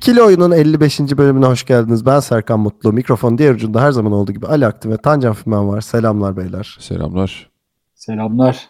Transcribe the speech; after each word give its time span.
İkili 0.00 0.22
Oyun'un 0.22 0.50
55. 0.50 1.00
bölümüne 1.00 1.46
hoş 1.46 1.64
geldiniz. 1.64 2.06
Ben 2.06 2.20
Serkan 2.20 2.60
Mutlu. 2.60 2.92
Mikrofon 2.92 3.38
diğer 3.38 3.54
ucunda 3.54 3.82
her 3.82 3.92
zaman 3.92 4.12
olduğu 4.12 4.32
gibi 4.32 4.46
Ali 4.46 4.66
Aktin 4.66 4.90
ve 4.90 4.96
Tancan 4.96 5.32
Fümen 5.34 5.68
var. 5.68 5.80
Selamlar 5.80 6.36
beyler. 6.36 6.76
Selamlar. 6.80 7.50
Selamlar. 7.94 8.68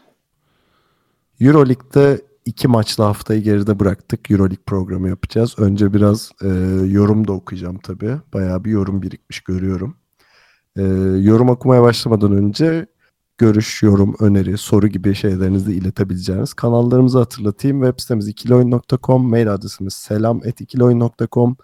Euroleague'de 1.41 2.21
iki 2.45 2.69
maçlı 2.69 3.05
haftayı 3.05 3.43
geride 3.43 3.81
bıraktık. 3.81 4.31
Euroleague 4.31 4.65
programı 4.67 5.09
yapacağız. 5.09 5.55
Önce 5.59 5.93
biraz 5.93 6.31
e, 6.43 6.49
yorum 6.87 7.29
da 7.29 7.33
okuyacağım 7.33 7.79
tabii. 7.79 8.17
Bayağı 8.35 8.65
bir 8.65 8.71
yorum 8.71 9.03
birikmiş 9.03 9.41
görüyorum. 9.41 9.97
E, 10.77 10.83
yorum 11.21 11.49
okumaya 11.49 11.83
başlamadan 11.83 12.33
önce 12.33 12.87
görüş, 13.41 13.83
yorum, 13.83 14.17
öneri, 14.21 14.59
soru 14.59 14.89
gibi 14.89 15.15
şeylerinizi 15.15 15.73
iletebileceğiniz 15.73 16.55
kanallarımızı 16.55 17.19
hatırlatayım. 17.19 17.83
Web 17.83 18.01
sitemiz 18.01 18.29
ikiloyun.com, 18.29 19.29
mail 19.29 19.55
adresimiz 19.55 19.95
selam.ikiloyun.com, 19.95 21.57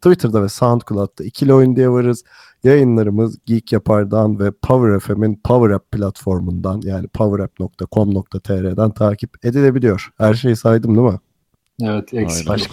Twitter'da 0.00 0.42
ve 0.42 0.48
SoundCloud'da 0.48 1.24
ikili 1.24 1.54
oyun 1.54 1.76
diye 1.76 1.90
varız. 1.90 2.24
Yayınlarımız 2.64 3.38
Geek 3.46 3.72
Yapar'dan 3.72 4.38
ve 4.38 4.50
Power 4.50 5.00
FM'in 5.00 5.40
Power 5.44 5.74
App 5.74 5.92
platformundan 5.92 6.80
yani 6.84 7.08
powerapp.com.tr'den 7.08 8.90
takip 8.90 9.46
edilebiliyor. 9.46 10.10
Her 10.18 10.34
şeyi 10.34 10.56
saydım 10.56 10.96
değil 10.96 11.08
mi? 11.08 11.18
Evet 11.82 12.14
eksik. 12.14 12.50
Aynen. 12.50 12.66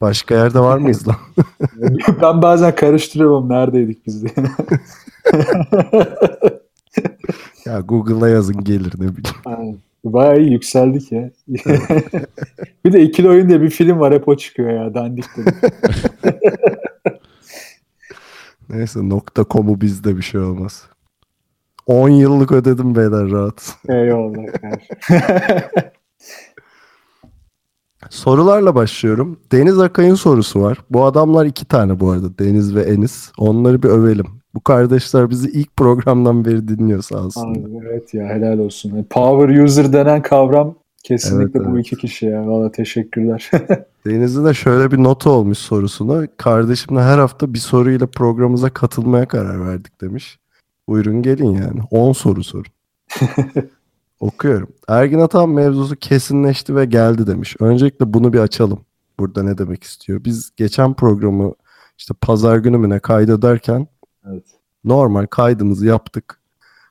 Başka 0.00 0.34
yerde 0.34 0.60
var 0.60 0.78
mıyız 0.78 1.08
lan? 1.08 1.16
ben 2.22 2.42
bazen 2.42 2.74
karıştırıyorum 2.74 3.48
neredeydik 3.48 4.06
biz 4.06 4.22
diye. 4.22 4.34
ya 7.68 7.80
Google'a 7.80 8.28
yazın 8.28 8.64
gelir 8.64 8.92
ne 8.98 9.16
bileyim. 9.16 9.36
Aynen. 9.44 9.78
Bayağı 10.04 10.40
iyi 10.40 10.52
yükseldik 10.52 11.12
ya. 11.12 11.30
bir 12.84 12.92
de 12.92 13.02
ikili 13.02 13.28
oyun 13.28 13.48
diye 13.48 13.60
bir 13.60 13.70
film 13.70 14.00
var 14.00 14.14
hep 14.14 14.28
o 14.28 14.36
çıkıyor 14.36 14.70
ya 14.70 14.94
dandik 14.94 15.24
dedim. 15.36 15.54
Neyse 18.68 19.08
nokta 19.08 19.44
.com'u 19.50 19.80
bizde 19.80 20.16
bir 20.16 20.22
şey 20.22 20.40
olmaz. 20.40 20.86
10 21.86 22.08
yıllık 22.08 22.52
ödedim 22.52 22.94
beyler 22.94 23.30
rahat. 23.30 23.76
Eyvallah. 23.88 24.44
Sorularla 28.10 28.74
başlıyorum. 28.74 29.40
Deniz 29.52 29.78
Akay'ın 29.78 30.14
sorusu 30.14 30.62
var. 30.62 30.78
Bu 30.90 31.04
adamlar 31.04 31.46
iki 31.46 31.64
tane 31.64 32.00
bu 32.00 32.10
arada. 32.10 32.38
Deniz 32.38 32.74
ve 32.74 32.82
Enis. 32.82 33.32
Onları 33.38 33.82
bir 33.82 33.88
övelim. 33.88 34.37
Bu 34.54 34.60
kardeşler 34.60 35.30
bizi 35.30 35.50
ilk 35.50 35.76
programdan 35.76 36.44
beri 36.44 36.68
dinliyor 36.68 37.02
sağ. 37.02 37.18
Abi, 37.18 37.64
evet 37.86 38.14
ya 38.14 38.26
helal 38.26 38.58
olsun. 38.58 38.90
Yani 38.90 39.04
Power 39.04 39.62
user 39.62 39.92
denen 39.92 40.22
kavram 40.22 40.74
kesinlikle 41.02 41.58
Evet, 41.58 41.70
bu 41.70 41.74
evet. 41.74 41.86
iki 41.86 41.96
kişi 41.96 42.26
ya. 42.26 42.46
Valla 42.46 42.72
teşekkürler. 42.72 43.50
Deniz'in 44.06 44.44
de 44.44 44.54
şöyle 44.54 44.90
bir 44.90 45.02
notu 45.02 45.30
olmuş 45.30 45.58
sorusuna. 45.58 46.26
Kardeşimle 46.36 47.02
her 47.02 47.18
hafta 47.18 47.54
bir 47.54 47.58
soruyla 47.58 48.06
programımıza 48.06 48.70
katılmaya 48.70 49.28
karar 49.28 49.68
verdik 49.68 50.00
demiş. 50.00 50.38
Buyurun 50.88 51.22
gelin 51.22 51.50
yani. 51.50 51.80
10 51.90 52.12
soru 52.12 52.44
sorun. 52.44 52.72
Okuyorum. 54.20 54.68
Ergin 54.88 55.20
Ataman 55.20 55.48
mevzusu 55.48 55.96
kesinleşti 55.96 56.76
ve 56.76 56.84
geldi 56.84 57.26
demiş. 57.26 57.56
Öncelikle 57.60 58.12
bunu 58.12 58.32
bir 58.32 58.38
açalım. 58.38 58.80
Burada 59.18 59.42
ne 59.42 59.58
demek 59.58 59.84
istiyor? 59.84 60.24
Biz 60.24 60.50
geçen 60.56 60.94
programı 60.94 61.54
işte 61.98 62.14
pazar 62.20 62.56
günü 62.56 62.78
mü 62.78 62.90
ne 62.90 62.98
kaydederken. 62.98 63.86
Normal 64.84 65.26
kaydımızı 65.26 65.86
yaptık. 65.86 66.40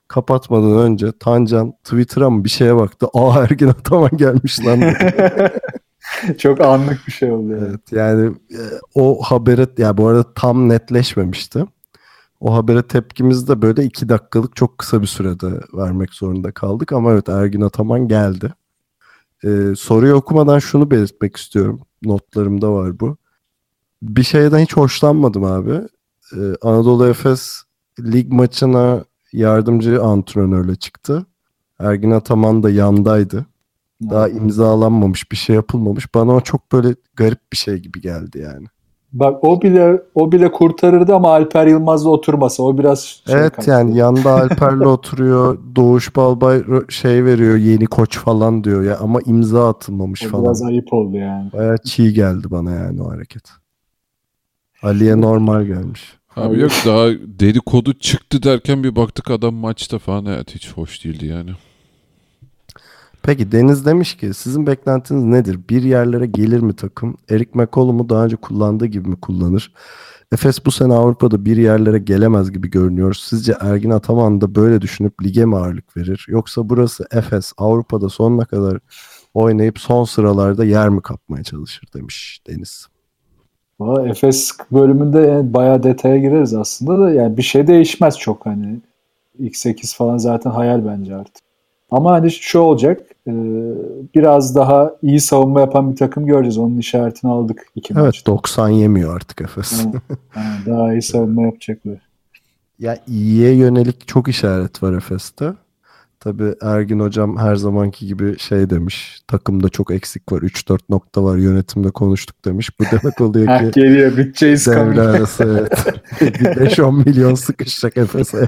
Kapatmadan 0.08 0.78
önce 0.78 1.12
Tancan 1.20 1.72
Twitter'a 1.84 2.30
mı 2.30 2.44
bir 2.44 2.50
şeye 2.50 2.76
baktı. 2.76 3.08
Aa 3.14 3.44
Ergin 3.44 3.68
Ataman 3.68 4.12
gelmiş 4.18 4.66
lan. 4.66 4.82
Çok 6.38 6.62
anlık 6.62 7.08
bir 7.08 7.12
şey 7.12 7.32
oldu. 7.32 7.52
Yani. 7.52 7.68
Evet 7.70 7.92
yani 7.92 8.36
e, 8.52 8.62
o 8.96 9.22
habere 9.22 9.68
ya 9.78 9.98
bu 9.98 10.08
arada 10.08 10.34
tam 10.34 10.70
netleşmemişti. 10.70 11.66
O 12.40 12.56
habere 12.56 12.84
tepkimizi 12.84 13.48
de 13.48 13.62
böyle 13.62 13.84
iki 13.84 14.10
dakikalık 14.10 14.56
çok 14.56 14.78
kısa 14.78 15.02
bir 15.02 15.08
sürede 15.08 15.48
vermek 15.74 16.14
zorunda 16.14 16.52
kaldık. 16.52 16.94
Ama 16.94 17.12
evet 17.12 17.30
Ergin 17.30 17.62
Ataman 17.62 18.08
geldi. 18.08 18.54
Ee, 19.44 19.74
soruyu 19.78 20.14
okumadan 20.14 20.60
şunu 20.60 20.92
belirtmek 20.92 21.38
istiyorum. 21.38 21.82
Notlarımda 22.04 22.74
var 22.74 23.00
bu. 23.00 23.18
Bir 24.02 24.24
şeyden 24.24 24.60
hiç 24.60 24.78
hoşlanmadım 24.78 25.44
abi. 25.44 25.82
Ee, 26.34 26.38
Anadolu 26.62 27.08
Efes 27.08 27.62
lig 28.00 28.32
maçına 28.32 29.04
yardımcı 29.34 30.04
antrenörle 30.04 30.76
çıktı. 30.76 31.26
Ergin 31.80 32.12
Ataman 32.12 32.64
da 32.64 32.70
yandaydı. 32.70 33.46
Daha 34.02 34.30
imzalanmamış 34.30 35.32
bir 35.32 35.38
şey 35.38 35.56
yapılmamış. 35.56 36.16
Bana 36.16 36.32
o 36.36 36.42
çok 36.42 36.72
böyle 36.72 36.96
garip 37.16 37.40
bir 37.54 37.58
şey 37.58 37.78
gibi 37.78 38.02
geldi 38.02 38.40
yani. 38.40 38.68
Bak 39.14 39.44
o 39.44 39.62
bile 39.62 40.02
o 40.16 40.32
bile 40.32 40.52
kurtarırdı 40.52 41.16
ama 41.16 41.30
Alper 41.32 41.68
Yılmaz'la 41.68 42.10
oturmasa 42.10 42.64
o 42.64 42.78
biraz 42.78 43.00
şey 43.04 43.36
evet 43.36 43.56
kaçtı. 43.56 43.72
yani 43.72 43.98
yanda 43.98 44.32
Alper'le 44.32 44.86
oturuyor. 44.86 45.58
Doğuş 45.76 46.16
Balbay 46.16 46.64
şey 46.90 47.26
veriyor 47.26 47.58
yeni 47.58 47.86
koç 47.86 48.18
falan 48.18 48.64
diyor 48.64 48.84
ya 48.84 48.98
ama 48.98 49.20
imza 49.26 49.70
atılmamış 49.70 50.26
O 50.26 50.30
falan. 50.30 50.46
biraz 50.46 50.62
ayıp 50.64 50.94
oldu 50.94 51.18
yani. 51.18 51.52
Bayağı 51.54 51.78
çiğ 51.78 52.14
geldi 52.14 52.52
bana 52.52 52.72
yani 52.72 53.02
o 53.02 53.12
hareket. 53.12 53.44
Ali'ye 54.84 55.22
normal 55.22 55.64
gelmiş. 55.64 56.17
Abi 56.38 56.60
yok 56.60 56.72
daha 56.86 57.08
dedikodu 57.40 57.94
çıktı 57.94 58.44
derken 58.44 58.84
bir 58.84 58.96
baktık 58.96 59.30
adam 59.30 59.56
maçta 59.56 60.00
falan 60.00 60.26
evet 60.26 60.56
hiç 60.56 60.72
hoş 60.72 61.06
değildi 61.06 61.26
yani. 61.26 61.52
Peki 63.24 63.52
Deniz 63.52 63.86
demiş 63.86 64.18
ki 64.18 64.34
sizin 64.34 64.68
beklentiniz 64.68 65.24
nedir? 65.24 65.60
Bir 65.70 65.84
yerlere 65.84 66.26
gelir 66.26 66.60
mi 66.60 66.76
takım? 66.76 67.18
Erik 67.30 67.56
McCollum'u 67.56 68.10
daha 68.10 68.26
önce 68.26 68.36
kullandığı 68.36 68.86
gibi 68.86 69.10
mi 69.10 69.20
kullanır? 69.20 69.74
Efes 70.32 70.66
bu 70.66 70.72
sene 70.72 70.94
Avrupa'da 70.94 71.46
bir 71.46 71.58
yerlere 71.58 72.00
gelemez 72.00 72.52
gibi 72.52 72.70
görünüyor. 72.70 73.14
Sizce 73.14 73.56
Ergin 73.60 73.90
Ataman 73.90 74.42
da 74.42 74.56
böyle 74.56 74.82
düşünüp 74.82 75.24
lige 75.24 75.46
mi 75.46 75.56
ağırlık 75.56 75.98
verir? 75.98 76.26
Yoksa 76.30 76.70
burası 76.70 77.06
Efes 77.12 77.54
Avrupa'da 77.58 78.10
sonuna 78.10 78.46
kadar 78.46 78.80
oynayıp 79.34 79.80
son 79.80 80.04
sıralarda 80.04 80.66
yer 80.66 80.90
mi 80.90 81.02
kapmaya 81.02 81.44
çalışır 81.44 81.88
demiş 81.94 82.42
Deniz. 82.48 82.88
Valla 83.80 84.08
Efes 84.08 84.52
bölümünde 84.72 85.20
yani 85.20 85.54
bayağı 85.54 85.84
detaya 85.84 86.18
gireriz 86.18 86.54
aslında 86.54 87.00
da 87.00 87.12
yani 87.12 87.38
bir 87.38 87.42
şey 87.42 87.68
değişmez 87.68 88.18
çok 88.18 88.46
hani. 88.46 88.80
X8 89.40 89.96
falan 89.96 90.18
zaten 90.18 90.52
hayal 90.52 90.86
bence 90.86 91.16
artık. 91.16 91.44
Ama 91.92 92.12
hani 92.12 92.32
şu 92.32 92.60
olacak 92.60 93.02
e, 93.28 93.34
biraz 94.16 94.56
daha 94.56 94.92
iyi 95.02 95.20
savunma 95.20 95.60
yapan 95.60 95.92
bir 95.92 95.96
takım 95.96 96.26
göreceğiz. 96.26 96.58
Onun 96.58 96.78
işaretini 96.78 97.32
aldık 97.32 97.66
iki 97.76 97.94
Evet 97.94 98.04
maçta. 98.04 98.32
90 98.32 98.70
yemiyor 98.70 99.16
artık 99.16 99.42
Efes. 99.42 99.86
Daha 100.66 100.94
iyi 100.94 101.02
savunma 101.02 101.42
yapacaklar. 101.42 101.98
Ya 102.80 102.98
iyiye 103.08 103.56
yönelik 103.56 104.08
çok 104.08 104.28
işaret 104.28 104.84
var 104.84 104.94
Efes'te. 104.94 105.54
Tabii 106.20 106.56
Ergin 106.62 107.00
hocam 107.00 107.38
her 107.38 107.56
zamanki 107.56 108.08
gibi 108.08 108.40
şey 108.40 108.70
demiş. 108.70 109.22
Takımda 109.28 109.70
çok 109.70 109.92
eksik 109.92 110.32
var. 110.32 110.42
3-4 110.42 110.80
nokta 110.90 111.24
var. 111.24 111.38
Yönetimde 111.38 111.92
konuştuk 111.92 112.46
demiş. 112.46 112.80
Bu 112.80 112.84
demek 112.92 113.22
oluyor 113.22 113.60
ki 113.60 113.72
geliyor 113.82 114.18
bütçeyi 114.18 114.56
devre 114.58 115.02
arası 115.02 115.44
evet. 115.44 115.86
Bir 116.22 116.46
5-10 116.46 117.06
milyon 117.06 117.36
sıkışacak 117.36 117.98
Efes'e. 117.98 118.48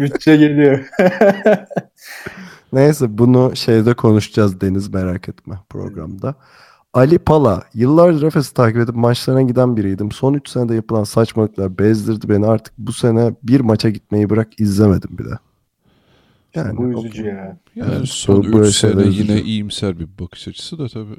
Bütçe 0.00 0.36
geliyor. 0.36 0.88
Neyse 2.72 3.18
bunu 3.18 3.56
şeyde 3.56 3.94
konuşacağız 3.94 4.60
Deniz 4.60 4.88
merak 4.88 5.28
etme 5.28 5.58
programda. 5.70 6.34
Ali 6.94 7.18
Pala. 7.18 7.62
Yıllardır 7.74 8.22
Efes'i 8.22 8.54
takip 8.54 8.78
edip 8.78 8.94
maçlarına 8.94 9.42
giden 9.42 9.76
biriydim. 9.76 10.12
Son 10.12 10.34
3 10.34 10.48
senede 10.48 10.74
yapılan 10.74 11.04
saçmalıklar 11.04 11.78
bezdirdi 11.78 12.28
beni. 12.28 12.46
Artık 12.46 12.74
bu 12.78 12.92
sene 12.92 13.34
bir 13.42 13.60
maça 13.60 13.90
gitmeyi 13.90 14.30
bırak 14.30 14.60
izlemedim 14.60 15.18
bile. 15.18 15.38
Yani 16.54 16.76
Bu 16.76 16.84
üzücü 17.00 17.24
ya. 17.26 17.56
Yani 17.76 17.92
Evet, 17.96 18.08
son 18.08 18.38
bu- 18.44 18.52
böyle 18.52 18.68
3 18.68 18.76
sene 18.76 18.90
şeyler 18.92 19.04
yine 19.06 19.32
üzücü. 19.32 19.48
iyimser 19.48 19.98
bir 19.98 20.08
bakış 20.20 20.48
açısı 20.48 20.78
da 20.78 20.88
tabii. 20.88 21.16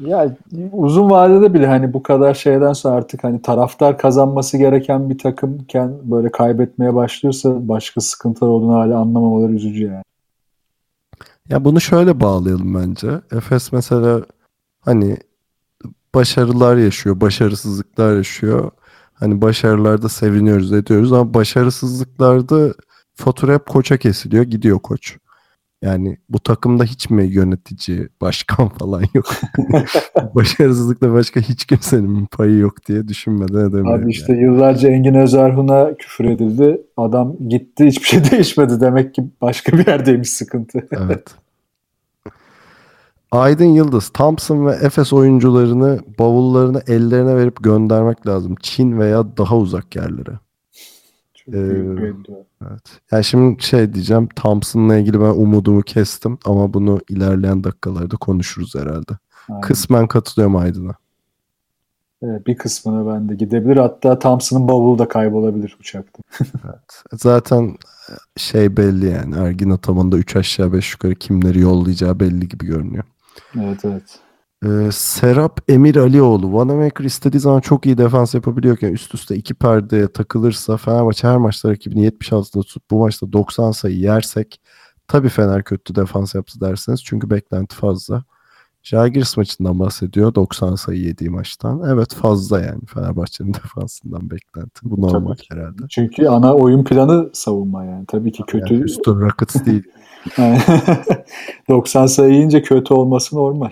Ya 0.00 0.36
uzun 0.72 1.10
vadede 1.10 1.54
bile 1.54 1.66
hani 1.66 1.92
bu 1.92 2.02
kadar 2.02 2.34
şeyden 2.34 2.72
sonra 2.72 2.94
artık 2.94 3.24
hani 3.24 3.42
taraftar 3.42 3.98
kazanması 3.98 4.58
gereken 4.58 5.10
bir 5.10 5.18
takımken 5.18 5.92
böyle 6.02 6.30
kaybetmeye 6.30 6.94
başlıyorsa 6.94 7.68
başka 7.68 8.00
sıkıntılar 8.00 8.48
olduğunu 8.50 8.74
hala 8.74 8.98
anlamamaları 8.98 9.52
üzücü 9.52 9.84
yani. 9.84 10.02
Ya 11.48 11.64
bunu 11.64 11.80
şöyle 11.80 12.20
bağlayalım 12.20 12.74
bence. 12.74 13.20
Efes 13.32 13.72
mesela 13.72 14.20
hani 14.80 15.16
başarılar 16.14 16.76
yaşıyor, 16.76 17.20
başarısızlıklar 17.20 18.16
yaşıyor. 18.16 18.70
Hani 19.14 19.42
başarılarda 19.42 20.08
seviniyoruz, 20.08 20.72
ediyoruz 20.72 21.12
ama 21.12 21.34
başarısızlıklarda 21.34 22.74
fatura 23.14 23.54
hep 23.54 23.66
koça 23.66 23.96
kesiliyor, 23.96 24.44
gidiyor 24.44 24.78
koç. 24.78 25.16
Yani 25.82 26.16
bu 26.28 26.38
takımda 26.38 26.84
hiç 26.84 27.10
mi 27.10 27.24
yönetici, 27.24 28.08
başkan 28.20 28.68
falan 28.78 29.02
yok? 29.14 29.26
Başarısızlıkta 30.34 31.12
başka 31.12 31.40
hiç 31.40 31.64
kimsenin 31.64 32.26
payı 32.26 32.58
yok 32.58 32.86
diye 32.86 33.08
düşünmeden 33.08 33.68
edemiyorum. 33.68 34.04
Abi 34.04 34.10
işte 34.10 34.32
yıllarca 34.32 34.88
Engin 34.88 35.14
Özerhun'a 35.14 35.94
küfür 35.94 36.24
edildi. 36.24 36.80
Adam 36.96 37.36
gitti 37.48 37.86
hiçbir 37.86 38.06
şey 38.06 38.20
değişmedi. 38.30 38.80
Demek 38.80 39.14
ki 39.14 39.24
başka 39.40 39.72
bir 39.72 39.86
yerdeymiş 39.86 40.30
sıkıntı. 40.30 40.88
Evet. 40.90 41.28
Aydın 43.30 43.64
Yıldız, 43.64 44.08
Thompson 44.08 44.66
ve 44.66 44.72
Efes 44.72 45.12
oyuncularını 45.12 46.00
bavullarını 46.18 46.82
ellerine 46.86 47.36
verip 47.36 47.64
göndermek 47.64 48.26
lazım. 48.26 48.54
Çin 48.62 48.98
veya 48.98 49.36
daha 49.36 49.56
uzak 49.56 49.96
yerlere. 49.96 50.38
Çok 51.34 51.54
Ee. 51.54 52.12
Evet. 52.62 53.00
Yani 53.12 53.24
şimdi 53.24 53.62
şey 53.62 53.94
diyeceğim. 53.94 54.28
Thompson'la 54.36 54.96
ilgili 54.96 55.20
ben 55.20 55.24
umudumu 55.24 55.82
kestim 55.82 56.38
ama 56.44 56.74
bunu 56.74 57.00
ilerleyen 57.08 57.64
dakikalarda 57.64 58.16
konuşuruz 58.16 58.74
herhalde. 58.74 59.12
Aynen. 59.48 59.60
Kısmen 59.60 60.06
katılıyorum 60.06 60.56
Aydın'a. 60.56 60.94
Evet, 62.22 62.46
bir 62.46 62.56
kısmına 62.56 63.14
ben 63.14 63.28
de 63.28 63.34
gidebilir. 63.34 63.76
Hatta 63.76 64.18
Thompson'ın 64.18 64.68
bavulu 64.68 64.98
da 64.98 65.08
kaybolabilir 65.08 65.76
uçakta. 65.80 66.22
Zaten 67.12 67.76
şey 68.36 68.76
belli 68.76 69.06
yani. 69.06 69.34
Ergin 69.34 69.70
Ataman'da 69.70 70.16
3 70.18 70.36
aşağı 70.36 70.72
5 70.72 70.92
yukarı 70.92 71.14
kimleri 71.14 71.60
yollayacağı 71.60 72.20
belli 72.20 72.48
gibi 72.48 72.66
görünüyor. 72.66 73.04
Evet 73.56 73.84
evet. 73.84 74.20
Ee, 74.64 74.92
Serap 74.92 75.60
Emir 75.68 75.96
Alioğlu. 75.96 76.52
Vanamaker 76.52 77.04
istediği 77.04 77.40
zaman 77.40 77.60
çok 77.60 77.86
iyi 77.86 77.98
defans 77.98 78.34
yapabiliyorken 78.34 78.92
üst 78.92 79.14
üste 79.14 79.36
iki 79.36 79.54
perdeye 79.54 80.12
takılırsa 80.12 80.76
Fenerbahçe 80.76 81.28
her 81.28 81.36
maçta 81.36 81.70
rakibini 81.70 82.08
76'da 82.08 82.62
tutup 82.62 82.90
bu 82.90 82.98
maçta 82.98 83.32
90 83.32 83.70
sayı 83.72 83.96
yersek 83.96 84.60
tabii 85.08 85.28
Fener 85.28 85.64
kötü 85.64 85.94
defans 85.94 86.34
yaptı 86.34 86.60
derseniz 86.60 87.04
çünkü 87.04 87.30
beklenti 87.30 87.76
fazla. 87.76 88.24
Žalgiris 88.82 89.36
maçından 89.36 89.78
bahsediyor 89.78 90.34
90 90.34 90.74
sayı 90.74 91.00
yediği 91.00 91.30
maçtan. 91.30 91.82
Evet 91.92 92.14
fazla 92.14 92.60
yani 92.60 92.80
Fenerbahçe'nin 92.86 93.54
defansından 93.64 94.30
beklenti. 94.30 94.80
Bu 94.82 95.00
normal 95.00 95.34
Tabii 95.34 95.60
herhalde. 95.60 95.82
Çünkü 95.90 96.26
ana 96.26 96.54
oyun 96.54 96.84
planı 96.84 97.30
savunma 97.32 97.84
yani. 97.84 98.04
Tabii 98.06 98.32
ki 98.32 98.42
kötü. 98.46 98.74
Yani 98.74 98.80
Houston 98.80 99.20
Rockets 99.20 99.64
değil. 99.66 99.82
90 101.68 102.06
sayı 102.06 102.62
kötü 102.62 102.94
olması 102.94 103.36
normal. 103.36 103.70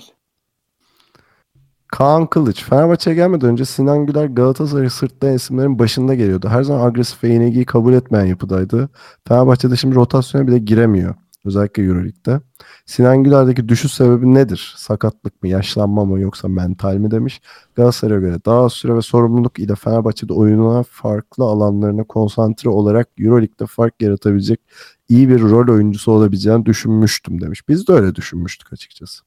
Kaan 1.89 2.27
Kılıç. 2.27 2.65
Fenerbahçe'ye 2.65 3.17
gelmeden 3.17 3.51
önce 3.51 3.65
Sinan 3.65 4.07
Güler 4.07 4.27
Galatasaray 4.27 4.91
sırtlayan 4.91 5.37
isimlerin 5.37 5.79
başında 5.79 6.15
geliyordu. 6.15 6.49
Her 6.49 6.63
zaman 6.63 6.87
agresif 6.87 7.25
ve 7.25 7.29
yenilgiyi 7.29 7.65
kabul 7.65 7.93
etmeyen 7.93 8.27
yapıdaydı. 8.27 8.89
Fenerbahçe'de 9.29 9.77
şimdi 9.77 9.95
rotasyona 9.95 10.47
bile 10.47 10.59
giremiyor. 10.59 11.15
Özellikle 11.45 11.83
Euroleague'de. 11.83 12.41
Sinan 12.87 13.25
Güler'deki 13.25 13.69
düşüş 13.69 13.93
sebebi 13.93 14.35
nedir? 14.35 14.75
Sakatlık 14.77 15.43
mı, 15.43 15.49
yaşlanma 15.49 16.05
mı 16.05 16.21
yoksa 16.21 16.49
mental 16.49 16.95
mi 16.95 17.11
demiş. 17.11 17.41
Galatasaray'a 17.75 18.21
göre 18.21 18.37
daha 18.47 18.65
az 18.65 18.73
süre 18.73 18.95
ve 18.95 19.03
sorumluluk 19.03 19.59
ile 19.59 19.75
Fenerbahçe'de 19.75 20.33
oyununa 20.33 20.83
farklı 20.83 21.45
alanlarına 21.45 22.05
konsantre 22.05 22.71
olarak 22.71 23.09
Euroleague'de 23.19 23.67
fark 23.67 24.03
yaratabilecek 24.03 24.61
iyi 25.09 25.29
bir 25.29 25.41
rol 25.41 25.75
oyuncusu 25.75 26.13
olabileceğini 26.13 26.67
düşünmüştüm 26.67 27.41
demiş. 27.41 27.69
Biz 27.69 27.89
de 27.89 27.93
öyle 27.93 28.15
düşünmüştük 28.15 28.73
açıkçası. 28.73 29.23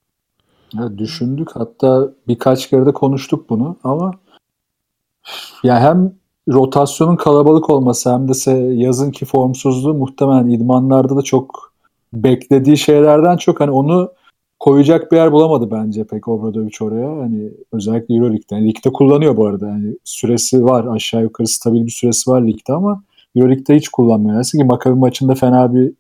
Ya 0.74 0.98
düşündük 0.98 1.48
hatta 1.54 2.10
birkaç 2.28 2.69
kere 2.69 2.86
de 2.86 2.92
konuştuk 2.94 3.50
bunu 3.50 3.78
ama 3.83 4.12
ya 5.63 5.80
hem 5.80 6.13
rotasyonun 6.50 7.16
kalabalık 7.16 7.69
olması 7.69 8.13
hem 8.13 8.28
de 8.28 8.31
se- 8.31 8.74
yazınki 8.74 9.25
formsuzluğu 9.25 9.94
muhtemelen 9.94 10.50
idmanlarda 10.50 11.18
da 11.18 11.22
çok 11.22 11.74
beklediği 12.13 12.78
şeylerden 12.78 13.38
çok 13.38 13.60
hani 13.60 13.72
onu 13.72 14.12
koyacak 14.60 15.12
bir 15.12 15.18
yer 15.18 15.31
bulamadı 15.31 15.72
bence 15.72 16.04
pek 16.04 16.28
Obradovic 16.28 16.75
oraya. 16.81 17.22
Hani 17.22 17.51
özellikle 17.72 18.16
Euroleague'de. 18.16 18.56
Yani 18.56 18.68
ligde 18.68 18.89
kullanıyor 18.89 19.38
bu 19.38 19.48
arada. 19.48 19.68
Yani 19.68 19.95
süresi 20.04 20.63
var. 20.63 20.86
Aşağı 20.86 21.22
yukarı 21.22 21.48
stabil 21.48 21.86
bir 21.86 21.92
süresi 21.92 22.31
var 22.31 22.48
ligde 22.48 22.74
ama 22.74 23.04
Euroleague'de 23.36 23.75
hiç 23.75 23.89
kullanmıyor. 23.89 24.36
Neyse 24.36 24.57
ki 24.57 24.63
Maccabi 24.63 25.00
maçında 25.00 25.36
fena 25.36 25.74
bir 25.74 25.94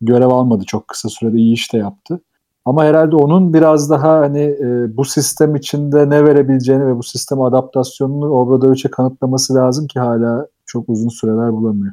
görev 0.00 0.28
almadı. 0.28 0.64
Çok 0.66 0.88
kısa 0.88 1.08
sürede 1.08 1.38
iyi 1.38 1.54
iş 1.54 1.72
de 1.72 1.78
yaptı. 1.78 2.20
Ama 2.64 2.84
herhalde 2.84 3.16
onun 3.16 3.54
biraz 3.54 3.90
daha 3.90 4.18
hani 4.18 4.40
e, 4.40 4.96
bu 4.96 5.04
sistem 5.04 5.56
içinde 5.56 6.10
ne 6.10 6.24
verebileceğini 6.24 6.86
ve 6.86 6.96
bu 6.96 7.02
sisteme 7.02 7.42
adaptasyonunu 7.42 8.30
Obradovic'e 8.30 8.90
kanıtlaması 8.90 9.54
lazım 9.54 9.86
ki 9.86 10.00
hala 10.00 10.46
çok 10.66 10.88
uzun 10.88 11.08
süreler 11.08 11.52
bulamıyor. 11.52 11.92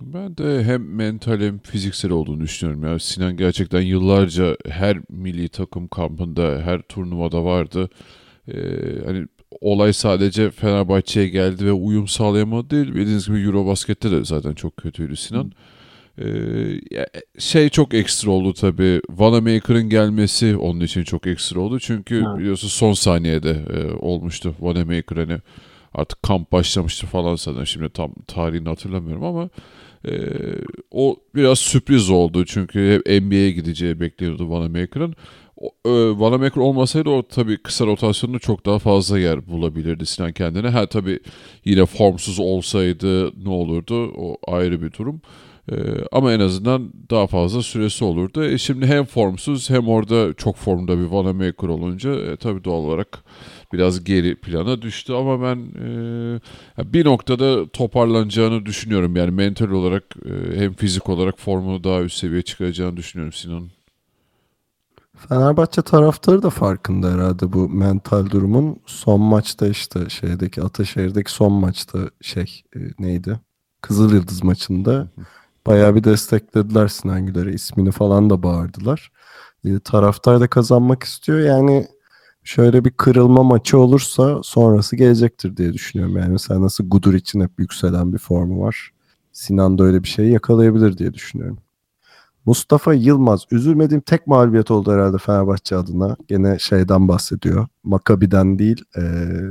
Ben 0.00 0.36
de 0.36 0.64
hem 0.64 0.94
mental 0.94 1.40
hem 1.40 1.58
fiziksel 1.58 2.10
olduğunu 2.10 2.40
düşünüyorum. 2.40 2.84
Yani 2.84 3.00
Sinan 3.00 3.36
gerçekten 3.36 3.80
yıllarca 3.80 4.56
her 4.68 4.98
milli 5.08 5.48
takım 5.48 5.88
kampında, 5.88 6.42
her 6.42 6.82
turnuvada 6.82 7.44
vardı. 7.44 7.88
Ee, 8.48 8.54
hani 9.06 9.26
olay 9.60 9.92
sadece 9.92 10.50
Fenerbahçe'ye 10.50 11.28
geldi 11.28 11.66
ve 11.66 11.72
uyum 11.72 12.08
sağlayamadı 12.08 12.70
değil. 12.70 12.94
Bildiğiniz 12.94 13.26
gibi 13.26 13.40
Eurobasket'te 13.40 14.10
de 14.10 14.24
zaten 14.24 14.54
çok 14.54 14.76
kötüydü 14.76 15.16
Sinan. 15.16 15.52
Ee, 16.22 16.80
şey 17.38 17.68
çok 17.68 17.94
ekstra 17.94 18.30
oldu 18.30 18.52
tabii. 18.52 19.00
Vanamaker'ın 19.10 19.88
gelmesi 19.88 20.56
onun 20.56 20.80
için 20.80 21.04
çok 21.04 21.26
ekstra 21.26 21.60
oldu. 21.60 21.78
Çünkü 21.80 22.14
Evet. 22.14 22.38
biliyorsun 22.38 22.68
son 22.68 22.92
saniyede 22.92 23.50
e, 23.50 23.92
olmuştu 23.92 24.54
Vanamaker 24.60 25.16
hani 25.16 25.38
artık 25.94 26.22
kamp 26.22 26.52
başlamıştı 26.52 27.06
falan 27.06 27.36
sanırım. 27.36 27.66
Şimdi 27.66 27.88
tam 27.88 28.12
tarihini 28.26 28.68
hatırlamıyorum 28.68 29.24
ama 29.24 29.48
e, 30.08 30.12
o 30.90 31.16
biraz 31.34 31.58
sürpriz 31.58 32.10
oldu. 32.10 32.44
Çünkü 32.44 32.94
hep 32.94 33.22
NBA'ye 33.22 33.50
gideceği 33.52 34.00
bekliyordu 34.00 34.50
Vanamaker'ın. 34.50 35.14
O- 35.60 35.88
e, 35.90 36.20
Vanamaker 36.20 36.60
olmasaydı 36.60 37.10
o 37.10 37.22
tabii 37.28 37.58
kısa 37.62 37.86
rotasyonda 37.86 38.38
çok 38.38 38.66
daha 38.66 38.78
fazla 38.78 39.18
yer 39.18 39.46
bulabilirdi 39.48 40.06
Sinan 40.06 40.32
kendine. 40.32 40.68
Ha 40.68 40.86
tabii 40.86 41.20
yine 41.64 41.86
formsuz 41.86 42.38
olsaydı 42.38 43.32
ne 43.44 43.50
olurdu 43.50 44.12
o 44.16 44.36
ayrı 44.52 44.82
bir 44.82 44.92
durum. 44.92 45.20
Ee, 45.72 45.74
ama 46.12 46.32
en 46.32 46.40
azından 46.40 46.92
daha 47.10 47.26
fazla 47.26 47.62
süresi 47.62 48.04
olurdu. 48.04 48.44
E 48.44 48.58
şimdi 48.58 48.86
hem 48.86 49.04
formsuz 49.04 49.70
hem 49.70 49.88
orada 49.88 50.34
çok 50.34 50.56
formda 50.56 50.98
bir 50.98 51.04
Vanamaker 51.04 51.68
olunca 51.68 52.14
e, 52.14 52.36
tabii 52.36 52.64
doğal 52.64 52.74
olarak 52.84 53.24
biraz 53.72 54.04
geri 54.04 54.34
plana 54.40 54.82
düştü. 54.82 55.12
Ama 55.12 55.42
ben 55.42 55.56
e, 56.78 56.92
bir 56.92 57.04
noktada 57.04 57.68
toparlanacağını 57.68 58.66
düşünüyorum. 58.66 59.16
Yani 59.16 59.30
mental 59.30 59.70
olarak 59.70 60.04
e, 60.26 60.60
hem 60.60 60.72
fizik 60.74 61.08
olarak 61.08 61.38
formunu 61.40 61.84
daha 61.84 62.02
üst 62.02 62.16
seviyeye 62.18 62.42
çıkaracağını 62.42 62.96
düşünüyorum 62.96 63.32
Sinan'ın. 63.32 63.77
Fenerbahçe 65.18 65.82
taraftarı 65.82 66.42
da 66.42 66.50
farkında 66.50 67.12
herhalde 67.12 67.52
bu 67.52 67.68
mental 67.68 68.30
durumun. 68.30 68.80
Son 68.86 69.20
maçta 69.20 69.68
işte 69.68 70.08
şeydeki 70.08 70.62
Ataşehir'deki 70.62 71.32
son 71.32 71.52
maçta 71.52 71.98
şey 72.20 72.62
e, 72.76 72.78
neydi? 72.98 73.40
Kızıl 73.80 74.14
Yıldız 74.14 74.44
maçında 74.44 75.08
bayağı 75.66 75.94
bir 75.94 76.04
desteklediler 76.04 76.88
Sinan 76.88 77.26
Güler'e. 77.26 77.52
ismini 77.52 77.90
falan 77.90 78.30
da 78.30 78.42
bağırdılar. 78.42 79.12
E, 79.64 79.78
taraftar 79.78 80.40
da 80.40 80.48
kazanmak 80.48 81.02
istiyor. 81.02 81.38
Yani 81.38 81.86
şöyle 82.44 82.84
bir 82.84 82.90
kırılma 82.90 83.42
maçı 83.42 83.78
olursa 83.78 84.40
sonrası 84.42 84.96
gelecektir 84.96 85.56
diye 85.56 85.72
düşünüyorum. 85.72 86.16
Yani 86.16 86.32
mesela 86.32 86.62
nasıl 86.62 86.90
Gudur 86.90 87.14
için 87.14 87.40
hep 87.40 87.50
yükselen 87.58 88.12
bir 88.12 88.18
formu 88.18 88.62
var. 88.62 88.90
Sinan 89.32 89.78
da 89.78 89.84
öyle 89.84 90.02
bir 90.02 90.08
şey 90.08 90.28
yakalayabilir 90.28 90.98
diye 90.98 91.14
düşünüyorum. 91.14 91.58
Mustafa 92.46 92.94
Yılmaz. 92.94 93.44
Üzülmediğim 93.50 94.00
tek 94.00 94.26
mağlubiyet 94.26 94.70
oldu 94.70 94.92
herhalde 94.92 95.18
Fenerbahçe 95.18 95.76
adına. 95.76 96.16
Gene 96.28 96.58
şeyden 96.58 97.08
bahsediyor. 97.08 97.66
Makabi'den 97.84 98.58
değil. 98.58 98.84
E, 98.96 99.00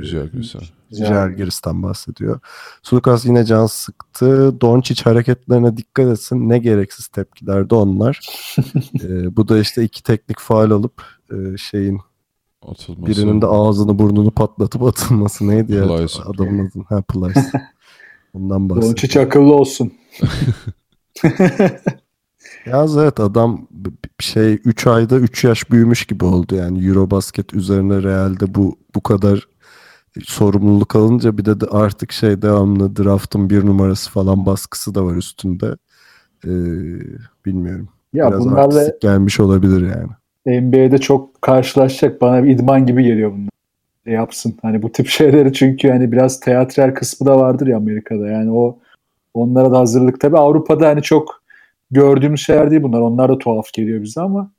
Güzel 0.00 0.28
güzel. 0.32 0.62
Žalgiris'ten 0.92 1.82
bahsediyor. 1.82 2.40
Sulukas 2.82 3.24
yine 3.24 3.44
can 3.44 3.66
sıktı. 3.66 4.60
Doncic 4.60 5.02
hareketlerine 5.04 5.76
dikkat 5.76 6.06
etsin. 6.06 6.48
Ne 6.48 6.58
gereksiz 6.58 7.06
tepkilerdi 7.06 7.74
onlar. 7.74 8.20
E, 9.04 9.36
bu 9.36 9.48
da 9.48 9.58
işte 9.58 9.84
iki 9.84 10.02
teknik 10.02 10.38
faal 10.40 10.70
alıp 10.70 11.02
e, 11.32 11.56
şeyin 11.56 12.00
Atılması. 12.68 13.06
birinin 13.06 13.42
de 13.42 13.46
ağzını 13.46 13.98
burnunu 13.98 14.30
patlatıp 14.30 14.82
atılması 14.82 15.48
neydi 15.48 15.72
ya? 15.74 15.86
Plyce. 15.86 16.22
Adamın 16.22 16.66
adı. 16.66 16.84
Ha 16.88 17.02
Plyce. 17.02 17.40
Ondan 18.34 18.70
bahsediyor. 18.70 18.90
Doncic 18.92 19.20
akıllı 19.20 19.54
olsun. 19.54 19.92
Yalnız 22.66 22.96
evet 22.96 23.20
adam 23.20 23.66
şey 24.18 24.58
3 24.64 24.86
ayda 24.86 25.16
3 25.16 25.44
yaş 25.44 25.70
büyümüş 25.70 26.04
gibi 26.04 26.24
oldu 26.24 26.54
yani 26.54 26.86
Eurobasket 26.86 27.54
üzerine 27.54 28.02
Real'de 28.02 28.54
bu 28.54 28.76
bu 28.94 29.02
kadar 29.02 29.48
sorumluluk 30.24 30.96
alınca 30.96 31.38
bir 31.38 31.44
de, 31.44 31.60
de 31.60 31.66
artık 31.70 32.12
şey 32.12 32.42
devamlı 32.42 32.96
draft'ın 32.96 33.50
bir 33.50 33.66
numarası 33.66 34.10
falan 34.10 34.46
baskısı 34.46 34.94
da 34.94 35.04
var 35.04 35.16
üstünde. 35.16 35.76
Ee, 36.44 36.50
bilmiyorum. 37.46 37.88
Ya 38.12 38.28
Biraz 38.28 38.40
bunlarla 38.40 38.92
gelmiş 39.00 39.40
olabilir 39.40 39.80
yani. 39.96 40.10
NBA'de 40.60 40.98
çok 40.98 41.42
karşılaşacak. 41.42 42.20
Bana 42.20 42.44
bir 42.44 42.50
idman 42.50 42.86
gibi 42.86 43.04
geliyor 43.04 43.32
bunlar. 43.32 43.50
yapsın. 44.06 44.54
Hani 44.62 44.82
bu 44.82 44.92
tip 44.92 45.06
şeyleri 45.08 45.52
çünkü 45.52 45.88
hani 45.88 46.12
biraz 46.12 46.40
teatral 46.40 46.94
kısmı 46.94 47.26
da 47.26 47.38
vardır 47.38 47.66
ya 47.66 47.76
Amerika'da. 47.76 48.28
Yani 48.28 48.50
o 48.50 48.78
onlara 49.34 49.72
da 49.72 49.78
hazırlık 49.78 50.20
tabii 50.20 50.38
Avrupa'da 50.38 50.88
hani 50.88 51.02
çok 51.02 51.37
gördüğümüz 51.90 52.40
şeyler 52.40 52.70
değil 52.70 52.82
bunlar. 52.82 53.00
Onlar 53.00 53.28
da 53.28 53.38
tuhaf 53.38 53.72
geliyor 53.72 54.02
bize 54.02 54.20
ama 54.20 54.52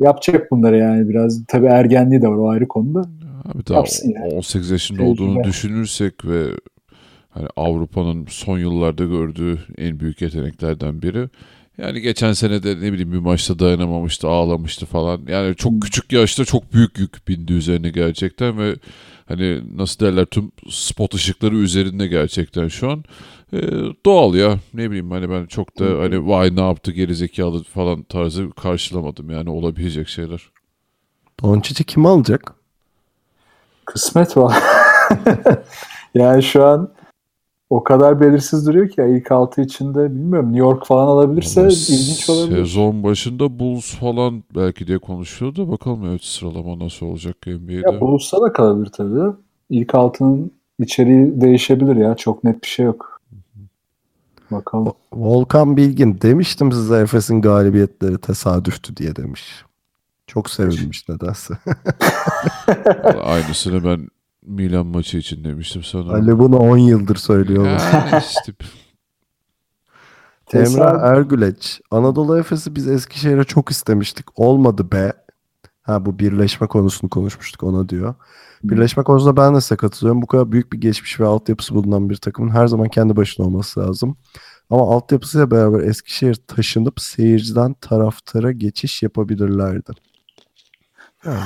yapacak 0.00 0.50
bunları 0.50 0.78
yani 0.78 1.08
biraz 1.08 1.46
tabii 1.48 1.66
ergenliği 1.66 2.22
de 2.22 2.28
var 2.28 2.36
o 2.36 2.48
ayrı 2.48 2.68
konuda. 2.68 3.00
Abi 3.44 3.66
daha 3.66 3.78
Yapsın 3.78 4.10
yani. 4.14 4.34
18 4.34 4.70
yaşında 4.70 4.98
Tecrübe. 4.98 5.12
olduğunu 5.12 5.44
düşünürsek 5.44 6.24
ve 6.24 6.44
hani 7.30 7.46
Avrupa'nın 7.56 8.26
son 8.28 8.58
yıllarda 8.58 9.04
gördüğü 9.04 9.58
en 9.78 10.00
büyük 10.00 10.22
yeteneklerden 10.22 11.02
biri. 11.02 11.28
Yani 11.78 12.00
geçen 12.00 12.32
sene 12.32 12.62
de 12.62 12.76
ne 12.76 12.92
bileyim 12.92 13.12
bir 13.12 13.18
maçta 13.18 13.58
dayanamamıştı, 13.58 14.28
ağlamıştı 14.28 14.86
falan. 14.86 15.20
Yani 15.28 15.56
çok 15.56 15.82
küçük 15.82 16.12
yaşta 16.12 16.44
çok 16.44 16.72
büyük 16.72 16.98
yük 16.98 17.28
bindi 17.28 17.52
üzerine 17.52 17.90
gerçekten 17.90 18.58
ve 18.58 18.74
hani 19.28 19.62
nasıl 19.76 20.06
derler 20.06 20.24
tüm 20.24 20.52
spot 20.70 21.14
ışıkları 21.14 21.56
üzerinde 21.56 22.06
gerçekten 22.06 22.68
şu 22.68 22.90
an. 22.90 23.04
Ee, 23.52 23.58
doğal 24.06 24.34
ya 24.34 24.58
ne 24.74 24.90
bileyim 24.90 25.10
hani 25.10 25.30
ben 25.30 25.46
çok 25.46 25.78
da 25.78 25.84
hani 25.84 26.26
vay 26.26 26.56
ne 26.56 26.60
yaptı 26.60 26.92
gerizekalı 26.92 27.62
falan 27.62 28.02
tarzı 28.02 28.50
karşılamadım 28.50 29.30
yani 29.30 29.50
olabilecek 29.50 30.08
şeyler. 30.08 30.50
Doncic'i 31.42 31.84
kim 31.84 32.06
alacak? 32.06 32.54
Kısmet 33.84 34.36
var. 34.36 34.62
yani 36.14 36.42
şu 36.42 36.64
an 36.64 36.95
o 37.70 37.84
kadar 37.84 38.20
belirsiz 38.20 38.66
duruyor 38.66 38.88
ki 38.88 39.00
ya 39.00 39.06
ilk 39.06 39.32
altı 39.32 39.60
içinde 39.60 40.14
bilmiyorum 40.14 40.48
New 40.52 40.66
York 40.66 40.86
falan 40.86 41.06
alabilirse 41.06 41.60
Ama 41.60 41.68
ilginç 41.70 42.30
olabilir. 42.30 42.56
Sezon 42.56 43.02
başında 43.02 43.58
Bulls 43.58 43.94
falan 43.94 44.44
belki 44.56 44.86
diye 44.86 44.98
konuşuyordu. 44.98 45.70
Bakalım 45.70 46.06
evet 46.06 46.24
sıralama 46.24 46.84
nasıl 46.84 47.06
olacak 47.06 47.36
NBA'de. 47.46 47.72
Ya 47.74 48.00
Bulls'a 48.00 48.42
da 48.42 48.52
kalabilir 48.52 48.90
tabii. 48.90 49.36
İlk 49.70 49.94
altının 49.94 50.52
içeriği 50.78 51.40
değişebilir 51.40 51.96
ya. 51.96 52.16
Çok 52.16 52.44
net 52.44 52.62
bir 52.62 52.68
şey 52.68 52.86
yok. 52.86 53.20
Bakalım. 54.50 54.92
Volkan 55.12 55.76
Bilgin 55.76 56.18
demiştim 56.22 56.72
size 56.72 56.98
Efes'in 56.98 57.42
galibiyetleri 57.42 58.18
tesadüftü 58.18 58.96
diye 58.96 59.16
demiş. 59.16 59.64
Çok 60.26 60.50
sevinmiş 60.50 61.08
nedense. 61.08 61.54
Aynısını 63.22 63.84
ben 63.84 64.08
Milan 64.46 64.86
maçı 64.86 65.18
için 65.18 65.44
demiştim 65.44 65.82
sanırım. 65.82 66.14
Ali 66.14 66.38
bunu 66.38 66.56
10 66.56 66.76
yıldır 66.76 67.16
söylüyor. 67.16 67.66
Yani 67.66 68.22
işte 68.28 68.52
Emrah. 70.52 71.02
Ergüleç. 71.02 71.80
Anadolu 71.90 72.38
Efes'i 72.38 72.76
biz 72.76 72.88
Eskişehir'e 72.88 73.44
çok 73.44 73.70
istemiştik. 73.70 74.38
Olmadı 74.38 74.92
be. 74.92 75.12
Ha 75.82 76.06
bu 76.06 76.18
birleşme 76.18 76.66
konusunu 76.66 77.10
konuşmuştuk 77.10 77.62
ona 77.62 77.88
diyor. 77.88 78.14
Birleşme 78.64 79.02
konusunda 79.02 79.36
ben 79.36 79.54
de 79.54 79.60
size 79.60 79.76
katılıyorum. 79.76 80.22
Bu 80.22 80.26
kadar 80.26 80.52
büyük 80.52 80.72
bir 80.72 80.80
geçmiş 80.80 81.20
ve 81.20 81.26
altyapısı 81.26 81.74
bulunan 81.74 82.10
bir 82.10 82.16
takımın 82.16 82.50
her 82.50 82.66
zaman 82.66 82.88
kendi 82.88 83.16
başına 83.16 83.46
olması 83.46 83.80
lazım. 83.80 84.16
Ama 84.70 84.82
altyapısıyla 84.82 85.50
beraber 85.50 85.80
Eskişehir 85.80 86.34
taşınıp 86.34 87.00
seyirciden 87.00 87.74
taraftara 87.74 88.52
geçiş 88.52 89.02
yapabilirlerdi. 89.02 89.92
Yani, 91.24 91.40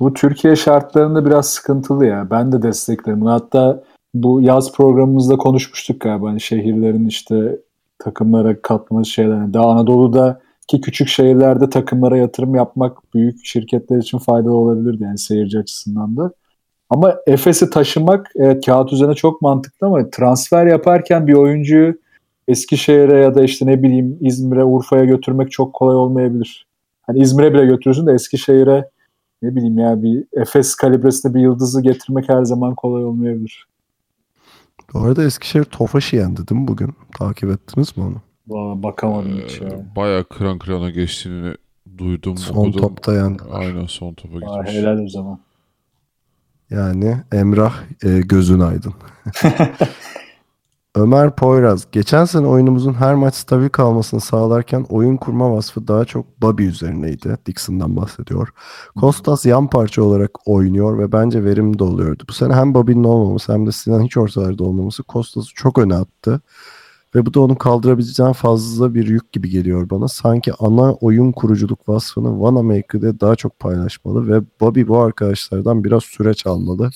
Bu 0.00 0.14
Türkiye 0.14 0.56
şartlarında 0.56 1.26
biraz 1.26 1.48
sıkıntılı 1.48 2.06
ya. 2.06 2.30
Ben 2.30 2.52
de 2.52 2.62
desteklerim. 2.62 3.26
Hatta 3.26 3.82
bu 4.14 4.42
yaz 4.42 4.72
programımızda 4.72 5.36
konuşmuştuk 5.36 6.00
galiba. 6.00 6.30
Hani 6.30 6.40
şehirlerin 6.40 7.06
işte 7.06 7.58
takımlara 7.98 8.62
katma 8.62 9.04
şeyler. 9.04 9.54
Daha 9.54 9.70
Anadolu'daki 9.70 10.80
küçük 10.82 11.08
şehirlerde 11.08 11.70
takımlara 11.70 12.16
yatırım 12.16 12.54
yapmak 12.54 13.14
büyük 13.14 13.44
şirketler 13.44 13.98
için 13.98 14.18
faydalı 14.18 14.54
olabilirdi 14.54 15.02
yani 15.02 15.18
seyirci 15.18 15.58
açısından 15.58 16.16
da. 16.16 16.32
Ama 16.90 17.16
Efes'i 17.26 17.70
taşımak 17.70 18.30
evet 18.36 18.66
kağıt 18.66 18.92
üzerine 18.92 19.14
çok 19.14 19.42
mantıklı 19.42 19.86
ama 19.86 20.10
transfer 20.10 20.66
yaparken 20.66 21.26
bir 21.26 21.34
oyuncuyu 21.34 21.94
Eskişehir'e 22.48 23.18
ya 23.18 23.34
da 23.34 23.42
işte 23.42 23.66
ne 23.66 23.82
bileyim 23.82 24.18
İzmir'e, 24.20 24.64
Urfa'ya 24.64 25.04
götürmek 25.04 25.52
çok 25.52 25.72
kolay 25.72 25.96
olmayabilir. 25.96 26.66
Hani 27.02 27.18
İzmir'e 27.18 27.54
bile 27.54 27.66
götürürsün 27.66 28.06
de 28.06 28.12
Eskişehir'e 28.12 28.90
ne 29.42 29.56
bileyim 29.56 29.78
ya 29.78 30.02
bir 30.02 30.24
Efes 30.32 30.74
kalibresinde 30.74 31.34
bir 31.34 31.40
yıldızı 31.40 31.82
getirmek 31.82 32.28
her 32.28 32.44
zaman 32.44 32.74
kolay 32.74 33.04
olmayabilir. 33.04 33.66
bu 34.94 34.98
arada 35.00 35.24
Eskişehir 35.24 35.64
Tofaş'ı 35.64 36.16
yendi 36.16 36.48
değil 36.48 36.60
mi 36.60 36.68
bugün? 36.68 36.94
Takip 37.18 37.50
ettiniz 37.50 37.96
mi 37.96 38.04
onu? 38.04 38.16
Valla 38.48 38.82
bakamadım 38.82 39.40
hiç 39.44 39.60
ya. 39.60 39.68
bayağı 39.96 40.24
kıran 40.24 40.58
kırana 40.58 40.90
geçtiğini 40.90 41.54
duydum, 41.98 42.36
Son 42.38 42.54
okudum. 42.56 42.80
topta 42.80 43.14
yendi. 43.14 43.42
Aynen 43.52 43.86
son 43.86 44.14
topa 44.14 44.36
Aa, 44.36 44.40
gitmiş. 44.62 44.74
helal 44.80 44.98
o 44.98 45.08
zaman. 45.08 45.38
Yani 46.70 47.16
Emrah 47.32 47.74
e, 48.04 48.20
gözün 48.20 48.60
aydın. 48.60 48.94
Ömer 50.96 51.36
Poyraz. 51.36 51.86
Geçen 51.92 52.24
sene 52.24 52.46
oyunumuzun 52.46 52.94
her 52.94 53.14
maç 53.14 53.34
stabil 53.34 53.68
kalmasını 53.68 54.20
sağlarken 54.20 54.86
oyun 54.88 55.16
kurma 55.16 55.52
vasfı 55.52 55.88
daha 55.88 56.04
çok 56.04 56.42
Bobby 56.42 56.64
üzerineydi. 56.64 57.38
Dixon'dan 57.46 57.96
bahsediyor. 57.96 58.48
Kostas 59.00 59.46
yan 59.46 59.66
parça 59.66 60.02
olarak 60.02 60.30
oynuyor 60.48 60.98
ve 60.98 61.12
bence 61.12 61.44
verimli 61.44 61.78
de 61.78 61.84
oluyordu. 61.84 62.24
Bu 62.28 62.32
sene 62.32 62.54
hem 62.54 62.74
Bobby'nin 62.74 63.04
olmaması 63.04 63.52
hem 63.52 63.66
de 63.66 63.72
Sinan 63.72 64.02
hiç 64.02 64.16
ortalarda 64.16 64.64
olmaması 64.64 65.02
Kostas'ı 65.02 65.54
çok 65.54 65.78
öne 65.78 65.94
attı. 65.94 66.40
Ve 67.14 67.26
bu 67.26 67.34
da 67.34 67.40
onun 67.40 67.54
kaldırabileceği 67.54 68.32
fazla 68.32 68.94
bir 68.94 69.06
yük 69.06 69.32
gibi 69.32 69.50
geliyor 69.50 69.90
bana. 69.90 70.08
Sanki 70.08 70.52
ana 70.58 70.92
oyun 70.92 71.32
kuruculuk 71.32 71.88
vasfını 71.88 72.40
Vanamaker'de 72.40 73.20
daha 73.20 73.36
çok 73.36 73.58
paylaşmalı 73.58 74.28
ve 74.28 74.42
Bobby 74.60 74.82
bu 74.86 74.98
arkadaşlardan 74.98 75.84
biraz 75.84 76.02
süreç 76.04 76.46
almalı. 76.46 76.90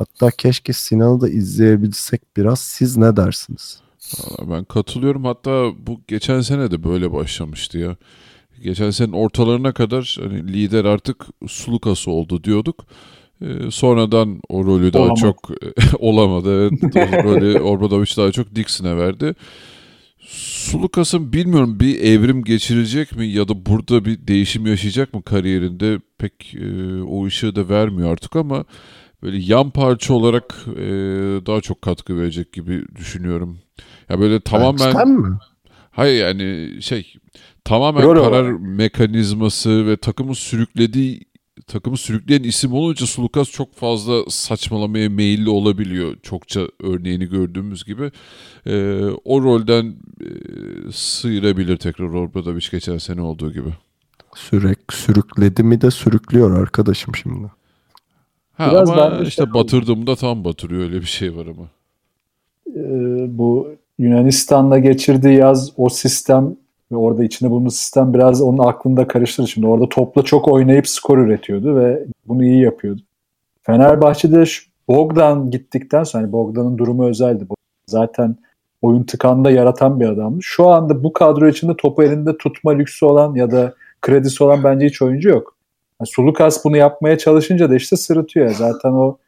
Hatta 0.00 0.30
keşke 0.30 0.72
Sinan'ı 0.72 1.20
da 1.20 1.28
izleyebilsek 1.28 2.36
biraz. 2.36 2.60
Siz 2.60 2.96
ne 2.96 3.16
dersiniz? 3.16 3.80
Valla 4.18 4.50
Ben 4.56 4.64
katılıyorum. 4.64 5.24
Hatta 5.24 5.72
bu 5.86 6.00
geçen 6.08 6.40
sene 6.40 6.70
de 6.70 6.84
böyle 6.84 7.12
başlamıştı 7.12 7.78
ya. 7.78 7.96
Geçen 8.62 8.90
senenin 8.90 9.12
ortalarına 9.12 9.72
kadar 9.72 10.16
hani 10.22 10.52
lider 10.52 10.84
artık 10.84 11.26
Sulukas 11.48 12.08
oldu 12.08 12.44
diyorduk. 12.44 12.84
Ee, 13.42 13.70
sonradan 13.70 14.40
o 14.48 14.64
rolü 14.64 14.92
daha 14.92 15.02
Olamadı. 15.02 15.20
çok 15.20 15.50
olamadı. 15.98 16.70
Evet. 16.94 16.96
O 16.96 17.24
rolü 17.24 17.60
Obradoviç 17.62 18.16
daha 18.16 18.32
çok 18.32 18.54
Dixon'a 18.54 18.96
verdi. 18.96 19.34
Sulukas'ın 20.28 21.32
bilmiyorum 21.32 21.80
bir 21.80 22.00
evrim 22.00 22.44
geçirecek 22.44 23.16
mi 23.16 23.26
ya 23.26 23.48
da 23.48 23.66
burada 23.66 24.04
bir 24.04 24.26
değişim 24.26 24.66
yaşayacak 24.66 25.14
mı 25.14 25.22
kariyerinde 25.22 26.00
pek 26.18 26.54
e, 26.54 27.02
o 27.02 27.26
ışığı 27.26 27.56
da 27.56 27.68
vermiyor 27.68 28.12
artık 28.12 28.36
ama 28.36 28.64
böyle 29.22 29.36
yan 29.36 29.70
parça 29.70 30.14
olarak 30.14 30.54
e, 30.76 30.82
daha 31.46 31.60
çok 31.60 31.82
katkı 31.82 32.16
verecek 32.16 32.52
gibi 32.52 32.84
düşünüyorum. 32.96 33.58
Ya 34.08 34.20
böyle 34.20 34.40
tamamen 34.40 34.86
Bench'ten 34.86 35.08
mi? 35.08 35.38
hayır 35.90 36.24
yani 36.24 36.70
şey 36.82 37.14
tamamen 37.64 38.02
Rol 38.02 38.14
karar 38.14 38.42
olarak. 38.42 38.60
mekanizması 38.60 39.86
ve 39.86 39.96
takımı 39.96 40.34
sürüklediği 40.34 41.30
takımı 41.66 41.96
sürükleyen 41.96 42.42
isim 42.42 42.72
olunca 42.72 43.06
Sulukas 43.06 43.50
çok 43.50 43.74
fazla 43.74 44.24
saçmalamaya 44.28 45.08
meyilli 45.10 45.50
olabiliyor. 45.50 46.16
Çokça 46.22 46.68
örneğini 46.82 47.26
gördüğümüz 47.28 47.84
gibi. 47.84 48.10
E, 48.66 49.04
o 49.24 49.42
rolden 49.42 49.96
e, 50.20 50.28
sıyırabilir 50.92 51.76
tekrar 51.76 52.06
Obradoviç 52.06 52.70
geçen 52.70 52.98
sene 52.98 53.20
olduğu 53.20 53.52
gibi. 53.52 53.74
Sürek, 54.34 54.78
sürükledi 54.92 55.62
mi 55.62 55.80
de 55.80 55.90
sürüklüyor 55.90 56.60
arkadaşım 56.60 57.16
şimdi. 57.16 57.50
Ha, 58.60 58.70
Biraz 58.70 58.90
ama 58.90 59.10
bende 59.12 59.28
işte 59.28 59.44
şey- 59.44 59.54
batırdığımda 59.54 60.16
tam 60.16 60.44
batırıyor 60.44 60.82
öyle 60.82 61.00
bir 61.00 61.06
şey 61.06 61.36
var 61.36 61.46
ama. 61.46 61.68
Ee, 62.76 63.38
bu 63.38 63.68
Yunanistan'da 63.98 64.78
geçirdiği 64.78 65.34
yaz 65.38 65.72
o 65.76 65.88
sistem 65.88 66.56
ve 66.92 66.96
orada 66.96 67.24
içinde 67.24 67.50
bulunduğu 67.50 67.70
sistem 67.70 68.14
biraz 68.14 68.42
onun 68.42 68.58
aklında 68.58 69.06
karıştırdı. 69.06 69.48
Şimdi 69.48 69.66
orada 69.66 69.88
topla 69.88 70.22
çok 70.22 70.48
oynayıp 70.48 70.88
skor 70.88 71.18
üretiyordu 71.18 71.76
ve 71.76 72.04
bunu 72.26 72.44
iyi 72.44 72.62
yapıyordu. 72.62 73.00
Fenerbahçe'de 73.62 74.46
şu 74.46 74.70
Bogdan 74.88 75.50
gittikten 75.50 76.04
sonra 76.04 76.22
hani 76.24 76.32
Bogdan'ın 76.32 76.78
durumu 76.78 77.04
özeldi. 77.08 77.44
Zaten 77.86 78.36
oyun 78.82 79.02
tıkanda 79.02 79.50
yaratan 79.50 80.00
bir 80.00 80.06
adamdı. 80.08 80.38
Şu 80.42 80.68
anda 80.68 81.04
bu 81.04 81.12
kadro 81.12 81.48
içinde 81.48 81.76
topu 81.76 82.02
elinde 82.02 82.36
tutma 82.36 82.72
lüksü 82.72 83.06
olan 83.06 83.34
ya 83.34 83.50
da 83.50 83.74
kredisi 84.00 84.44
olan 84.44 84.64
bence 84.64 84.86
hiç 84.86 85.02
oyuncu 85.02 85.28
yok. 85.28 85.54
Yani 86.00 86.06
Sulukas 86.06 86.64
bunu 86.64 86.76
yapmaya 86.76 87.18
çalışınca 87.18 87.70
da 87.70 87.76
işte 87.76 87.96
sırıtıyor. 87.96 88.50
Zaten 88.50 88.90
o 88.90 89.18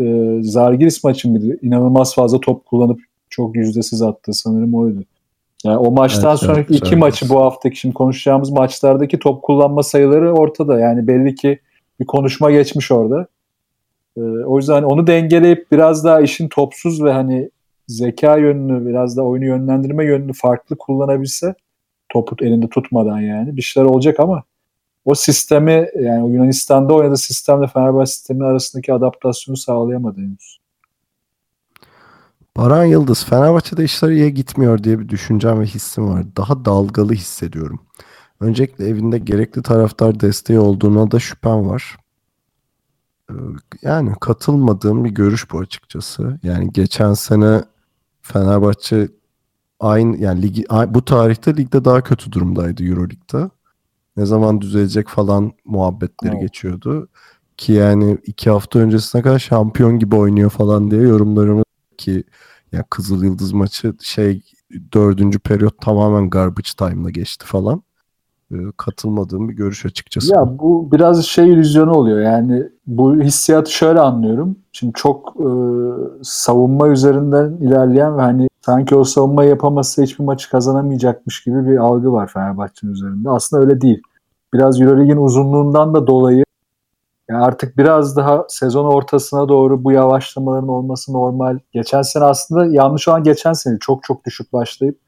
e, 0.00 0.38
Zargiris 0.42 1.04
maçı 1.04 1.28
mıydı? 1.28 1.58
İnanılmaz 1.62 2.14
fazla 2.14 2.40
top 2.40 2.66
kullanıp 2.66 3.00
çok 3.30 3.56
yüzdesiz 3.56 4.02
attı 4.02 4.32
sanırım 4.32 4.74
oydu. 4.74 5.04
Yani 5.64 5.76
o 5.76 5.90
maçtan 5.90 6.30
Evet, 6.30 6.38
sonraki 6.40 6.58
evet, 6.60 6.70
iki 6.70 6.78
Zargiris. 6.78 7.00
maçı 7.00 7.28
bu 7.28 7.40
haftaki 7.40 7.76
şimdi 7.76 7.94
konuşacağımız 7.94 8.50
maçlardaki 8.50 9.18
top 9.18 9.42
kullanma 9.42 9.82
sayıları 9.82 10.32
ortada. 10.32 10.80
Yani 10.80 11.06
belli 11.06 11.34
ki 11.34 11.58
bir 12.00 12.06
konuşma 12.06 12.50
geçmiş 12.50 12.92
orada. 12.92 13.26
E, 14.16 14.20
o 14.20 14.56
yüzden 14.56 14.82
onu 14.82 15.06
dengeleyip 15.06 15.72
biraz 15.72 16.04
daha 16.04 16.20
işin 16.20 16.48
topsuz 16.48 17.04
ve 17.04 17.12
hani 17.12 17.50
zeka 17.88 18.36
yönünü 18.36 18.86
biraz 18.86 19.16
da 19.16 19.22
oyunu 19.22 19.44
yönlendirme 19.44 20.04
yönünü 20.04 20.32
farklı 20.32 20.76
kullanabilse 20.76 21.54
topu 22.08 22.44
elinde 22.44 22.68
tutmadan 22.68 23.20
yani 23.20 23.56
bir 23.56 23.62
şeyler 23.62 23.88
olacak 23.88 24.20
ama 24.20 24.42
o 25.04 25.14
sistemi 25.14 25.88
yani 26.00 26.32
Yunanistan'da 26.32 26.94
oynadığı 26.94 27.16
sistemle 27.16 27.66
Fenerbahçe 27.66 28.12
sistemi 28.12 28.44
arasındaki 28.44 28.92
adaptasyonu 28.92 29.56
sağlayamadı 29.56 30.20
henüz. 30.20 30.58
Baran 32.56 32.84
Yıldız, 32.84 33.24
Fenerbahçe'de 33.24 33.84
işler 33.84 34.10
iyiye 34.10 34.30
gitmiyor 34.30 34.84
diye 34.84 34.98
bir 34.98 35.08
düşüncem 35.08 35.60
ve 35.60 35.66
hissim 35.66 36.08
var. 36.08 36.24
Daha 36.36 36.64
dalgalı 36.64 37.12
hissediyorum. 37.12 37.80
Öncelikle 38.40 38.88
evinde 38.88 39.18
gerekli 39.18 39.62
taraftar 39.62 40.20
desteği 40.20 40.58
olduğuna 40.58 41.10
da 41.10 41.20
şüphem 41.20 41.68
var. 41.68 41.96
Ee, 43.30 43.34
yani 43.82 44.12
katılmadığım 44.20 45.04
bir 45.04 45.10
görüş 45.10 45.52
bu 45.52 45.58
açıkçası. 45.58 46.38
Yani 46.42 46.72
geçen 46.72 47.14
sene 47.14 47.62
Fenerbahçe 48.22 49.08
aynı 49.80 50.16
yani 50.16 50.42
ligi 50.42 50.64
bu 50.88 51.04
tarihte 51.04 51.56
ligde 51.56 51.84
daha 51.84 52.00
kötü 52.00 52.32
durumdaydı 52.32 52.84
EuroLeague'de. 52.84 53.50
Ne 54.18 54.26
zaman 54.26 54.60
düzelecek 54.60 55.08
falan 55.08 55.52
muhabbetleri 55.64 56.32
evet. 56.32 56.42
geçiyordu. 56.42 57.08
Ki 57.56 57.72
yani 57.72 58.18
iki 58.26 58.50
hafta 58.50 58.78
öncesine 58.78 59.22
kadar 59.22 59.38
şampiyon 59.38 59.98
gibi 59.98 60.16
oynuyor 60.16 60.50
falan 60.50 60.90
diye 60.90 61.02
yorumlarımı 61.02 61.62
ki 61.98 62.24
ya 62.72 62.84
Kızıl 62.90 63.24
Yıldız 63.24 63.52
maçı 63.52 63.94
şey 64.00 64.42
dördüncü 64.92 65.38
periyot 65.38 65.80
tamamen 65.80 66.30
garbage 66.30 66.70
time'la 66.78 67.10
geçti 67.10 67.46
falan. 67.46 67.82
Ee, 68.52 68.56
katılmadığım 68.76 69.48
bir 69.48 69.54
görüş 69.54 69.86
açıkçası. 69.86 70.34
Ya 70.34 70.58
bu 70.58 70.92
biraz 70.92 71.24
şey 71.24 71.52
illüzyonu 71.52 71.92
oluyor. 71.92 72.20
Yani 72.20 72.62
bu 72.86 73.16
hissiyatı 73.16 73.72
şöyle 73.72 74.00
anlıyorum. 74.00 74.56
Şimdi 74.72 74.92
çok 74.96 75.36
e, 75.40 75.48
savunma 76.22 76.88
üzerinden 76.88 77.52
ilerleyen 77.52 78.16
ve 78.16 78.20
hani 78.20 78.48
sanki 78.60 78.96
o 78.96 79.04
savunmayı 79.04 79.50
yapamazsa 79.50 80.02
hiçbir 80.02 80.24
maçı 80.24 80.50
kazanamayacakmış 80.50 81.44
gibi 81.44 81.66
bir 81.66 81.76
algı 81.76 82.12
var 82.12 82.30
Fenerbahçe'nin 82.34 82.92
üzerinde. 82.92 83.30
Aslında 83.30 83.62
öyle 83.62 83.80
değil. 83.80 84.02
Biraz 84.54 84.80
Euroleague'in 84.80 85.16
uzunluğundan 85.16 85.94
da 85.94 86.06
dolayı 86.06 86.44
yani 87.28 87.44
artık 87.44 87.78
biraz 87.78 88.16
daha 88.16 88.44
sezon 88.48 88.84
ortasına 88.84 89.48
doğru 89.48 89.84
bu 89.84 89.92
yavaşlamaların 89.92 90.68
olması 90.68 91.12
normal. 91.12 91.58
Geçen 91.72 92.02
sene 92.02 92.24
aslında 92.24 92.66
yanlış 92.66 93.08
olan 93.08 93.22
geçen 93.22 93.52
sene 93.52 93.78
çok 93.80 94.02
çok 94.02 94.24
düşük 94.26 94.52
başlayıp 94.52 94.98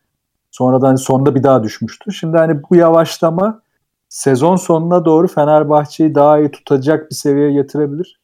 sonradan 0.51 0.87
hani 0.87 0.99
sonunda 0.99 1.35
bir 1.35 1.43
daha 1.43 1.63
düşmüştü. 1.63 2.13
Şimdi 2.13 2.37
hani 2.37 2.63
bu 2.71 2.77
yavaşlama 2.77 3.63
sezon 4.09 4.57
sonuna 4.57 5.05
doğru 5.05 5.29
Fenerbahçe'yi 5.29 6.15
daha 6.15 6.39
iyi 6.39 6.51
tutacak 6.51 7.11
bir 7.11 7.15
seviyeye 7.17 7.53
getirebilir. 7.53 8.21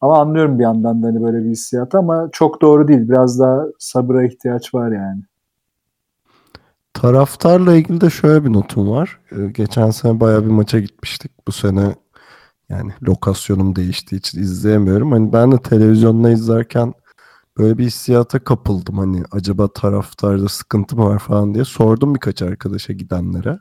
Ama 0.00 0.20
anlıyorum 0.20 0.58
bir 0.58 0.64
yandan 0.64 1.02
da 1.02 1.06
hani 1.06 1.22
böyle 1.22 1.44
bir 1.44 1.50
hissiyat 1.50 1.94
ama 1.94 2.28
çok 2.32 2.62
doğru 2.62 2.88
değil. 2.88 3.08
Biraz 3.08 3.40
daha 3.40 3.64
sabıra 3.78 4.24
ihtiyaç 4.24 4.74
var 4.74 4.92
yani. 4.92 5.22
Taraftarla 6.94 7.76
ilgili 7.76 8.00
de 8.00 8.10
şöyle 8.10 8.44
bir 8.44 8.52
notum 8.52 8.90
var. 8.90 9.18
Ee, 9.32 9.46
geçen 9.46 9.90
sene 9.90 10.20
bayağı 10.20 10.44
bir 10.44 10.50
maça 10.50 10.78
gitmiştik. 10.78 11.32
Bu 11.48 11.52
sene 11.52 11.94
yani 12.68 12.92
lokasyonum 13.02 13.76
değiştiği 13.76 14.18
için 14.18 14.42
izleyemiyorum. 14.42 15.12
Hani 15.12 15.32
ben 15.32 15.52
de 15.52 15.58
televizyonda 15.58 16.30
izlerken 16.30 16.94
böyle 17.58 17.78
bir 17.78 17.84
hissiyata 17.84 18.38
kapıldım. 18.38 18.98
Hani 18.98 19.22
acaba 19.32 19.68
taraftarda 19.68 20.48
sıkıntı 20.48 20.96
mı 20.96 21.04
var 21.04 21.18
falan 21.18 21.54
diye 21.54 21.64
sordum 21.64 22.14
birkaç 22.14 22.42
arkadaşa 22.42 22.92
gidenlere. 22.92 23.58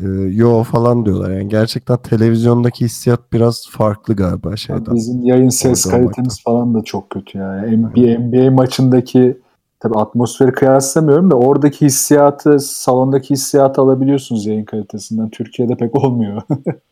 Ee, 0.00 0.04
yo 0.32 0.62
falan 0.62 1.06
diyorlar. 1.06 1.30
Yani 1.30 1.48
gerçekten 1.48 1.96
televizyondaki 1.96 2.84
hissiyat 2.84 3.32
biraz 3.32 3.68
farklı 3.70 4.16
galiba 4.16 4.56
şeyden. 4.56 4.94
Bizim 4.94 5.22
yayın 5.22 5.48
ses 5.48 5.84
kalitemiz 5.84 6.42
falan 6.42 6.74
da 6.74 6.82
çok 6.82 7.10
kötü 7.10 7.38
ya. 7.38 7.62
NBA, 7.62 8.18
NBA 8.18 8.50
maçındaki 8.50 9.38
tabii 9.84 9.98
atmosferi 9.98 10.52
kıyaslamıyorum 10.52 11.30
da 11.30 11.34
oradaki 11.34 11.86
hissiyatı, 11.86 12.60
salondaki 12.60 13.30
hissiyatı 13.30 13.80
alabiliyorsunuz 13.80 14.46
yayın 14.46 14.64
kalitesinden. 14.64 15.30
Türkiye'de 15.30 15.76
pek 15.76 15.94
olmuyor. 15.94 16.42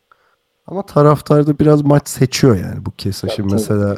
Ama 0.66 0.86
taraftar 0.86 1.46
da 1.46 1.58
biraz 1.58 1.82
maç 1.82 2.08
seçiyor 2.08 2.56
yani 2.56 2.86
bu 2.86 2.90
kez. 2.90 3.22
Şimdi 3.36 3.54
mesela 3.54 3.96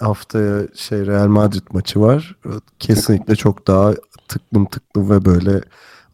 haftaya 0.00 0.62
şey 0.74 1.06
Real 1.06 1.26
Madrid 1.26 1.62
maçı 1.72 2.00
var. 2.00 2.36
Kesinlikle 2.78 3.36
çok 3.36 3.66
daha 3.66 3.94
tıklım 4.28 4.66
tıklım 4.66 5.10
ve 5.10 5.24
böyle 5.24 5.60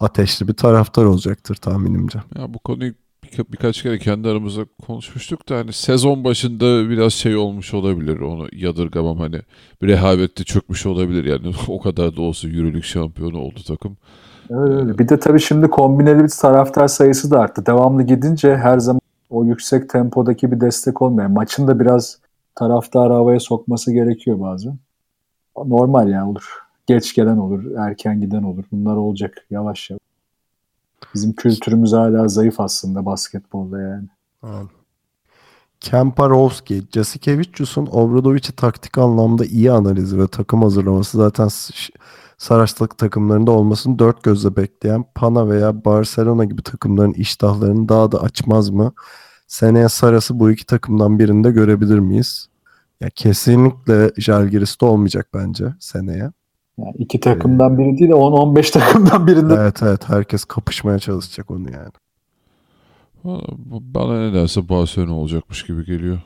ateşli 0.00 0.48
bir 0.48 0.54
taraftar 0.54 1.04
olacaktır 1.04 1.54
tahminimce. 1.54 2.18
Ya 2.38 2.54
bu 2.54 2.58
konuyu 2.58 2.94
birkaç 3.38 3.82
kere 3.82 3.98
kendi 3.98 4.28
aramızda 4.28 4.62
konuşmuştuk 4.86 5.48
da 5.48 5.56
hani 5.56 5.72
sezon 5.72 6.24
başında 6.24 6.90
biraz 6.90 7.12
şey 7.12 7.36
olmuş 7.36 7.74
olabilir 7.74 8.20
onu 8.20 8.48
yadırgamam 8.52 9.18
hani 9.18 9.40
bir 9.82 9.88
rehavette 9.88 10.44
çökmüş 10.44 10.86
olabilir 10.86 11.24
yani 11.24 11.54
o 11.68 11.80
kadar 11.80 12.16
da 12.16 12.22
olsa 12.22 12.48
yürürlük 12.48 12.84
şampiyonu 12.84 13.38
oldu 13.38 13.60
takım. 13.68 13.96
Öyle 14.50 14.74
öyle. 14.74 14.98
Bir 14.98 15.08
de 15.08 15.18
tabii 15.18 15.40
şimdi 15.40 15.68
kombineli 15.68 16.24
bir 16.24 16.32
taraftar 16.40 16.88
sayısı 16.88 17.30
da 17.30 17.40
arttı. 17.40 17.66
Devamlı 17.66 18.02
gidince 18.02 18.56
her 18.56 18.78
zaman 18.78 19.00
o 19.30 19.44
yüksek 19.44 19.90
tempodaki 19.90 20.52
bir 20.52 20.60
destek 20.60 21.02
olmuyor. 21.02 21.28
Maçın 21.28 21.68
da 21.68 21.80
biraz 21.80 22.18
taraftarı 22.54 23.12
havaya 23.12 23.40
sokması 23.40 23.92
gerekiyor 23.92 24.40
bazen. 24.40 24.78
Normal 25.56 26.08
yani 26.08 26.30
olur. 26.30 26.58
Geç 26.86 27.14
gelen 27.14 27.36
olur, 27.36 27.76
erken 27.78 28.20
giden 28.20 28.42
olur. 28.42 28.64
Bunlar 28.72 28.96
olacak 28.96 29.46
yavaş 29.50 29.90
yavaş. 29.90 30.00
Bizim 31.14 31.32
kültürümüz 31.32 31.92
hala 31.92 32.28
zayıf 32.28 32.60
aslında 32.60 33.06
basketbolda 33.06 33.80
yani. 33.80 34.08
Anladım. 34.42 34.70
Kemparowski, 35.80 36.82
Jasikevicius'un 36.94 37.86
Obradovic'i 37.86 38.52
taktik 38.56 38.98
anlamda 38.98 39.44
iyi 39.44 39.72
analizi 39.72 40.18
ve 40.18 40.28
takım 40.28 40.62
hazırlaması 40.62 41.18
zaten 41.18 41.48
Saraçlık 42.38 42.98
takımlarında 42.98 43.50
olmasını 43.50 43.98
dört 43.98 44.22
gözle 44.22 44.56
bekleyen 44.56 45.04
Pana 45.14 45.48
veya 45.48 45.84
Barcelona 45.84 46.44
gibi 46.44 46.62
takımların 46.62 47.12
iştahlarını 47.12 47.88
daha 47.88 48.12
da 48.12 48.22
açmaz 48.22 48.70
mı? 48.70 48.92
Seneye 49.46 49.88
Saras'ı 49.88 50.40
bu 50.40 50.50
iki 50.50 50.66
takımdan 50.66 51.18
birinde 51.18 51.50
görebilir 51.50 51.98
miyiz? 51.98 52.48
Ya 53.00 53.10
kesinlikle 53.10 54.12
Jalgiris'te 54.16 54.86
olmayacak 54.86 55.28
bence 55.34 55.64
seneye. 55.80 56.32
Yani 56.78 56.94
iki 56.98 57.20
takımdan 57.20 57.74
ee, 57.74 57.78
biri 57.78 57.98
değil 57.98 58.10
10-15 58.10 58.72
takımdan 58.72 59.26
birinde. 59.26 59.54
Evet 59.54 59.82
evet 59.82 60.08
herkes 60.08 60.44
kapışmaya 60.44 60.98
çalışacak 60.98 61.50
onu 61.50 61.70
yani. 61.72 61.92
Bana 63.70 64.28
nedense 64.28 64.68
Barcelona 64.68 65.14
olacakmış 65.14 65.66
gibi 65.66 65.84
geliyor. 65.84 66.18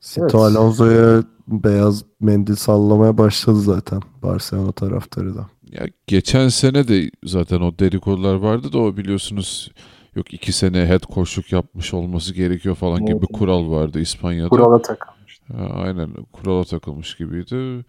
Sito 0.00 0.24
evet. 0.24 0.34
Alonso'ya 0.34 1.22
beyaz 1.48 2.04
mendil 2.20 2.54
sallamaya 2.54 3.18
başladı 3.18 3.60
zaten 3.60 4.00
Barcelona 4.22 4.72
taraftarı 4.72 5.34
da. 5.34 5.46
Ya 5.70 5.86
geçen 6.06 6.48
sene 6.48 6.88
de 6.88 7.10
zaten 7.24 7.60
o 7.60 7.78
dedikodular 7.78 8.34
vardı 8.34 8.72
da 8.72 8.78
o 8.78 8.96
biliyorsunuz 8.96 9.72
yok 10.16 10.34
iki 10.34 10.52
sene 10.52 10.86
head 10.86 11.02
coachluk 11.14 11.52
yapmış 11.52 11.94
olması 11.94 12.34
gerekiyor 12.34 12.74
falan 12.74 12.98
evet. 12.98 13.08
gibi 13.08 13.22
bir 13.22 13.26
kural 13.26 13.70
vardı 13.70 14.00
İspanya'da. 14.00 14.48
Kurala 14.48 14.82
takılmış. 14.82 15.40
aynen 15.74 16.10
kurala 16.32 16.64
takılmış 16.64 17.16
gibiydi. 17.16 17.84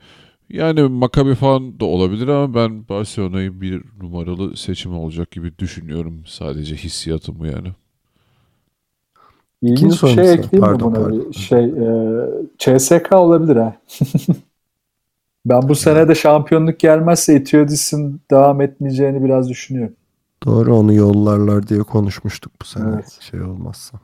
Yani 0.50 0.82
Maccabi 0.82 1.36
falan 1.36 1.80
da 1.80 1.86
olabilir 1.86 2.28
ama 2.28 2.54
ben 2.56 2.90
Barcelona'yı 2.90 3.62
bir 3.62 3.84
numaralı 4.02 4.58
seçim 4.58 4.98
olacak 4.98 5.32
gibi 5.32 5.60
düşünüyorum. 5.60 6.22
Sadece 6.28 6.76
hissiyatım 6.76 7.40
bu 7.40 7.46
yani. 7.46 7.68
İlginç 9.62 10.04
bir 10.04 10.08
şey 10.08 10.34
ekleyeyim 10.34 10.60
pardon, 10.60 10.92
mi 10.92 10.96
buna? 10.96 11.04
Pardon. 11.04 11.32
Şey, 11.32 11.66
e, 11.66 12.78
CSK 12.78 13.14
olabilir 13.14 13.56
ha. 13.56 13.76
ben 15.46 15.70
bu 15.70 15.76
sene 15.76 16.08
de 16.08 16.16
şampiyonluk 16.16 16.80
gelmezse 16.80 17.34
Etiodis'in 17.34 18.22
devam 18.32 18.62
etmeyeceğini 18.62 19.24
biraz 19.24 19.50
düşünüyorum. 19.50 19.96
Doğru 20.46 20.76
onu 20.76 20.94
yollarlar 20.94 21.68
diye 21.68 21.80
konuşmuştuk 21.80 22.52
bu 22.62 22.66
sene 22.66 22.92
evet. 22.94 23.18
şey 23.32 23.42
olmazsa. 23.42 24.00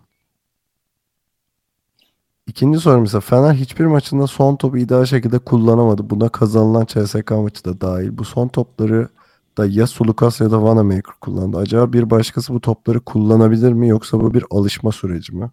İkinci 2.51 2.79
sorum 2.79 3.03
ise 3.03 3.19
Fener 3.19 3.53
hiçbir 3.53 3.85
maçında 3.85 4.27
son 4.27 4.55
topu 4.55 4.77
ideal 4.77 5.05
şekilde 5.05 5.39
kullanamadı. 5.39 6.09
Buna 6.09 6.29
kazanılan 6.29 6.85
CSK 6.85 7.31
maçı 7.31 7.65
da 7.65 7.81
dahil. 7.81 8.17
Bu 8.17 8.25
son 8.25 8.47
topları 8.47 9.07
da 9.57 9.65
ya 9.65 9.87
Sulukas 9.87 10.41
ya 10.41 10.51
da 10.51 10.63
Vanamaker 10.63 11.15
kullandı. 11.21 11.57
Acaba 11.57 11.93
bir 11.93 12.09
başkası 12.09 12.53
bu 12.53 12.61
topları 12.61 12.99
kullanabilir 12.99 13.73
mi 13.73 13.87
yoksa 13.87 14.19
bu 14.19 14.33
bir 14.33 14.45
alışma 14.49 14.91
süreci 14.91 15.35
mi? 15.35 15.51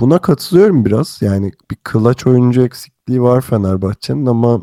Buna 0.00 0.18
katılıyorum 0.18 0.84
biraz. 0.84 1.22
Yani 1.22 1.52
bir 1.70 1.76
kılaç 1.76 2.26
oyuncu 2.26 2.62
eksikliği 2.62 3.22
var 3.22 3.40
Fenerbahçe'nin 3.40 4.26
ama 4.26 4.62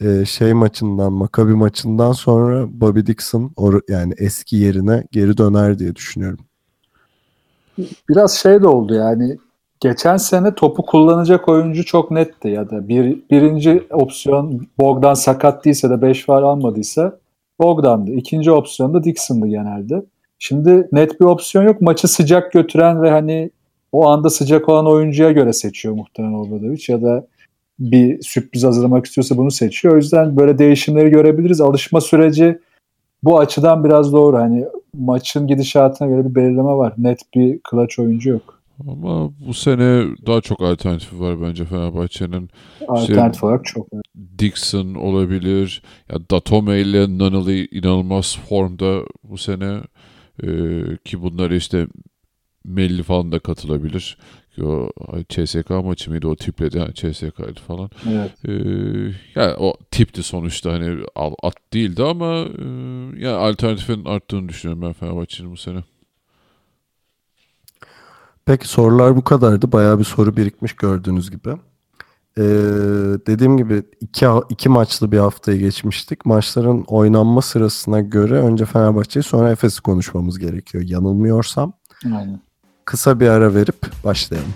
e, 0.00 0.24
şey 0.24 0.54
maçından, 0.54 1.12
Makabi 1.12 1.54
maçından 1.54 2.12
sonra 2.12 2.80
Bobby 2.80 3.00
Dixon 3.00 3.52
or, 3.56 3.80
yani 3.88 4.14
eski 4.18 4.56
yerine 4.56 5.04
geri 5.12 5.38
döner 5.38 5.78
diye 5.78 5.96
düşünüyorum. 5.96 6.44
Biraz 8.08 8.32
şey 8.32 8.62
de 8.62 8.66
oldu 8.66 8.94
yani 8.94 9.38
geçen 9.80 10.16
sene 10.16 10.54
topu 10.54 10.82
kullanacak 10.86 11.48
oyuncu 11.48 11.84
çok 11.84 12.10
netti 12.10 12.48
ya 12.48 12.70
da 12.70 12.88
bir, 12.88 13.18
birinci 13.30 13.82
opsiyon 13.90 14.66
Bogdan 14.78 15.14
sakat 15.14 15.64
değilse 15.64 15.90
de 15.90 16.02
5 16.02 16.28
var 16.28 16.42
almadıysa 16.42 17.18
Bogdan'dı. 17.60 18.12
İkinci 18.12 18.50
opsiyon 18.50 18.94
da 18.94 19.04
Dixon'dı 19.04 19.46
genelde. 19.46 20.02
Şimdi 20.38 20.88
net 20.92 21.20
bir 21.20 21.24
opsiyon 21.24 21.64
yok. 21.64 21.80
Maçı 21.80 22.08
sıcak 22.08 22.52
götüren 22.52 23.02
ve 23.02 23.10
hani 23.10 23.50
o 23.92 24.08
anda 24.08 24.30
sıcak 24.30 24.68
olan 24.68 24.86
oyuncuya 24.86 25.32
göre 25.32 25.52
seçiyor 25.52 25.94
muhtemelen 25.94 26.34
Obradovic 26.34 26.84
ya 26.88 27.02
da 27.02 27.26
bir 27.78 28.22
sürpriz 28.22 28.64
hazırlamak 28.64 29.06
istiyorsa 29.06 29.36
bunu 29.36 29.50
seçiyor. 29.50 29.94
O 29.94 29.96
yüzden 29.96 30.36
böyle 30.36 30.58
değişimleri 30.58 31.10
görebiliriz. 31.10 31.60
Alışma 31.60 32.00
süreci 32.00 32.58
bu 33.22 33.38
açıdan 33.38 33.84
biraz 33.84 34.12
doğru. 34.12 34.36
Hani 34.36 34.64
maçın 34.94 35.46
gidişatına 35.46 36.08
göre 36.08 36.30
bir 36.30 36.34
belirleme 36.34 36.72
var. 36.72 36.94
Net 36.98 37.20
bir 37.34 37.60
clutch 37.70 37.98
oyuncu 37.98 38.30
yok. 38.30 38.55
Ama 38.80 39.32
bu 39.46 39.54
sene 39.54 40.04
daha 40.26 40.40
çok 40.40 40.62
alternatifi 40.62 41.20
var 41.20 41.42
bence 41.42 41.64
Fenerbahçe'nin. 41.64 42.50
Alternatif 42.88 43.44
olarak 43.44 43.64
çok. 43.64 43.88
Dixon 44.38 44.94
olabilir. 44.94 45.82
Ya 46.12 46.30
Datome 46.30 46.80
ile 46.80 47.18
Nunnally 47.18 47.68
inanılmaz 47.70 48.38
formda 48.48 49.02
bu 49.22 49.38
sene. 49.38 49.80
Ee, 50.42 50.48
ki 51.04 51.22
bunlar 51.22 51.50
işte 51.50 51.86
Melli 52.64 53.02
falan 53.02 53.32
da 53.32 53.38
katılabilir. 53.38 54.18
O 54.62 54.90
CSK 55.28 55.70
maçı 55.70 56.10
mıydı 56.10 56.28
o 56.28 56.36
tipledi 56.36 56.78
yani 56.78 56.94
CSK'ydı 56.94 57.60
falan. 57.66 57.90
Evet. 58.10 58.30
Ee, 58.48 58.52
yani 59.34 59.54
o 59.58 59.74
tipti 59.90 60.22
sonuçta 60.22 60.72
hani 60.72 61.04
at 61.42 61.56
değildi 61.72 62.02
ama 62.02 62.34
e, 62.34 62.64
yani 63.18 63.36
alternatifin 63.36 64.04
arttığını 64.04 64.48
düşünüyorum 64.48 64.82
ben 64.82 64.92
Fenerbahçe'nin 64.92 65.50
bu 65.50 65.56
sene. 65.56 65.78
Peki 68.46 68.68
sorular 68.68 69.16
bu 69.16 69.24
kadardı. 69.24 69.72
Bayağı 69.72 69.98
bir 69.98 70.04
soru 70.04 70.36
birikmiş 70.36 70.72
gördüğünüz 70.72 71.30
gibi. 71.30 71.48
Ee, 72.38 72.42
dediğim 73.26 73.56
gibi 73.56 73.82
iki, 74.00 74.26
iki 74.48 74.68
maçlı 74.68 75.12
bir 75.12 75.18
haftayı 75.18 75.58
geçmiştik. 75.58 76.26
Maçların 76.26 76.84
oynanma 76.86 77.42
sırasına 77.42 78.00
göre 78.00 78.34
önce 78.34 78.64
Fenerbahçe'yi 78.64 79.22
sonra 79.22 79.50
Efes'i 79.50 79.82
konuşmamız 79.82 80.38
gerekiyor. 80.38 80.84
Yanılmıyorsam. 80.86 81.72
Aynen. 82.04 82.40
Kısa 82.84 83.20
bir 83.20 83.28
ara 83.28 83.54
verip 83.54 84.04
başlayalım. 84.04 84.52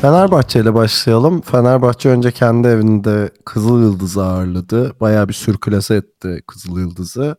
Fenerbahçe 0.00 0.60
ile 0.60 0.74
başlayalım. 0.74 1.40
Fenerbahçe 1.40 2.08
önce 2.08 2.32
kendi 2.32 2.68
evinde 2.68 3.30
Kızıl 3.44 3.80
Yıldız'ı 3.80 4.24
ağırladı. 4.24 5.00
Bayağı 5.00 5.28
bir 5.28 5.34
sürkülese 5.34 5.94
etti 5.94 6.42
Kızıl 6.46 6.78
Yıldız'ı. 6.78 7.36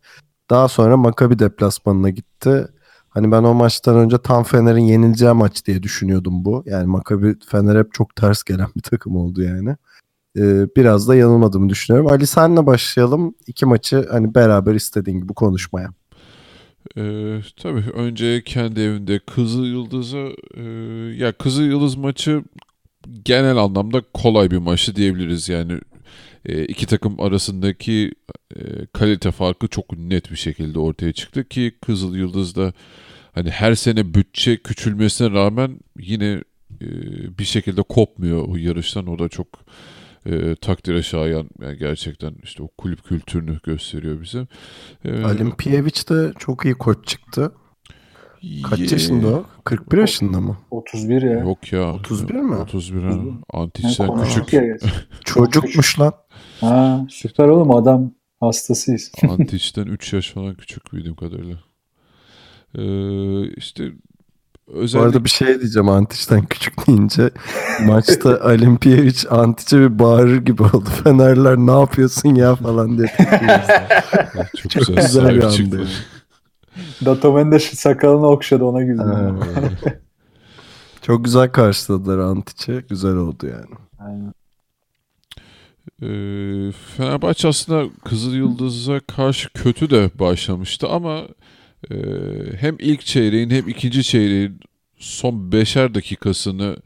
Daha 0.49 0.67
sonra 0.67 0.97
Maccabi 0.97 1.39
deplasmanına 1.39 2.09
gitti. 2.09 2.67
Hani 3.09 3.31
ben 3.31 3.43
o 3.43 3.53
maçtan 3.53 3.95
önce 3.95 4.17
tam 4.17 4.43
Fener'in 4.43 4.83
yenileceği 4.83 5.33
maç 5.33 5.65
diye 5.65 5.83
düşünüyordum 5.83 6.45
bu. 6.45 6.63
Yani 6.65 6.87
Maccabi 6.87 7.35
Fener 7.49 7.79
hep 7.79 7.93
çok 7.93 8.15
ters 8.15 8.43
gelen 8.43 8.67
bir 8.75 8.81
takım 8.81 9.15
oldu 9.15 9.41
yani. 9.41 9.75
Ee, 10.37 10.67
biraz 10.75 11.07
da 11.07 11.15
yanılmadığımı 11.15 11.69
düşünüyorum. 11.69 12.11
Ali 12.11 12.27
senle 12.27 12.65
başlayalım. 12.65 13.35
İki 13.47 13.65
maçı 13.65 14.07
hani 14.11 14.35
beraber 14.35 14.75
istediğin 14.75 15.19
gibi 15.21 15.33
konuşmaya. 15.33 15.89
Ee, 16.97 17.39
tabii 17.57 17.83
önce 17.93 18.43
kendi 18.43 18.81
evinde 18.81 19.19
Kızıl 19.19 19.65
Yıldız'a 19.65 20.27
e, 20.53 20.63
ya 21.17 21.31
Kızıl 21.31 21.63
Yıldız 21.63 21.95
maçı 21.95 22.43
genel 23.25 23.57
anlamda 23.57 24.01
kolay 24.13 24.51
bir 24.51 24.57
maçtı 24.57 24.95
diyebiliriz 24.95 25.49
yani 25.49 25.79
e, 26.47 26.65
iki 26.65 26.85
takım 26.85 27.21
arasındaki 27.21 28.11
e, 28.55 28.59
kalite 28.93 29.31
farkı 29.31 29.67
çok 29.67 29.97
net 29.97 30.31
bir 30.31 30.37
şekilde 30.37 30.79
ortaya 30.79 31.13
çıktı 31.13 31.47
ki 31.47 31.75
Kızıl 31.85 32.15
Yıldız'da 32.15 32.73
hani 33.33 33.49
her 33.49 33.75
sene 33.75 34.13
bütçe 34.13 34.57
küçülmesine 34.57 35.31
rağmen 35.31 35.79
yine 35.99 36.43
e, 36.81 36.87
bir 37.39 37.43
şekilde 37.43 37.81
kopmuyor 37.83 38.47
o 38.47 38.55
yarıştan 38.55 39.07
o 39.07 39.19
da 39.19 39.29
çok 39.29 39.47
e, 40.25 40.55
takdire 40.55 41.03
şayan 41.03 41.49
yani 41.61 41.77
gerçekten 41.77 42.35
işte 42.43 42.63
o 42.63 42.67
kulüp 42.67 43.03
kültürünü 43.03 43.59
gösteriyor 43.63 44.21
bize. 44.21 44.47
E, 45.05 45.23
Alimpiyevic 45.23 46.07
de 46.09 46.33
çok 46.39 46.65
iyi 46.65 46.73
koç 46.73 47.07
çıktı. 47.07 47.51
Kaç 48.63 48.79
ye- 48.79 48.87
yaşında 48.91 49.27
o? 49.27 49.45
41 49.63 49.97
yaşında 49.97 50.39
mı? 50.39 50.57
31 50.71 51.21
ya. 51.21 51.39
Yok 51.39 51.73
ya. 51.73 51.93
31 51.93 52.33
mi? 52.33 52.55
31 52.55 53.03
ha. 53.03 53.11
Konuştuk 54.07 54.45
küçük. 54.45 54.53
ya. 54.53 54.91
Çocukmuş 55.25 55.99
lan. 55.99 56.13
Ha, 56.61 57.05
süper 57.09 57.47
oğlum 57.47 57.75
adam 57.75 58.11
hastasıyız. 58.39 59.11
Antiç'ten 59.29 59.85
3 59.85 60.13
yaş 60.13 60.31
falan 60.31 60.55
küçük 60.55 60.93
bildiğim 60.93 61.15
kadarıyla. 61.15 61.57
Ee, 62.75 63.47
işte 63.47 63.91
Bu 64.67 64.73
özellikle 64.73 65.07
arada 65.07 65.23
bir 65.23 65.29
şey 65.29 65.59
diyeceğim 65.59 65.89
Antiç'ten 65.89 66.45
küçük 66.45 66.87
deyince. 66.87 67.29
Maçta 67.85 68.39
Alimpiyevic 68.43 69.19
Antiç'e 69.29 69.79
bir 69.79 69.99
bağırır 69.99 70.37
gibi 70.37 70.63
oldu. 70.63 70.89
Fenerler 71.03 71.57
ne 71.57 71.79
yapıyorsun 71.79 72.35
ya 72.35 72.55
falan 72.55 72.97
diye. 72.97 73.07
çok, 74.57 74.71
Çok 74.71 74.87
güzel, 74.87 74.95
güzel 74.95 75.35
bir 75.35 75.43
andı. 75.43 75.87
Datomen 77.05 77.51
de 77.51 77.59
sakalını 77.59 78.27
okşadı 78.27 78.63
ona. 78.63 79.03
Ha. 79.03 79.35
Çok 81.01 81.25
güzel 81.25 81.51
karşıladılar 81.51 82.17
Antiç'i. 82.17 82.85
Güzel 82.89 83.15
oldu 83.15 83.47
yani. 83.47 83.75
Aynen. 83.99 84.33
Ee, 86.01 86.71
Fenerbahçe 86.97 87.47
aslında 87.47 87.89
Kızıl 88.05 88.35
Yıldız'a 88.35 88.99
karşı 88.99 89.49
kötü 89.49 89.89
de 89.89 90.11
başlamıştı 90.19 90.87
ama 90.87 91.27
e, 91.91 91.95
hem 92.59 92.75
ilk 92.79 93.01
çeyreğin 93.01 93.49
hem 93.49 93.69
ikinci 93.69 94.03
çeyreğin 94.03 94.59
son 94.97 95.51
beşer 95.51 95.93
dakikasını 95.95 96.77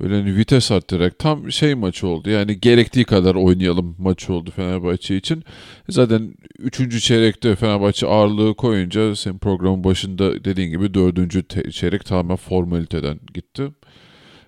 böyle 0.00 0.14
hani 0.14 0.36
vites 0.36 0.70
arttırarak 0.72 1.18
tam 1.18 1.52
şey 1.52 1.74
maçı 1.74 2.06
oldu. 2.06 2.30
Yani 2.30 2.60
gerektiği 2.60 3.04
kadar 3.04 3.34
oynayalım 3.34 3.96
maçı 3.98 4.32
oldu 4.32 4.50
Fenerbahçe 4.50 5.16
için. 5.16 5.44
Zaten 5.88 6.34
üçüncü 6.58 7.00
çeyrekte 7.00 7.56
Fenerbahçe 7.56 8.06
ağırlığı 8.06 8.54
koyunca 8.54 9.16
senin 9.16 9.38
programın 9.38 9.84
başında 9.84 10.44
dediğin 10.44 10.70
gibi 10.70 10.94
dördüncü 10.94 11.42
te- 11.42 11.70
çeyrek 11.70 12.04
tamamen 12.04 12.36
formaliteden 12.36 13.20
gitti. 13.34 13.68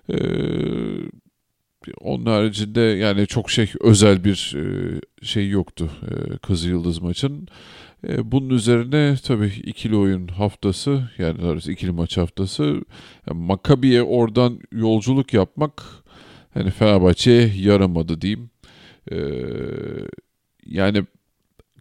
Ee, 0.09 0.15
onun 2.01 2.25
haricinde 2.25 2.81
yani 2.81 3.27
çok 3.27 3.51
şey 3.51 3.71
özel 3.81 4.23
bir 4.23 4.55
e, 4.57 4.65
şey 5.25 5.49
yoktu 5.49 5.89
e, 6.01 6.37
Kızıl 6.37 6.69
Yıldız 6.69 7.01
maçın. 7.01 7.47
E, 8.07 8.31
bunun 8.31 8.49
üzerine 8.49 9.15
tabii 9.25 9.53
ikili 9.63 9.95
oyun 9.95 10.27
haftası 10.27 11.09
yani 11.17 11.59
ikili 11.67 11.91
maç 11.91 12.17
haftası 12.17 12.63
yani 13.29 13.45
Maccabi'ye 13.45 14.03
oradan 14.03 14.59
yolculuk 14.71 15.33
yapmak 15.33 15.83
hani 16.53 16.71
Fenerbahçe'ye 16.71 17.51
yaramadı 17.55 18.21
diyeyim. 18.21 18.49
Yani 20.65 21.05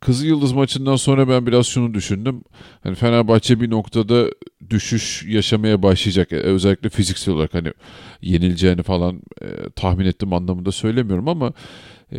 Kızıl 0.01 0.27
Yıldız 0.27 0.53
maçından 0.53 0.97
sonra 0.97 1.29
ben 1.29 1.47
biraz 1.47 1.67
şunu 1.67 1.95
düşündüm. 1.95 2.45
Hani 2.83 2.95
Fenerbahçe 2.95 3.61
bir 3.61 3.71
noktada 3.71 4.27
düşüş 4.71 5.25
yaşamaya 5.29 5.83
başlayacak. 5.83 6.33
E, 6.33 6.37
Özellikle 6.37 6.89
fiziksel 6.89 7.35
olarak 7.35 7.55
hani 7.55 7.73
yenileceğini 8.23 8.83
falan 8.83 9.23
e, 9.43 9.47
tahmin 9.77 10.07
ettim 10.07 10.33
anlamında 10.33 10.73
söylemiyorum 10.73 11.29
ama 11.29 11.53
e, 12.13 12.19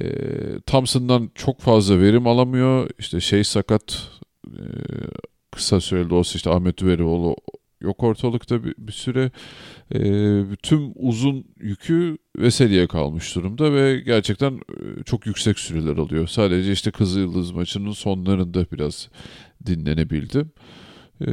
Thompson'dan 0.66 1.32
çok 1.36 1.60
fazla 1.62 2.00
verim 2.00 2.28
alamıyor. 2.28 2.90
İşte 3.00 3.20
şey 3.20 3.44
sakat 3.44 4.10
e, 4.48 4.62
kısa 5.52 5.82
süreli 5.82 6.14
olsa 6.14 6.36
işte 6.36 6.50
Ahmet 6.50 6.82
Üverioğlu 6.82 7.36
yok 7.82 8.04
ortalıkta 8.04 8.64
bir, 8.64 8.76
bir 8.78 8.92
süre. 8.92 9.32
E, 9.94 10.00
tüm 10.64 10.92
uzun 10.96 11.46
yükü 11.60 12.18
Veseli'ye 12.38 12.88
kalmış 12.88 13.36
durumda 13.36 13.74
ve 13.74 14.00
gerçekten 14.00 14.54
e, 14.54 15.04
çok 15.06 15.26
yüksek 15.26 15.60
süreler 15.60 15.98
alıyor. 15.98 16.28
Sadece 16.28 16.72
işte 16.72 16.92
Kızılyıldız 16.92 17.52
maçının 17.52 17.92
sonlarında 17.92 18.66
biraz 18.72 19.10
dinlenebildi. 19.66 20.46
E, 21.22 21.32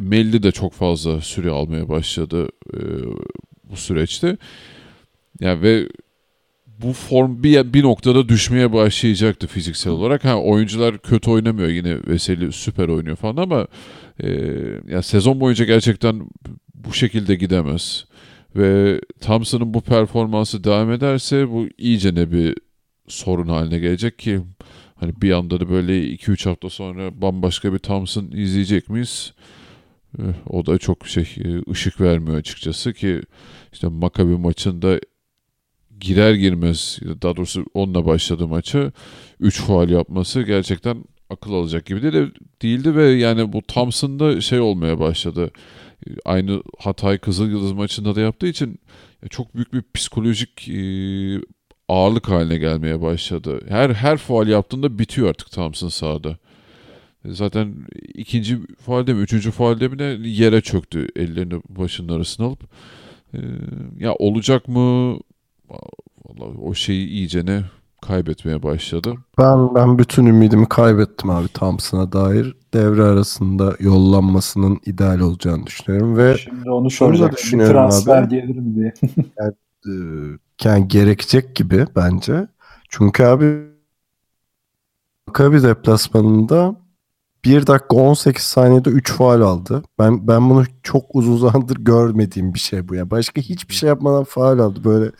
Melli 0.00 0.42
de 0.42 0.52
çok 0.52 0.72
fazla 0.72 1.20
süre 1.20 1.50
almaya 1.50 1.88
başladı 1.88 2.48
e, 2.74 2.78
bu 3.70 3.76
süreçte. 3.76 4.36
Yani 5.40 5.62
ve 5.62 5.88
bu 6.82 6.92
form 6.92 7.42
bir, 7.42 7.72
bir 7.72 7.82
noktada 7.82 8.28
düşmeye 8.28 8.72
başlayacaktı 8.72 9.46
fiziksel 9.46 9.92
olarak. 9.92 10.24
Ha 10.24 10.36
oyuncular 10.42 10.98
kötü 10.98 11.30
oynamıyor 11.30 11.68
yine 11.68 11.96
Veseli 12.06 12.52
süper 12.52 12.88
oynuyor 12.88 13.16
falan 13.16 13.36
ama 13.36 13.66
e, 14.22 14.28
ya 14.88 15.02
sezon 15.02 15.40
boyunca 15.40 15.64
gerçekten 15.64 16.28
bu 16.74 16.92
şekilde 16.92 17.34
gidemez. 17.34 18.04
Ve 18.56 19.00
Thompson'ın 19.20 19.74
bu 19.74 19.80
performansı 19.80 20.64
devam 20.64 20.92
ederse 20.92 21.50
bu 21.50 21.66
iyice 21.78 22.14
ne 22.14 22.32
bir 22.32 22.54
sorun 23.08 23.48
haline 23.48 23.78
gelecek 23.78 24.18
ki 24.18 24.40
hani 24.94 25.12
bir 25.22 25.32
anda 25.32 25.60
da 25.60 25.68
böyle 25.70 26.14
2-3 26.14 26.48
hafta 26.48 26.70
sonra 26.70 27.22
bambaşka 27.22 27.72
bir 27.72 27.78
Thompson 27.78 28.30
izleyecek 28.32 28.88
miyiz? 28.88 29.32
Eh, 30.18 30.22
O 30.46 30.66
da 30.66 30.78
çok 30.78 31.06
şey 31.06 31.24
e, 31.44 31.70
ışık 31.70 32.00
vermiyor 32.00 32.36
açıkçası 32.36 32.92
ki 32.92 33.22
işte 33.72 33.86
Maccabi 33.88 34.36
maçında 34.36 35.00
girer 36.00 36.34
girmez 36.34 36.98
daha 37.22 37.36
doğrusu 37.36 37.66
onunla 37.74 38.06
başladı 38.06 38.48
maçı 38.48 38.92
3 39.40 39.60
faal 39.60 39.90
yapması 39.90 40.42
gerçekten 40.42 41.04
akıl 41.30 41.52
alacak 41.52 41.86
gibi 41.86 42.02
de 42.02 42.26
değildi 42.62 42.96
ve 42.96 43.04
yani 43.04 43.52
bu 43.52 43.62
Thompson'da 43.62 44.40
şey 44.40 44.60
olmaya 44.60 45.00
başladı. 45.00 45.50
Aynı 46.24 46.62
Hatay 46.78 47.18
Kızılyıldız 47.18 47.72
maçında 47.72 48.16
da 48.16 48.20
yaptığı 48.20 48.46
için 48.46 48.80
çok 49.30 49.54
büyük 49.54 49.72
bir 49.72 49.82
psikolojik 49.94 50.68
e, 50.68 50.80
ağırlık 51.88 52.28
haline 52.28 52.58
gelmeye 52.58 53.00
başladı. 53.00 53.60
Her 53.68 53.90
her 53.90 54.16
faal 54.16 54.48
yaptığında 54.48 54.98
bitiyor 54.98 55.28
artık 55.28 55.50
Thompson 55.50 55.88
sahada. 55.88 56.38
Zaten 57.24 57.74
ikinci 58.14 58.58
faalde 58.76 59.12
mi, 59.12 59.20
üçüncü 59.20 59.50
faalde 59.50 59.88
mi 59.88 59.98
ne 59.98 60.28
yere 60.28 60.60
çöktü 60.60 61.08
ellerini 61.16 61.62
başının 61.68 62.16
arasına 62.16 62.46
alıp. 62.46 62.60
Ee, 63.34 63.38
ya 63.98 64.14
olacak 64.14 64.68
mı? 64.68 65.18
Vallahi 65.70 66.58
o 66.58 66.74
şeyi 66.74 67.08
iyice 67.08 67.46
ne 67.46 67.62
kaybetmeye 68.02 68.62
başladı. 68.62 69.14
Ben 69.38 69.74
ben 69.74 69.98
bütün 69.98 70.26
ümidimi 70.26 70.68
kaybettim 70.68 71.30
abi 71.30 71.48
Thompson'a 71.48 72.12
dair. 72.12 72.56
Devre 72.74 73.02
arasında 73.02 73.76
yollanmasının 73.80 74.80
ideal 74.86 75.20
olacağını 75.20 75.66
düşünüyorum 75.66 76.16
ve 76.16 76.36
Şimdi 76.36 76.70
onu 76.70 76.90
soracak. 76.90 77.32
Bir 77.32 77.36
düşünüyorum 77.36 77.74
transfer 77.74 78.22
abi. 78.22 78.28
gelir 78.28 78.56
mi 78.58 78.74
diye. 78.74 78.92
e, 79.86 79.92
yani 80.64 80.88
gerekecek 80.88 81.56
gibi 81.56 81.86
bence. 81.96 82.48
Çünkü 82.88 83.24
abi 83.24 83.68
Maccabi 85.28 85.62
deplasmanında 85.62 86.76
1 87.44 87.66
dakika 87.66 87.96
18 87.96 88.42
saniyede 88.42 88.90
3 88.90 89.12
faal 89.12 89.40
aldı. 89.40 89.82
Ben 89.98 90.28
ben 90.28 90.50
bunu 90.50 90.64
çok 90.82 91.04
uzun 91.14 91.36
zamandır 91.36 91.76
görmediğim 91.76 92.54
bir 92.54 92.58
şey 92.58 92.88
bu 92.88 92.94
ya. 92.94 93.10
Başka 93.10 93.40
hiçbir 93.40 93.74
şey 93.74 93.88
yapmadan 93.88 94.24
faal 94.24 94.58
aldı. 94.58 94.84
Böyle 94.84 95.10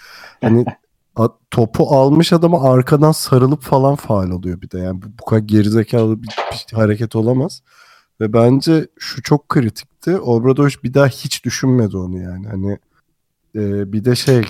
hani 0.41 0.65
a- 1.17 1.29
topu 1.51 1.85
almış 1.97 2.33
adama 2.33 2.63
arkadan 2.73 3.13
sarılıp 3.13 3.63
falan 3.63 3.95
faal 3.97 4.31
oluyor 4.31 4.61
bir 4.61 4.71
de. 4.71 4.79
Yani 4.79 5.03
bu, 5.03 5.07
bu 5.21 5.25
kadar 5.25 5.41
gerizekalı 5.43 6.23
bir, 6.23 6.29
bir 6.73 6.77
hareket 6.77 7.17
olamaz. 7.17 7.63
Ve 8.21 8.33
bence 8.33 8.89
şu 8.99 9.23
çok 9.23 9.49
kritikti. 9.49 10.19
Obradovic 10.19 10.75
bir 10.85 10.95
daha 10.95 11.07
hiç 11.07 11.45
düşünmedi 11.45 11.97
onu 11.97 12.19
yani. 12.19 12.47
Hani 12.49 12.79
e, 13.55 13.93
bir 13.93 14.05
de 14.05 14.15
şey 14.17 14.39
e, 14.39 14.45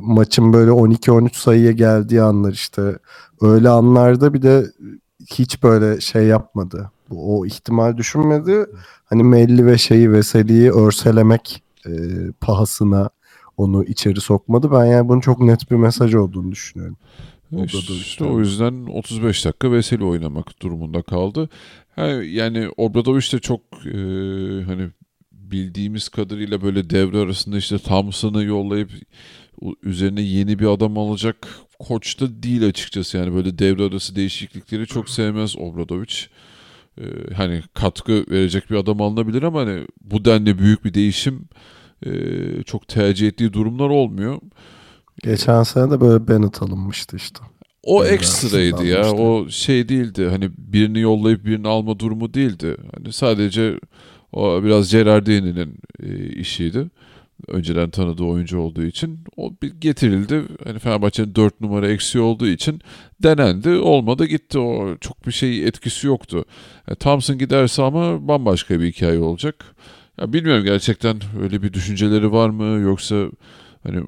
maçın 0.00 0.52
böyle 0.52 0.70
12-13 0.70 1.34
sayıya 1.34 1.72
geldiği 1.72 2.22
anlar 2.22 2.52
işte 2.52 2.98
öyle 3.40 3.68
anlarda 3.68 4.34
bir 4.34 4.42
de 4.42 4.66
hiç 5.26 5.62
böyle 5.62 6.00
şey 6.00 6.26
yapmadı. 6.26 6.90
O 7.10 7.46
ihtimal 7.46 7.96
düşünmedi. 7.96 8.66
Hani 9.04 9.22
Melli 9.22 9.66
ve 9.66 9.78
şeyi 9.78 10.12
Veseli'yi 10.12 10.70
örselemek 10.70 11.62
e, 11.86 11.90
pahasına 12.40 13.10
onu 13.56 13.84
içeri 13.84 14.20
sokmadı. 14.20 14.72
Ben 14.72 14.84
yani 14.84 15.08
bunun 15.08 15.20
çok 15.20 15.40
net 15.40 15.70
bir 15.70 15.76
mesaj 15.76 16.14
olduğunu 16.14 16.52
düşünüyorum. 16.52 16.96
Obradovic 17.52 18.00
İşte 18.00 18.24
tabii. 18.24 18.32
o 18.32 18.38
yüzden 18.38 18.86
35 18.86 19.44
dakika 19.44 19.72
Veseli 19.72 20.04
oynamak 20.04 20.62
durumunda 20.62 21.02
kaldı. 21.02 21.48
Yani 22.22 22.68
Obradovic 22.76 23.32
de 23.32 23.38
çok 23.38 23.60
e, 23.86 23.98
hani 24.64 24.88
bildiğimiz 25.32 26.08
kadarıyla 26.08 26.62
böyle 26.62 26.90
devre 26.90 27.18
arasında 27.18 27.56
işte 27.58 27.78
Thompson'ı 27.78 28.44
yollayıp 28.44 28.90
üzerine 29.82 30.20
yeni 30.20 30.58
bir 30.58 30.66
adam 30.66 30.98
alacak 30.98 31.48
koç 31.78 32.20
da 32.20 32.42
değil 32.42 32.66
açıkçası. 32.66 33.16
Yani 33.16 33.34
böyle 33.34 33.58
devre 33.58 33.82
arası 33.82 34.16
değişiklikleri 34.16 34.86
çok 34.86 35.10
sevmez 35.10 35.58
Obradovic. 35.58 36.14
E, 36.98 37.34
hani 37.34 37.62
katkı 37.74 38.24
verecek 38.30 38.70
bir 38.70 38.76
adam 38.76 39.00
alınabilir 39.02 39.42
ama 39.42 39.60
hani 39.60 39.86
bu 40.00 40.24
denli 40.24 40.58
büyük 40.58 40.84
bir 40.84 40.94
değişim 40.94 41.48
e, 42.06 42.12
çok 42.62 42.88
tercih 42.88 43.28
ettiği 43.28 43.52
durumlar 43.52 43.88
olmuyor. 43.88 44.40
Geçen 45.22 45.62
sene 45.62 45.90
de 45.90 46.00
böyle 46.00 46.28
Bennett 46.28 46.62
alınmıştı 46.62 47.16
işte. 47.16 47.40
O 47.82 48.02
Öyle 48.02 48.14
ekstraydı 48.14 48.84
ya. 48.86 48.98
almıştı. 49.00 49.16
O 49.22 49.48
şey 49.48 49.88
değildi. 49.88 50.26
Hani 50.26 50.50
birini 50.58 51.00
yollayıp 51.00 51.44
birini 51.44 51.68
alma 51.68 51.98
durumu 51.98 52.34
değildi. 52.34 52.76
Hani 52.96 53.12
sadece 53.12 53.80
o 54.32 54.62
biraz 54.64 54.92
Gerardini'nin 54.92 55.74
e, 56.02 56.26
işiydi. 56.26 56.90
Önceden 57.48 57.90
tanıdığı 57.90 58.24
oyuncu 58.24 58.58
olduğu 58.58 58.82
için 58.84 59.18
o 59.36 59.52
bir 59.62 59.72
getirildi. 59.80 60.42
Hani 60.64 60.78
Fenerbahçe'nin 60.78 61.34
4 61.34 61.60
numara 61.60 61.88
eksiği 61.88 62.24
olduğu 62.24 62.46
için 62.46 62.80
denendi. 63.22 63.68
Olmadı 63.68 64.26
gitti. 64.26 64.58
O 64.58 64.96
çok 65.00 65.26
bir 65.26 65.32
şey 65.32 65.66
etkisi 65.68 66.06
yoktu. 66.06 66.44
Yani 66.88 66.96
Thompson 66.96 67.38
giderse 67.38 67.82
ama 67.82 68.28
bambaşka 68.28 68.80
bir 68.80 68.92
hikaye 68.92 69.18
olacak. 69.18 69.64
Ya 70.20 70.32
bilmiyorum 70.32 70.64
gerçekten 70.64 71.16
öyle 71.42 71.62
bir 71.62 71.72
düşünceleri 71.72 72.32
var 72.32 72.50
mı 72.50 72.80
yoksa 72.80 73.26
hani 73.82 74.02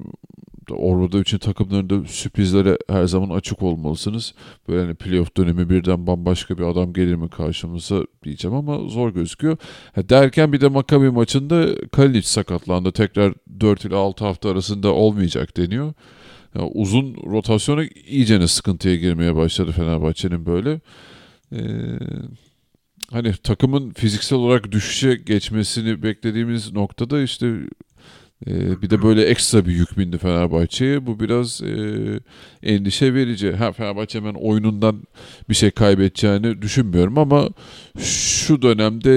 Orada 0.69 1.19
için 1.19 1.37
takımlarında 1.37 2.07
sürprizlere 2.07 2.77
her 2.89 3.05
zaman 3.05 3.35
açık 3.35 3.61
olmalısınız. 3.61 4.33
Böyle 4.67 4.81
hani 4.81 4.93
playoff 4.93 5.37
dönemi 5.37 5.69
birden 5.69 6.07
bambaşka 6.07 6.57
bir 6.57 6.63
adam 6.63 6.93
gelir 6.93 7.15
mi 7.15 7.29
karşımıza 7.29 8.05
diyeceğim 8.23 8.57
ama 8.57 8.89
zor 8.89 9.09
gözüküyor. 9.09 9.57
Derken 9.97 10.53
bir 10.53 10.61
de 10.61 10.67
Maccabi 10.67 11.09
maçında 11.09 11.87
Kalinic 11.91 12.27
sakatlandı. 12.27 12.91
Tekrar 12.91 13.33
4 13.59 13.85
ile 13.85 13.95
6 13.95 14.25
hafta 14.25 14.49
arasında 14.49 14.93
olmayacak 14.93 15.57
deniyor. 15.57 15.93
Ya, 16.55 16.61
uzun 16.73 17.15
rotasyona 17.15 17.83
iyicene 18.07 18.47
sıkıntıya 18.47 18.95
girmeye 18.95 19.35
başladı 19.35 19.71
Fenerbahçe'nin 19.71 20.45
böyle. 20.45 20.81
Ee, 21.51 21.59
hani 23.11 23.33
takımın 23.33 23.91
fiziksel 23.91 24.39
olarak 24.39 24.71
düşüşe 24.71 25.15
geçmesini 25.15 26.03
beklediğimiz 26.03 26.71
noktada 26.71 27.21
işte 27.21 27.53
ee, 28.47 28.81
bir 28.81 28.89
de 28.89 29.01
böyle 29.01 29.25
ekstra 29.25 29.65
bir 29.65 29.71
yük 29.71 29.97
bindi 29.97 30.17
Fenerbahçe'ye. 30.17 31.05
Bu 31.05 31.19
biraz 31.19 31.61
e, 31.61 31.75
endişe 32.63 33.13
verici. 33.13 33.51
Ha 33.51 33.71
Fenerbahçe 33.71 34.19
hemen 34.19 34.33
oyunundan 34.33 34.95
bir 35.49 35.53
şey 35.53 35.71
kaybedeceğini 35.71 36.61
düşünmüyorum 36.61 37.17
ama 37.17 37.49
şu 37.97 38.61
dönemde 38.61 39.11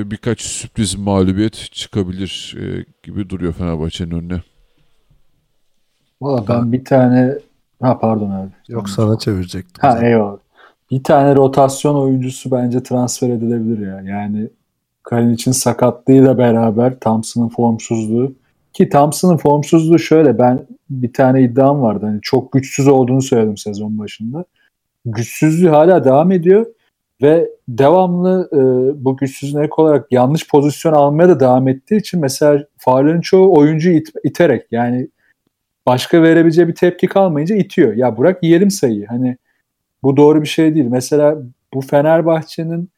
e, 0.00 0.10
birkaç 0.10 0.40
sürpriz 0.40 0.94
mağlubiyet 0.94 1.68
çıkabilir 1.72 2.56
e, 2.60 2.84
gibi 3.02 3.30
duruyor 3.30 3.52
Fenerbahçe'nin 3.52 4.10
önüne. 4.10 4.42
Valla 6.20 6.44
ben 6.48 6.72
bir 6.72 6.84
tane 6.84 7.38
ha 7.82 7.98
pardon 7.98 8.30
abi. 8.30 8.50
Yok 8.68 8.90
sana 8.90 9.18
çevirecektim. 9.18 9.80
Ha 9.80 9.90
zaten. 9.92 10.06
eyvallah. 10.06 10.38
Bir 10.90 11.02
tane 11.02 11.36
rotasyon 11.36 11.94
oyuncusu 11.94 12.50
bence 12.50 12.82
transfer 12.82 13.28
edilebilir 13.28 13.86
ya. 13.86 14.00
Yani 14.00 14.48
Kalinic'in 15.02 15.52
sakatlığıyla 15.52 16.38
beraber 16.38 17.00
Thompson'ın 17.00 17.48
formsuzluğu 17.48 18.32
ki 18.74 18.88
Thompson'ın 18.88 19.36
formsuzluğu 19.36 19.98
şöyle 19.98 20.38
ben 20.38 20.66
bir 20.90 21.12
tane 21.12 21.42
iddiam 21.42 21.82
vardı. 21.82 22.06
Hani 22.06 22.20
çok 22.22 22.52
güçsüz 22.52 22.88
olduğunu 22.88 23.22
söyledim 23.22 23.56
sezon 23.56 23.98
başında. 23.98 24.44
Güçsüzlüğü 25.04 25.68
hala 25.68 26.04
devam 26.04 26.32
ediyor 26.32 26.66
ve 27.22 27.48
devamlı 27.68 28.48
e, 28.52 28.58
bu 29.04 29.16
güçsüzlüğüne 29.16 29.64
ek 29.64 29.72
olarak 29.76 30.12
yanlış 30.12 30.48
pozisyon 30.48 30.92
almaya 30.92 31.28
da 31.28 31.40
devam 31.40 31.68
ettiği 31.68 31.96
için 31.96 32.20
mesela 32.20 32.64
faullerin 32.78 33.20
çoğu 33.20 33.58
oyuncuyu 33.58 33.96
it- 33.96 34.12
iterek 34.24 34.66
yani 34.70 35.08
başka 35.86 36.22
verebileceği 36.22 36.68
bir 36.68 36.74
tepki 36.74 37.06
kalmayınca 37.06 37.56
itiyor. 37.56 37.94
Ya 37.94 38.18
bırak 38.18 38.42
yiyelim 38.42 38.70
sayıyı. 38.70 39.06
Hani 39.06 39.36
bu 40.02 40.16
doğru 40.16 40.42
bir 40.42 40.48
şey 40.48 40.74
değil. 40.74 40.86
Mesela 40.86 41.38
bu 41.74 41.80
Fenerbahçe'nin 41.80 42.90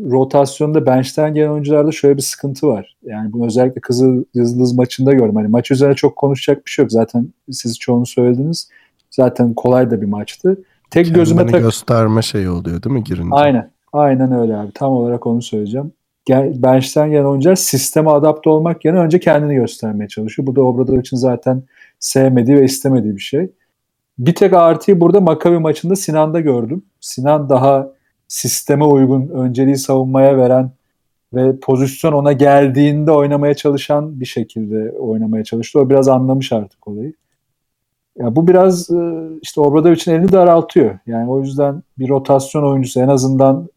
rotasyonda 0.00 0.86
bench'ten 0.86 1.34
gelen 1.34 1.50
oyuncularda 1.50 1.92
şöyle 1.92 2.16
bir 2.16 2.22
sıkıntı 2.22 2.66
var. 2.66 2.96
Yani 3.02 3.32
bunu 3.32 3.46
özellikle 3.46 3.80
Kızıl 3.80 4.24
Yıldız 4.34 4.74
maçında 4.74 5.12
gördüm. 5.12 5.36
Hani 5.36 5.48
maç 5.48 5.70
üzerine 5.70 5.94
çok 5.94 6.16
konuşacak 6.16 6.66
bir 6.66 6.70
şey 6.70 6.82
yok. 6.82 6.92
Zaten 6.92 7.28
siz 7.50 7.78
çoğunu 7.78 8.06
söylediniz. 8.06 8.68
Zaten 9.10 9.54
kolay 9.54 9.90
da 9.90 10.00
bir 10.00 10.06
maçtı. 10.06 10.62
Tek 10.90 11.14
gözüme 11.14 11.38
Kendini 11.38 11.52
tak 11.52 11.62
gösterme 11.62 12.22
şeyi 12.22 12.50
oluyor 12.50 12.82
değil 12.82 12.94
mi 12.94 13.04
girince? 13.04 13.28
Aynen. 13.32 13.70
Aynen 13.92 14.32
öyle 14.32 14.56
abi. 14.56 14.72
Tam 14.72 14.92
olarak 14.92 15.26
onu 15.26 15.42
söyleyeceğim. 15.42 15.92
Gel, 16.24 16.62
bench'ten 16.62 17.10
gelen 17.10 17.24
oyuncular 17.24 17.56
sisteme 17.56 18.10
adapte 18.10 18.50
olmak 18.50 18.84
yerine 18.84 19.00
önce 19.00 19.20
kendini 19.20 19.54
göstermeye 19.54 20.08
çalışıyor. 20.08 20.46
Bu 20.46 20.56
da 20.56 20.62
Obradovic'in 20.62 21.16
zaten 21.16 21.62
sevmediği 21.98 22.56
ve 22.56 22.64
istemediği 22.64 23.16
bir 23.16 23.20
şey. 23.20 23.50
Bir 24.18 24.34
tek 24.34 24.52
artıyı 24.52 25.00
burada 25.00 25.20
Maccabi 25.20 25.58
maçında 25.58 25.96
Sinan'da 25.96 26.40
gördüm. 26.40 26.82
Sinan 27.00 27.48
daha 27.48 27.88
sisteme 28.28 28.84
uygun, 28.84 29.28
önceliği 29.28 29.76
savunmaya 29.76 30.36
veren 30.36 30.70
ve 31.34 31.60
pozisyon 31.60 32.12
ona 32.12 32.32
geldiğinde 32.32 33.12
oynamaya 33.12 33.54
çalışan 33.54 34.20
bir 34.20 34.26
şekilde 34.26 34.90
oynamaya 34.90 35.44
çalıştı. 35.44 35.80
O 35.80 35.90
biraz 35.90 36.08
anlamış 36.08 36.52
artık 36.52 36.88
olayı. 36.88 37.12
Ya 38.18 38.36
bu 38.36 38.48
biraz 38.48 38.90
e, 38.90 39.28
işte 39.42 39.60
Obradovic'in 39.60 40.12
elini 40.12 40.32
daraltıyor. 40.32 40.98
Yani 41.06 41.30
o 41.30 41.40
yüzden 41.40 41.82
bir 41.98 42.08
rotasyon 42.08 42.62
oyuncusu 42.62 43.00
en 43.00 43.08
azından 43.08 43.68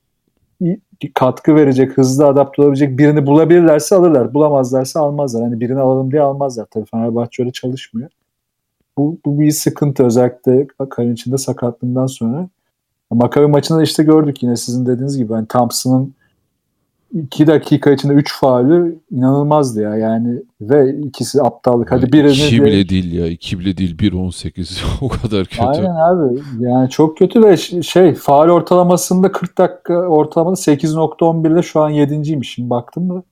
katkı 1.14 1.56
verecek, 1.56 1.98
hızlı 1.98 2.28
adapte 2.28 2.62
olabilecek 2.62 2.98
birini 2.98 3.26
bulabilirlerse 3.26 3.96
alırlar. 3.96 4.34
Bulamazlarsa 4.34 5.00
almazlar. 5.00 5.44
Hani 5.44 5.60
birini 5.60 5.80
alalım 5.80 6.12
diye 6.12 6.22
almazlar. 6.22 6.66
Tabii 6.72 6.86
Fenerbahçe 6.86 7.44
öyle 7.44 7.52
çalışmıyor. 7.52 8.10
Bu, 8.98 9.18
bu 9.26 9.40
bir 9.40 9.52
sıkıntı 9.52 10.06
özellikle 10.06 10.68
Kalinic'in 10.90 11.32
de 11.32 11.38
sakatlığından 11.38 12.08
sonra. 12.08 12.50
Maccabi 13.12 13.48
maçında 13.48 13.78
da 13.78 13.84
işte 13.84 14.04
gördük 14.04 14.44
yine 14.44 14.56
sizin 14.56 14.86
dediğiniz 14.86 15.18
gibi. 15.18 15.34
Yani 15.34 15.48
Thompson'ın 15.48 16.14
2 17.14 17.48
dakika 17.48 17.92
içinde 17.92 18.14
3 18.14 18.40
faulü 18.40 19.00
inanılmazdı 19.12 19.82
ya. 19.82 19.96
Yani 19.96 20.42
ve 20.62 20.98
ikisi 21.00 21.42
aptallık. 21.42 21.92
Hadi 21.92 22.12
birini 22.12 22.32
İki 22.32 22.64
bile 22.64 22.90
değil 22.90 23.14
ya. 23.14 23.28
iki 23.28 23.60
bile 23.60 23.78
değil. 23.78 23.98
1.18 23.98 24.84
o 25.02 25.08
kadar 25.10 25.46
kötü. 25.46 25.62
Aynen 25.62 25.96
abi. 25.96 26.40
Yani 26.60 26.90
çok 26.90 27.18
kötü 27.18 27.44
ve 27.44 27.58
şey 27.84 28.14
faal 28.14 28.50
ortalamasında 28.50 29.32
40 29.32 29.58
dakika 29.58 29.94
ortalamada 29.94 30.56
8.11'de 30.56 31.62
şu 31.62 31.82
an 31.82 31.92
7.ymiş. 31.92 32.54
Şimdi 32.54 32.70
baktım 32.70 33.10
da. 33.10 33.24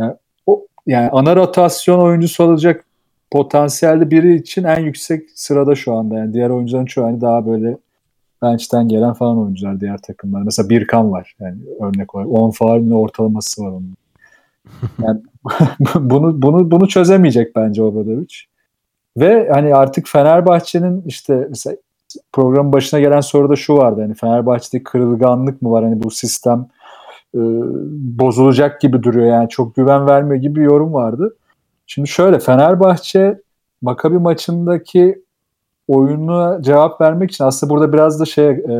Yani, 0.00 0.14
o, 0.46 0.66
yani 0.86 1.10
ana 1.10 1.36
rotasyon 1.36 1.98
oyuncusu 1.98 2.44
olacak 2.44 2.84
potansiyelde 3.30 4.10
biri 4.10 4.36
için 4.36 4.64
en 4.64 4.80
yüksek 4.80 5.22
sırada 5.34 5.74
şu 5.74 5.94
anda. 5.94 6.14
Yani 6.14 6.34
diğer 6.34 6.50
oyuncuların 6.50 6.86
çoğu 6.86 7.04
hani 7.04 7.20
daha 7.20 7.46
böyle 7.46 7.76
bench'ten 8.42 8.88
gelen 8.88 9.12
falan 9.12 9.38
oyuncular 9.38 9.80
diğer 9.80 9.98
takımlar. 9.98 10.42
Mesela 10.42 10.68
Birkan 10.68 11.12
var. 11.12 11.36
Yani 11.40 11.56
örnek 11.80 12.14
olarak 12.14 12.30
10 12.30 12.50
faal 12.50 12.92
ortalaması 12.92 13.62
var 13.62 13.70
onun. 13.70 13.94
Yani 15.02 15.20
bunu 16.00 16.42
bunu 16.42 16.70
bunu 16.70 16.88
çözemeyecek 16.88 17.56
bence 17.56 17.82
Obradovic. 17.82 18.34
Ve 19.16 19.50
hani 19.52 19.74
artık 19.74 20.08
Fenerbahçe'nin 20.08 21.02
işte 21.06 21.46
mesela 21.48 21.76
programın 22.32 22.72
başına 22.72 23.00
gelen 23.00 23.20
soruda 23.20 23.56
şu 23.56 23.76
vardı. 23.76 24.00
Hani 24.00 24.14
Fenerbahçe'de 24.14 24.82
kırılganlık 24.82 25.62
mı 25.62 25.70
var? 25.70 25.84
Hani 25.84 26.02
bu 26.02 26.10
sistem 26.10 26.66
e, 27.34 27.40
bozulacak 28.18 28.80
gibi 28.80 29.02
duruyor. 29.02 29.26
Yani 29.26 29.48
çok 29.48 29.74
güven 29.74 30.06
vermiyor 30.06 30.42
gibi 30.42 30.60
bir 30.60 30.64
yorum 30.64 30.94
vardı. 30.94 31.36
Şimdi 31.86 32.08
şöyle 32.08 32.38
Fenerbahçe 32.38 33.40
Makabi 33.82 34.18
maçındaki 34.18 35.22
oyununa 35.88 36.62
cevap 36.62 37.00
vermek 37.00 37.30
için 37.30 37.44
aslında 37.44 37.70
burada 37.70 37.92
biraz 37.92 38.20
da 38.20 38.24
şey 38.24 38.48
e, 38.48 38.74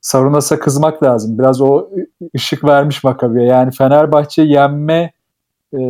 Sarunas'a 0.00 0.58
kızmak 0.58 1.02
lazım. 1.02 1.38
Biraz 1.38 1.60
o 1.60 1.88
ışık 2.36 2.64
vermiş 2.64 3.04
Makabi'ye. 3.04 3.46
Yani 3.46 3.70
Fenerbahçe 3.70 4.42
yenme 4.42 5.12
e, 5.74 5.80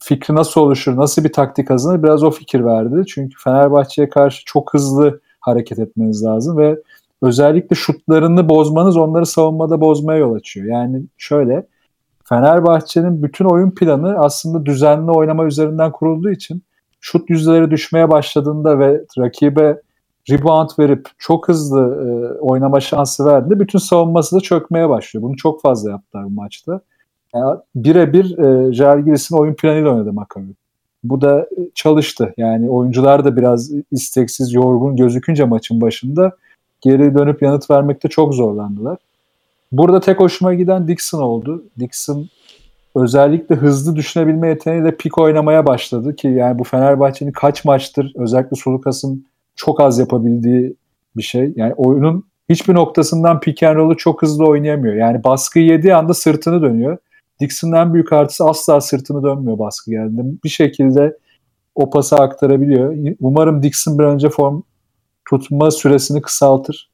fikri 0.00 0.34
nasıl 0.34 0.60
oluşur, 0.60 0.96
nasıl 0.96 1.24
bir 1.24 1.32
taktik 1.32 1.68
kazanır 1.68 2.02
biraz 2.02 2.22
o 2.22 2.30
fikir 2.30 2.64
verdi. 2.64 3.06
Çünkü 3.06 3.34
Fenerbahçe'ye 3.44 4.08
karşı 4.08 4.44
çok 4.44 4.74
hızlı 4.74 5.20
hareket 5.40 5.78
etmeniz 5.78 6.24
lazım 6.24 6.58
ve 6.58 6.82
özellikle 7.22 7.76
şutlarını 7.76 8.48
bozmanız 8.48 8.96
onları 8.96 9.26
savunmada 9.26 9.80
bozmaya 9.80 10.18
yol 10.18 10.34
açıyor. 10.34 10.66
Yani 10.66 11.02
şöyle 11.16 11.66
Fenerbahçe'nin 12.24 13.22
bütün 13.22 13.44
oyun 13.44 13.70
planı 13.70 14.18
aslında 14.18 14.66
düzenli 14.66 15.10
oynama 15.10 15.44
üzerinden 15.44 15.92
kurulduğu 15.92 16.30
için 16.30 16.62
şut 17.04 17.30
yüzdeleri 17.30 17.70
düşmeye 17.70 18.10
başladığında 18.10 18.78
ve 18.78 19.04
rakibe 19.18 19.80
rebound 20.30 20.70
verip 20.78 21.08
çok 21.18 21.48
hızlı 21.48 21.80
e, 21.80 22.38
oynama 22.38 22.80
şansı 22.80 23.24
verdiğinde 23.24 23.60
bütün 23.60 23.78
savunması 23.78 24.36
da 24.36 24.40
çökmeye 24.40 24.88
başlıyor. 24.88 25.22
Bunu 25.22 25.36
çok 25.36 25.62
fazla 25.62 25.90
yaptılar 25.90 26.24
bu 26.24 26.30
maçta. 26.30 26.80
Yani 27.34 27.58
birebir 27.74 28.38
e, 28.38 28.72
Jalgiris'in 28.72 29.36
oyun 29.36 29.54
planıyla 29.54 29.90
oynadı 29.90 30.12
Maccabi. 30.12 30.54
Bu 31.04 31.20
da 31.20 31.48
çalıştı. 31.74 32.34
Yani 32.36 32.70
oyuncular 32.70 33.24
da 33.24 33.36
biraz 33.36 33.70
isteksiz, 33.90 34.52
yorgun 34.52 34.96
gözükünce 34.96 35.44
maçın 35.44 35.80
başında 35.80 36.32
geri 36.80 37.18
dönüp 37.18 37.42
yanıt 37.42 37.70
vermekte 37.70 38.08
çok 38.08 38.34
zorlandılar. 38.34 38.98
Burada 39.72 40.00
tek 40.00 40.20
hoşuma 40.20 40.54
giden 40.54 40.88
Dixon 40.88 41.22
oldu. 41.22 41.64
Dixon 41.78 42.28
özellikle 42.94 43.54
hızlı 43.54 43.96
düşünebilme 43.96 44.48
yeteneğiyle 44.48 44.96
pik 44.96 45.18
oynamaya 45.18 45.66
başladı 45.66 46.16
ki 46.16 46.28
yani 46.28 46.58
bu 46.58 46.64
Fenerbahçe'nin 46.64 47.32
kaç 47.32 47.64
maçtır 47.64 48.12
özellikle 48.16 48.56
Sulukas'ın 48.56 49.26
çok 49.56 49.80
az 49.80 49.98
yapabildiği 49.98 50.76
bir 51.16 51.22
şey. 51.22 51.52
Yani 51.56 51.74
oyunun 51.74 52.24
hiçbir 52.48 52.74
noktasından 52.74 53.40
pick 53.40 53.62
and 53.62 53.76
roll'u 53.76 53.96
çok 53.96 54.22
hızlı 54.22 54.46
oynayamıyor. 54.46 54.94
Yani 54.94 55.24
baskı 55.24 55.58
yediği 55.58 55.94
anda 55.94 56.14
sırtını 56.14 56.62
dönüyor. 56.62 56.98
Dixon'ın 57.40 57.94
büyük 57.94 58.12
artısı 58.12 58.44
asla 58.44 58.80
sırtını 58.80 59.22
dönmüyor 59.22 59.58
baskı 59.58 59.90
geldiğinde. 59.90 60.42
Bir 60.44 60.48
şekilde 60.48 61.18
o 61.74 61.90
pası 61.90 62.16
aktarabiliyor. 62.16 63.14
Umarım 63.20 63.62
Dixon 63.62 63.98
bir 63.98 64.04
önce 64.04 64.28
form 64.28 64.62
tutma 65.28 65.70
süresini 65.70 66.22
kısaltır. 66.22 66.90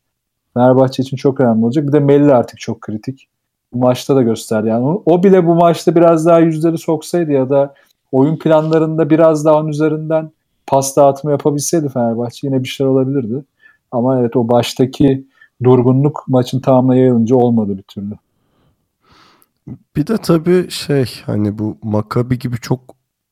Fenerbahçe 0.54 1.02
için 1.02 1.16
çok 1.16 1.40
önemli 1.40 1.64
olacak. 1.64 1.86
Bir 1.86 1.92
de 1.92 2.00
Melli 2.00 2.34
artık 2.34 2.58
çok 2.58 2.80
kritik. 2.80 3.28
Bu 3.72 3.78
maçta 3.78 4.16
da 4.16 4.22
gösterdi. 4.22 4.68
Yani 4.68 5.00
o 5.06 5.22
bile 5.22 5.46
bu 5.46 5.54
maçta 5.54 5.94
biraz 5.94 6.26
daha 6.26 6.38
yüzleri 6.38 6.78
soksaydı 6.78 7.32
ya 7.32 7.50
da 7.50 7.74
oyun 8.12 8.36
planlarında 8.36 9.10
biraz 9.10 9.44
daha 9.44 9.56
onun 9.56 9.68
üzerinden 9.68 10.30
pas 10.66 10.96
dağıtımı 10.96 11.32
yapabilseydi 11.32 11.88
Fenerbahçe 11.88 12.46
yine 12.46 12.62
bir 12.62 12.68
şey 12.68 12.86
olabilirdi. 12.86 13.44
Ama 13.92 14.20
evet 14.20 14.36
o 14.36 14.48
baştaki 14.48 15.26
durgunluk 15.62 16.24
maçın 16.28 16.60
tamamına 16.60 16.96
yayılınca 16.96 17.36
olmadı 17.36 17.78
bir 17.78 17.82
türlü. 17.82 18.14
Bir 19.96 20.06
de 20.06 20.16
tabii 20.16 20.70
şey 20.70 21.06
hani 21.26 21.58
bu 21.58 21.78
Makabi 21.82 22.38
gibi 22.38 22.56
çok 22.56 22.80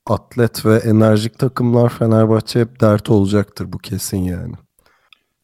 atlet 0.06 0.66
ve 0.66 0.76
enerjik 0.76 1.38
takımlar 1.38 1.88
Fenerbahçe 1.88 2.60
hep 2.60 2.80
dert 2.80 3.10
olacaktır 3.10 3.72
bu 3.72 3.78
kesin 3.78 4.18
yani. 4.18 4.54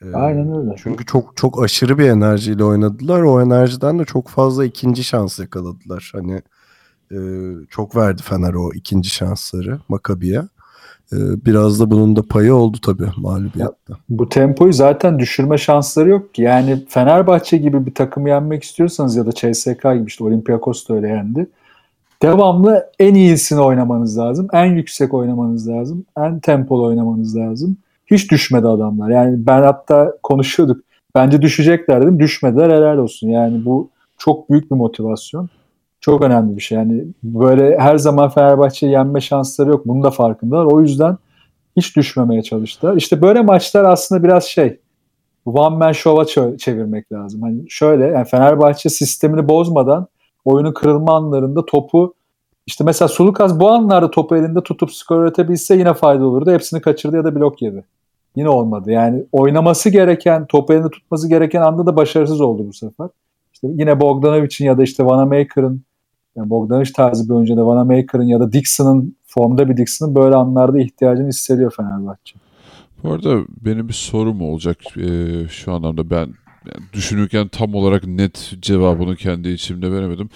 Ee, 0.05 0.17
Aynen 0.17 0.59
öyle. 0.59 0.75
Çünkü 0.79 1.07
çok 1.07 1.37
çok 1.37 1.63
aşırı 1.63 1.99
bir 1.99 2.09
enerjiyle 2.09 2.65
oynadılar. 2.65 3.23
O 3.23 3.43
enerjiden 3.43 3.99
de 3.99 4.05
çok 4.05 4.29
fazla 4.29 4.65
ikinci 4.65 5.05
şans 5.05 5.39
yakaladılar. 5.39 6.13
Hani 6.15 6.43
e, 7.13 7.19
çok 7.71 7.97
verdi 7.97 8.23
Fener 8.23 8.55
o 8.55 8.71
ikinci 8.75 9.11
şansları 9.11 9.79
Makabi'ye. 9.89 10.43
E, 11.13 11.17
biraz 11.47 11.81
da 11.81 11.91
bunun 11.91 12.17
da 12.17 12.23
payı 12.23 12.55
oldu 12.55 12.79
tabii 12.83 13.09
mağlubiyette. 13.17 13.93
Bu 14.09 14.29
tempoyu 14.29 14.73
zaten 14.73 15.19
düşürme 15.19 15.59
şansları 15.59 16.09
yok 16.09 16.35
ki. 16.35 16.43
Yani 16.43 16.85
Fenerbahçe 16.89 17.57
gibi 17.57 17.87
bir 17.87 17.95
takım 17.95 18.27
yenmek 18.27 18.63
istiyorsanız 18.63 19.17
ya 19.17 19.27
da 19.27 19.33
CSK 19.33 19.83
gibi 19.83 20.05
işte 20.07 20.25
Olympiakos 20.25 20.89
da 20.89 20.95
öyle 20.95 21.09
yendi. 21.09 21.47
Devamlı 22.23 22.91
en 22.99 23.15
iyisini 23.15 23.61
oynamanız 23.61 24.19
lazım. 24.19 24.49
En 24.53 24.65
yüksek 24.65 25.15
oynamanız 25.15 25.69
lazım. 25.69 26.05
En 26.19 26.41
tempolu 26.41 26.87
oynamanız 26.87 27.37
lazım. 27.37 27.77
Hiç 28.15 28.31
düşmedi 28.31 28.69
adamlar. 28.69 29.11
Yani 29.11 29.47
ben 29.47 29.63
hatta 29.63 30.13
konuşuyorduk. 30.23 30.85
Bence 31.15 31.43
düşecekler 31.43 32.03
dedim. 32.03 32.21
Düşmediler 32.21 32.71
helal 32.71 32.99
olsun. 32.99 33.29
Yani 33.29 33.65
bu 33.65 33.91
çok 34.19 34.51
büyük 34.51 34.71
bir 34.71 34.77
motivasyon. 34.77 35.49
Çok 36.01 36.23
önemli 36.23 36.57
bir 36.57 36.63
şey. 36.63 36.79
Yani 36.79 37.05
böyle 37.23 37.79
her 37.79 37.99
zaman 37.99 38.29
Fenerbahçe 38.29 38.87
yenme 38.87 39.21
şansları 39.21 39.71
yok. 39.71 39.87
Bunun 39.87 40.03
da 40.03 40.11
farkındalar. 40.11 40.65
O 40.65 40.81
yüzden 40.81 41.17
hiç 41.77 41.97
düşmemeye 41.97 42.43
çalıştılar. 42.43 42.97
İşte 42.97 43.23
böyle 43.23 43.43
maçlar 43.43 43.85
aslında 43.85 44.23
biraz 44.23 44.45
şey 44.45 44.81
one 45.47 45.77
man 45.77 45.93
show'a 45.93 46.57
çevirmek 46.57 47.13
lazım. 47.13 47.43
Hani 47.43 47.71
şöyle 47.71 48.07
yani 48.07 48.25
Fenerbahçe 48.25 48.89
sistemini 48.89 49.49
bozmadan 49.49 50.07
oyunun 50.45 50.73
kırılma 50.73 51.17
anlarında 51.17 51.67
topu 51.67 52.15
işte 52.67 52.85
mesela 52.85 53.09
Sulukas 53.09 53.61
bu 53.61 53.71
anlarda 53.71 54.11
topu 54.11 54.37
elinde 54.37 54.63
tutup 54.63 54.93
skor 54.93 55.23
üretebilse 55.23 55.77
yine 55.77 55.95
fayda 55.95 56.27
olurdu. 56.27 56.53
Hepsini 56.53 56.81
kaçırdı 56.81 57.17
ya 57.17 57.25
da 57.25 57.35
blok 57.35 57.63
yedi. 57.63 57.85
Yine 58.37 58.49
olmadı. 58.49 58.91
Yani 58.91 59.25
oynaması 59.33 59.91
gereken, 59.91 60.47
topu 60.47 60.73
elinde 60.73 60.91
tutması 60.91 61.29
gereken 61.29 61.61
anda 61.61 61.87
da 61.87 61.97
başarısız 61.97 62.41
oldu 62.41 62.67
bu 62.69 62.73
sefer. 62.73 63.09
İşte 63.53 63.69
yine 63.71 64.01
Bogdanovic'in 64.01 64.65
ya 64.65 64.79
da 64.79 64.83
işte 64.83 65.07
Vanamaker'ın 65.07 65.83
yani 66.37 66.51
Bogdanovic 66.51 66.93
tarzı 66.93 67.29
bir 67.29 67.35
oyuncu 67.35 67.57
da 67.57 67.67
Vanamaker'ın 67.67 68.25
ya 68.25 68.41
da 68.41 68.53
Dixon'ın 68.53 69.17
formda 69.27 69.69
bir 69.69 69.77
Dixon'ın 69.77 70.15
böyle 70.15 70.37
anlarda 70.37 70.81
ihtiyacını 70.81 71.29
hissediyor 71.29 71.75
Fenerbahçe. 71.77 72.35
Bu 73.03 73.13
arada 73.13 73.43
benim 73.65 73.89
bir 73.89 73.93
sorum 73.93 74.43
olacak 74.43 74.79
ee, 74.97 75.49
şu 75.49 75.73
anlamda 75.73 76.11
ben 76.11 76.35
yani 76.67 76.85
düşünürken 76.93 77.49
tam 77.49 77.75
olarak 77.75 78.07
net 78.07 78.55
cevabını 78.61 79.17
kendi 79.17 79.49
içimde 79.49 79.93
veremedim. 79.93 80.29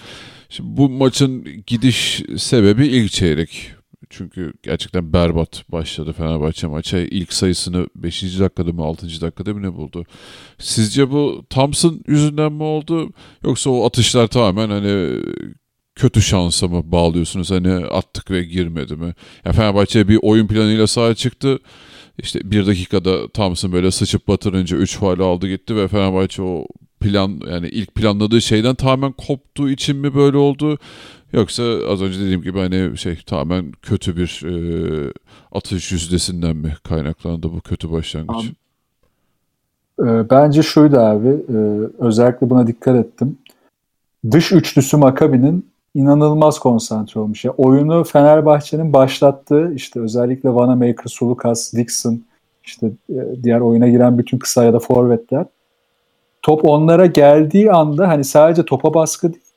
Şimdi 0.49 0.77
bu 0.77 0.89
maçın 0.89 1.45
gidiş 1.67 2.23
sebebi 2.37 2.87
ilk 2.87 3.11
çeyrek. 3.11 3.78
Çünkü 4.09 4.53
gerçekten 4.63 5.13
berbat 5.13 5.63
başladı 5.71 6.13
Fenerbahçe 6.13 6.67
maça. 6.67 6.99
İlk 6.99 7.33
sayısını 7.33 7.87
5. 7.95 8.39
dakikada 8.39 8.71
mı 8.71 8.83
6. 8.83 9.21
dakikada 9.21 9.53
mı 9.53 9.61
ne 9.61 9.73
buldu? 9.73 10.05
Sizce 10.57 11.11
bu 11.11 11.45
Thompson 11.49 12.01
yüzünden 12.07 12.51
mi 12.53 12.63
oldu? 12.63 13.13
Yoksa 13.43 13.69
o 13.69 13.85
atışlar 13.85 14.27
tamamen 14.27 14.69
hani 14.69 15.21
kötü 15.95 16.21
şansa 16.21 16.67
mı 16.67 16.91
bağlıyorsunuz? 16.91 17.51
Hani 17.51 17.85
attık 17.85 18.31
ve 18.31 18.43
girmedi 18.43 18.95
mi? 18.95 19.13
Yani 19.45 19.55
Fenerbahçe 19.55 20.07
bir 20.07 20.19
oyun 20.21 20.47
planıyla 20.47 20.87
sahaya 20.87 21.15
çıktı. 21.15 21.59
İşte 22.17 22.51
bir 22.51 22.67
dakikada 22.67 23.27
Thompson 23.27 23.71
böyle 23.71 23.91
sıçıp 23.91 24.27
batırınca 24.27 24.77
3 24.77 24.97
faal 24.97 25.19
aldı 25.19 25.47
gitti 25.47 25.75
ve 25.75 25.87
Fenerbahçe 25.87 26.41
o 26.41 26.67
plan 26.99 27.41
yani 27.51 27.69
ilk 27.69 27.95
planladığı 27.95 28.41
şeyden 28.41 28.75
tamamen 28.75 29.11
koptuğu 29.11 29.69
için 29.69 29.97
mi 29.97 30.15
böyle 30.15 30.37
oldu? 30.37 30.77
Yoksa 31.33 31.63
az 31.63 32.01
önce 32.01 32.19
dediğim 32.19 32.41
gibi 32.41 32.59
hani 32.59 32.97
şey 32.97 33.19
tamamen 33.25 33.71
kötü 33.81 34.17
bir 34.17 34.41
e, 34.45 35.13
atış 35.51 35.91
yüzdesinden 35.91 36.55
mi 36.55 36.73
kaynaklandı 36.89 37.51
bu 37.51 37.61
kötü 37.61 37.91
başlangıç? 37.91 38.45
E, 39.99 40.29
bence 40.29 40.63
şuydu 40.63 40.99
abi, 40.99 41.27
e, 41.27 41.57
özellikle 41.99 42.49
buna 42.49 42.67
dikkat 42.67 42.95
ettim. 42.95 43.37
Dış 44.31 44.51
üçlüsü 44.51 44.97
Makabi'nin 44.97 45.69
inanılmaz 45.95 46.59
konsantre 46.59 47.19
olmuş. 47.19 47.45
Yani 47.45 47.55
oyunu 47.57 48.03
Fenerbahçe'nin 48.03 48.93
başlattığı 48.93 49.73
işte 49.75 49.99
özellikle 49.99 50.55
Vanamaker, 50.55 51.07
Sulukas, 51.09 51.73
Dixon 51.73 52.21
işte 52.63 52.91
e, 53.09 53.43
diğer 53.43 53.59
oyuna 53.59 53.87
giren 53.87 54.17
bütün 54.17 54.37
kısa 54.37 54.63
ya 54.63 54.73
da 54.73 54.79
forvetler 54.79 55.45
top 56.41 56.65
onlara 56.65 57.05
geldiği 57.05 57.71
anda 57.71 58.07
hani 58.07 58.23
sadece 58.23 58.65
topa 58.65 58.93
baskı 58.93 59.33
değil 59.33 59.48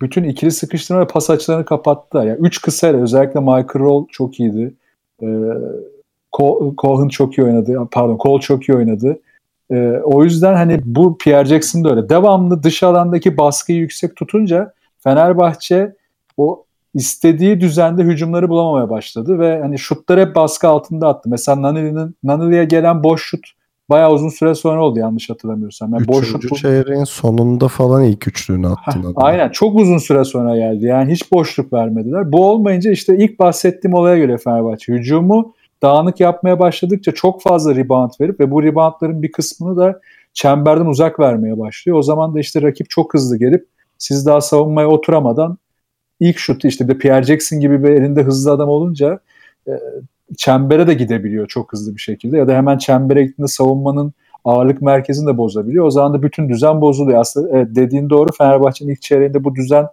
bütün 0.00 0.24
ikili 0.24 0.50
sıkıştırma 0.50 1.00
ve 1.00 1.06
pas 1.06 1.30
açılarını 1.30 1.64
kapattılar. 1.64 2.26
Yani 2.26 2.38
üç 2.40 2.60
kısa 2.62 2.86
özellikle 2.86 3.40
Michael 3.40 3.74
Roll 3.74 4.06
çok 4.12 4.40
iyiydi. 4.40 4.74
Ee, 5.22 5.26
Cohen 6.78 7.08
çok 7.08 7.38
iyi 7.38 7.44
oynadı. 7.44 7.88
Pardon 7.92 8.18
Cole 8.22 8.40
çok 8.40 8.68
iyi 8.68 8.76
oynadı. 8.76 9.20
Ee, 9.70 10.00
o 10.04 10.24
yüzden 10.24 10.54
hani 10.54 10.80
bu 10.84 11.18
Pierre 11.18 11.48
Jackson 11.48 11.84
da 11.84 11.90
öyle. 11.90 12.08
Devamlı 12.08 12.62
dış 12.62 12.82
alandaki 12.82 13.36
baskıyı 13.36 13.78
yüksek 13.78 14.16
tutunca 14.16 14.72
Fenerbahçe 14.98 15.96
o 16.36 16.64
istediği 16.94 17.60
düzende 17.60 18.02
hücumları 18.02 18.48
bulamamaya 18.48 18.90
başladı 18.90 19.38
ve 19.38 19.60
hani 19.60 19.78
şutlar 19.78 20.20
hep 20.20 20.34
baskı 20.34 20.68
altında 20.68 21.08
attı. 21.08 21.28
Mesela 21.28 21.62
Nanili'nin 21.62 22.16
Nanili'ye 22.22 22.64
gelen 22.64 23.04
boş 23.04 23.22
şut 23.22 23.50
bayağı 23.90 24.12
uzun 24.12 24.28
süre 24.28 24.54
sonra 24.54 24.84
oldu 24.84 24.98
yanlış 24.98 25.30
hatırlamıyorsam. 25.30 25.92
Yani 25.94 26.08
boş 26.08 26.28
şut 26.28 26.56
çeyreğin 26.56 27.04
sonunda 27.04 27.68
falan 27.68 28.04
ilk 28.04 28.28
üçlüğünü 28.28 28.68
attın. 28.68 29.12
aynen 29.16 29.48
çok 29.48 29.80
uzun 29.80 29.98
süre 29.98 30.24
sonra 30.24 30.56
geldi. 30.56 30.86
Yani 30.86 31.12
hiç 31.12 31.32
boşluk 31.32 31.72
vermediler. 31.72 32.32
Bu 32.32 32.50
olmayınca 32.50 32.90
işte 32.90 33.16
ilk 33.16 33.38
bahsettiğim 33.38 33.94
olaya 33.94 34.18
göre 34.18 34.38
Fenerbahçe 34.38 34.92
hücumu 34.92 35.54
dağınık 35.82 36.20
yapmaya 36.20 36.58
başladıkça 36.58 37.12
çok 37.12 37.42
fazla 37.42 37.74
rebound 37.74 38.10
verip 38.20 38.40
ve 38.40 38.50
bu 38.50 38.62
reboundların 38.62 39.22
bir 39.22 39.32
kısmını 39.32 39.76
da 39.76 40.00
çemberden 40.32 40.86
uzak 40.86 41.20
vermeye 41.20 41.58
başlıyor. 41.58 41.98
O 41.98 42.02
zaman 42.02 42.34
da 42.34 42.40
işte 42.40 42.62
rakip 42.62 42.90
çok 42.90 43.14
hızlı 43.14 43.38
gelip 43.38 43.66
siz 43.98 44.26
daha 44.26 44.40
savunmaya 44.40 44.88
oturamadan 44.88 45.58
ilk 46.20 46.38
şutu 46.38 46.68
işte 46.68 46.88
bir 46.88 46.94
de 46.94 46.98
Pierre 46.98 47.22
Jackson 47.22 47.60
gibi 47.60 47.84
bir 47.84 47.88
elinde 47.88 48.22
hızlı 48.22 48.52
adam 48.52 48.68
olunca 48.68 49.20
e, 49.68 49.72
çembere 50.36 50.86
de 50.86 50.94
gidebiliyor 50.94 51.46
çok 51.46 51.72
hızlı 51.72 51.94
bir 51.94 52.00
şekilde 52.00 52.38
ya 52.38 52.48
da 52.48 52.52
hemen 52.52 52.78
çembere 52.78 53.24
gittiğinde 53.24 53.48
savunmanın 53.48 54.12
ağırlık 54.44 54.82
merkezini 54.82 55.26
de 55.26 55.36
bozabiliyor. 55.36 55.84
O 55.84 55.90
zaman 55.90 56.14
da 56.14 56.22
bütün 56.22 56.48
düzen 56.48 56.80
bozuluyor. 56.80 57.20
Aslında 57.20 57.58
evet, 57.58 57.68
dediğin 57.70 58.10
doğru 58.10 58.32
Fenerbahçe'nin 58.38 58.92
ilk 58.92 59.02
çeyreğinde 59.02 59.44
bu 59.44 59.54
düzen 59.54 59.86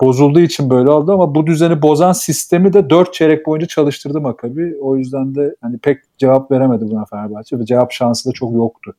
bozulduğu 0.00 0.40
için 0.40 0.70
böyle 0.70 0.90
oldu 0.90 1.12
ama 1.12 1.34
bu 1.34 1.46
düzeni 1.46 1.82
bozan 1.82 2.12
sistemi 2.12 2.72
de 2.72 2.90
4 2.90 3.14
çeyrek 3.14 3.46
boyunca 3.46 3.66
çalıştırdı 3.66 4.20
Makabi. 4.20 4.76
O 4.80 4.96
yüzden 4.96 5.34
de 5.34 5.56
hani 5.60 5.78
pek 5.78 5.98
cevap 6.18 6.50
veremedi 6.50 6.84
buna 6.90 7.04
Fenerbahçe 7.04 7.58
ve 7.58 7.64
cevap 7.64 7.92
şansı 7.92 8.28
da 8.28 8.32
çok 8.32 8.52
yoktu. 8.52 8.94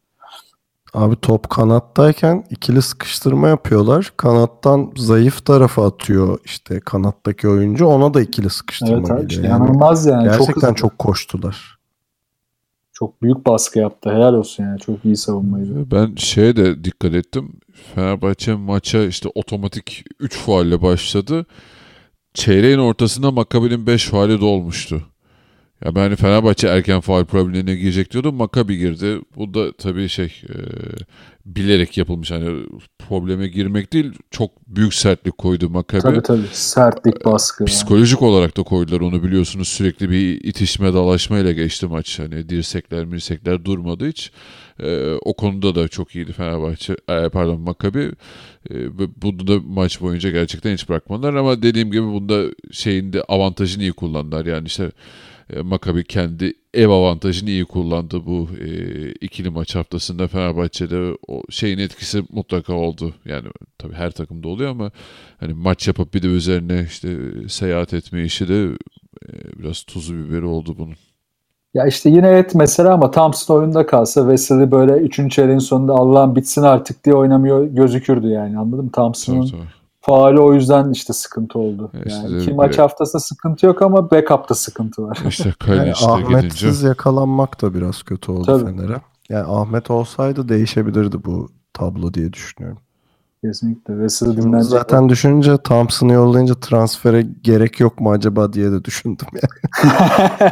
Abi 0.93 1.15
top 1.15 1.49
kanattayken 1.49 2.43
ikili 2.49 2.81
sıkıştırma 2.81 3.47
yapıyorlar. 3.47 4.13
Kanattan 4.17 4.91
zayıf 4.97 5.45
tarafa 5.45 5.88
atıyor 5.88 6.39
işte 6.45 6.79
kanattaki 6.79 7.47
oyuncu. 7.49 7.85
Ona 7.85 8.13
da 8.13 8.21
ikili 8.21 8.49
sıkıştırma 8.49 9.07
Evet 9.17 9.29
geliyor. 9.29 9.43
Yani 9.43 9.63
inanılmaz 9.63 10.05
yani. 10.05 10.23
Gerçekten 10.23 10.67
çok, 10.67 10.77
çok, 10.77 10.99
koştular. 10.99 11.77
çok 12.93 13.21
büyük 13.21 13.45
baskı 13.45 13.79
yaptı. 13.79 14.09
Helal 14.09 14.33
olsun 14.33 14.63
yani. 14.63 14.79
Çok 14.79 15.05
iyi 15.05 15.17
savunmaydı. 15.17 15.91
Ben 15.91 16.15
şeye 16.15 16.55
de 16.55 16.83
dikkat 16.83 17.13
ettim. 17.13 17.59
Fenerbahçe 17.95 18.55
maça 18.55 19.03
işte 19.03 19.29
otomatik 19.35 20.03
3 20.19 20.38
faulle 20.38 20.81
başladı. 20.81 21.45
Çeyreğin 22.33 22.79
ortasında 22.79 23.31
Makabi'nin 23.31 23.88
5 23.88 24.05
faali 24.05 24.41
de 24.41 24.45
olmuştu. 24.45 25.01
Ya 25.86 25.95
ben 25.95 25.99
hani 25.99 26.15
Fenerbahçe 26.15 26.67
erken 26.67 26.99
faal 26.99 27.25
problemine 27.25 27.75
girecek 27.75 28.13
diyordum. 28.13 28.36
Makabi 28.36 28.78
girdi. 28.78 29.21
Bu 29.36 29.53
da 29.53 29.71
tabii 29.71 30.09
şey 30.09 30.41
e, 30.49 30.55
bilerek 31.45 31.97
yapılmış. 31.97 32.32
Hani 32.32 32.63
probleme 33.09 33.47
girmek 33.47 33.93
değil 33.93 34.11
çok 34.32 34.51
büyük 34.67 34.93
sertlik 34.93 35.38
koydu 35.38 35.69
Makabi. 35.69 36.01
Tabii 36.01 36.21
tabii. 36.21 36.47
Sertlik 36.51 37.25
baskı. 37.25 37.63
yani. 37.63 37.67
Psikolojik 37.67 38.21
olarak 38.21 38.57
da 38.57 38.63
koydular 38.63 39.01
onu 39.01 39.23
biliyorsunuz 39.23 39.67
sürekli 39.67 40.09
bir 40.09 40.43
itişme 40.43 40.93
dalaşmayla 40.93 41.51
geçti 41.51 41.88
maç. 41.88 42.19
Hani 42.19 42.49
dirsekler 42.49 43.05
mirsekler 43.05 43.65
durmadı 43.65 44.07
hiç. 44.07 44.32
Ee, 44.80 45.13
o 45.21 45.34
konuda 45.34 45.75
da 45.75 45.88
çok 45.88 46.15
iyiydi 46.15 46.34
Fenerbahçe 46.34 46.97
e, 47.09 47.30
pardon 47.30 47.61
Makabi. 47.61 48.11
Ve 48.71 49.21
bunu 49.21 49.47
da 49.47 49.59
maç 49.67 50.01
boyunca 50.01 50.30
gerçekten 50.30 50.73
hiç 50.73 50.89
bırakmadılar 50.89 51.34
ama 51.34 51.61
dediğim 51.61 51.91
gibi 51.91 52.03
bunda 52.03 52.43
şeyin 52.71 53.13
de 53.13 53.21
avantajını 53.21 53.84
iyi 53.84 53.93
kullandılar. 53.93 54.45
Yani 54.45 54.67
işte 54.67 54.91
e, 55.54 55.62
Makabi 55.62 56.04
kendi 56.04 56.54
ev 56.74 56.89
avantajını 56.89 57.50
iyi 57.50 57.66
kullandı 57.66 58.26
bu 58.26 58.48
e, 58.62 59.12
ikili 59.12 59.50
maç 59.50 59.76
haftasında 59.76 60.28
Fenerbahçe'de 60.28 61.18
o 61.28 61.41
şeyin 61.50 61.78
etkisi 61.78 62.24
mutlaka 62.30 62.74
oldu. 62.74 63.14
Yani 63.26 63.48
tabii 63.78 63.93
her 63.93 64.12
takımda 64.12 64.48
oluyor 64.48 64.72
ama 64.72 64.91
hani 65.39 65.54
maç 65.54 65.88
yapıp 65.88 66.14
bir 66.14 66.24
de 66.24 66.28
üzerine 66.28 66.86
işte 66.88 67.18
seyahat 67.48 67.93
etme 67.93 68.24
işi 68.24 68.48
de 68.48 68.64
e, 68.64 69.32
biraz 69.60 69.84
tuzu 69.84 70.14
biberi 70.16 70.45
oldu 70.45 70.76
bunun. 70.78 70.95
Ya 71.74 71.86
işte 71.86 72.10
yine 72.10 72.30
et 72.30 72.56
mesela 72.56 72.93
ama 72.93 73.12
Thompson 73.12 73.56
oyunda 73.56 73.86
kalsa 73.86 74.22
Wesley 74.22 74.72
böyle 74.72 74.93
3. 74.93 75.32
çeyreğin 75.32 75.60
sonunda 75.60 75.93
Allah'ım 75.93 76.36
bitsin 76.36 76.62
artık 76.62 77.06
diye 77.06 77.16
oynamıyor 77.16 77.66
gözükürdü 77.66 78.28
yani 78.28 78.60
anladın 78.60 78.86
mı? 78.86 78.91
Thompson'ın 78.91 79.41
Tabii, 79.41 79.52
tabii. 79.52 79.76
Faali 80.08 80.39
o 80.39 80.53
yüzden 80.53 80.91
işte 80.91 81.14
sıkıntı 81.14 81.60
oldu. 81.60 81.91
İşte 82.05 82.10
yani 82.10 82.41
iki 82.41 82.53
maç 82.53 82.80
haftasında 82.80 83.20
sıkıntı 83.20 83.66
yok 83.66 83.82
ama 83.82 84.12
backup'ta 84.12 84.55
sıkıntı 84.55 85.03
var. 85.03 85.20
İşte 85.28 85.43
Yani 85.68 85.78
Kalinic 85.78 85.86
de 85.86 86.22
gidince. 86.22 86.38
Ahmet'siz 86.38 86.84
yakalanmak 86.84 87.62
da 87.62 87.74
biraz 87.74 88.03
kötü 88.03 88.32
oldu 88.32 88.45
Tabii. 88.45 88.66
Fener'e. 88.66 89.01
Yani 89.30 89.45
Ahmet 89.47 89.91
olsaydı 89.91 90.49
değişebilirdi 90.49 91.24
bu 91.26 91.49
tablo 91.74 92.14
diye 92.14 92.34
düşünüyorum. 92.34 92.80
Kesinlikle. 93.43 93.93
Wesley 93.93 94.31
Şimdi 94.33 94.41
dinlenecek. 94.41 94.69
zaten 94.71 95.09
düşününce 95.09 95.57
Thompson'ı 95.57 96.13
yollayınca 96.13 96.55
transfere 96.55 97.25
gerek 97.43 97.79
yok 97.79 98.01
mu 98.01 98.11
acaba 98.11 98.53
diye 98.53 98.71
de 98.71 98.83
düşündüm 98.85 99.27
yani. 99.33 99.71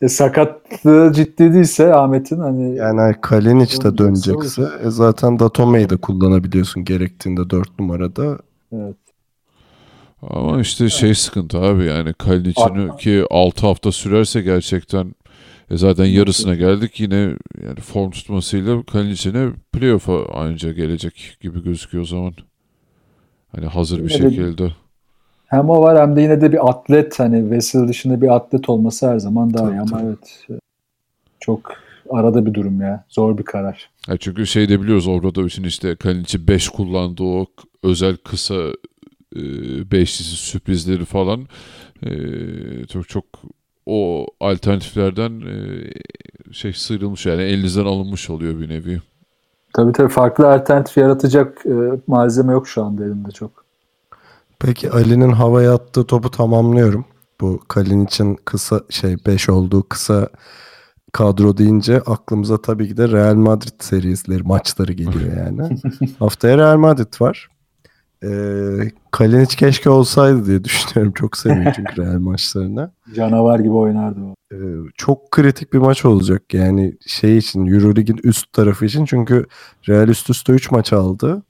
e, 0.00 0.08
sakatlığı 0.08 1.12
ciddi 1.12 1.54
değilse 1.54 1.94
Ahmet'in 1.94 2.38
hani 2.38 2.76
Yani 2.76 3.14
Kalinic 3.20 3.84
de 3.84 3.98
dönecekse 3.98 4.62
e 4.84 4.90
zaten 4.90 5.38
Datome'yi 5.38 5.90
de 5.90 5.96
kullanabiliyorsun 5.96 6.84
gerektiğinde 6.84 7.50
4 7.50 7.78
numarada. 7.78 8.38
evet. 8.72 8.96
Ama 10.30 10.60
işte 10.60 10.88
şey 10.88 11.14
sıkıntı 11.14 11.58
abi 11.58 11.84
yani 11.84 12.14
Kalinic'in 12.14 12.96
ki 12.96 13.26
6 13.30 13.66
hafta 13.66 13.92
sürerse 13.92 14.40
gerçekten 14.40 15.14
e 15.72 15.76
zaten 15.76 16.04
yarısına 16.04 16.54
geldik 16.54 17.00
yine 17.00 17.36
yani 17.64 17.80
form 17.80 18.10
tutmasıyla 18.10 18.82
Kalinic'ine 18.82 19.50
playoff'a 19.72 20.26
anca 20.34 20.72
gelecek 20.72 21.36
gibi 21.40 21.62
gözüküyor 21.64 22.04
o 22.04 22.06
zaman. 22.06 22.32
Hani 23.56 23.66
hazır 23.66 24.04
bir 24.04 24.10
Yine 24.10 24.22
de- 24.24 24.30
şekilde. 24.30 24.72
hem 25.46 25.70
o 25.70 25.82
var 25.82 26.00
hem 26.00 26.16
de 26.16 26.20
yine 26.20 26.40
de 26.40 26.52
bir 26.52 26.68
atlet 26.70 27.18
hani 27.18 27.40
Wesley 27.40 27.88
dışında 27.88 28.20
bir 28.22 28.28
atlet 28.36 28.68
olması 28.68 29.08
her 29.08 29.18
zaman 29.18 29.54
daha 29.54 29.64
iyi 29.70 29.78
Tabii, 29.78 29.80
ama 29.80 30.02
evet 30.02 30.46
çok 31.40 31.72
arada 32.10 32.46
bir 32.46 32.54
durum 32.54 32.80
ya. 32.80 33.04
Zor 33.08 33.38
bir 33.38 33.42
karar. 33.42 33.90
Ya 34.08 34.16
çünkü 34.16 34.46
şey 34.46 34.68
de 34.68 34.80
biliyoruz 34.82 35.08
Obradovic'in 35.08 35.64
işte 35.64 35.96
Kalinic'i 35.96 36.48
5 36.48 36.68
kullandığı 36.68 37.22
o 37.22 37.46
özel 37.82 38.16
kısa 38.16 38.54
e, 39.36 39.40
beşlisi 39.90 40.36
sürprizleri 40.36 41.04
falan 41.04 41.46
e, 42.06 42.10
çok 42.86 43.08
çok 43.08 43.24
o 43.86 44.26
alternatiflerden 44.40 45.40
e, 45.40 45.54
şey 46.52 46.72
sıyrılmış 46.72 47.26
yani 47.26 47.42
elinizden 47.42 47.84
alınmış 47.84 48.30
oluyor 48.30 48.60
bir 48.60 48.68
nevi. 48.68 49.00
Tabii 49.74 49.92
tabii 49.92 50.08
farklı 50.08 50.52
alternatif 50.52 50.96
yaratacak 50.96 51.66
e, 51.66 51.72
malzeme 52.06 52.52
yok 52.52 52.68
şu 52.68 52.84
anda 52.84 53.04
elimde 53.04 53.30
çok. 53.30 53.64
Peki 54.58 54.90
Ali'nin 54.90 55.32
havaya 55.32 55.74
attığı 55.74 56.06
topu 56.06 56.30
tamamlıyorum. 56.30 57.04
Bu 57.40 57.60
Kalinic'in 57.68 58.34
kısa 58.44 58.80
şey 58.90 59.16
5 59.26 59.48
olduğu 59.48 59.88
kısa 59.88 60.28
kadro 61.12 61.56
deyince 61.56 62.00
aklımıza 62.00 62.62
tabii 62.62 62.88
ki 62.88 62.96
de 62.96 63.08
Real 63.08 63.34
Madrid 63.34 63.80
serileri 63.80 64.42
maçları 64.42 64.92
geliyor 64.92 65.36
yani. 65.36 65.80
Haftaya 66.18 66.58
Real 66.58 66.76
Madrid 66.76 67.20
var. 67.20 67.48
Ee, 68.24 68.28
Kalinic 69.12 69.56
keşke 69.56 69.90
olsaydı 69.90 70.46
diye 70.46 70.64
düşünüyorum. 70.64 71.12
Çok 71.12 71.36
seviyorum 71.36 71.72
çünkü 71.76 72.02
Real 72.02 72.18
maçlarını. 72.18 72.90
Canavar 73.14 73.58
gibi 73.60 73.72
oynardı 73.72 74.20
o. 74.20 74.34
Ee, 74.54 74.56
çok 74.96 75.30
kritik 75.30 75.72
bir 75.72 75.78
maç 75.78 76.04
olacak 76.04 76.54
yani 76.54 76.96
şey 77.06 77.38
için 77.38 77.66
Eurolig'in 77.66 78.20
üst 78.24 78.52
tarafı 78.52 78.84
için 78.84 79.04
çünkü 79.04 79.46
Real 79.88 80.08
üst 80.08 80.30
üste 80.30 80.52
3 80.52 80.70
maç 80.70 80.92
aldı. 80.92 81.42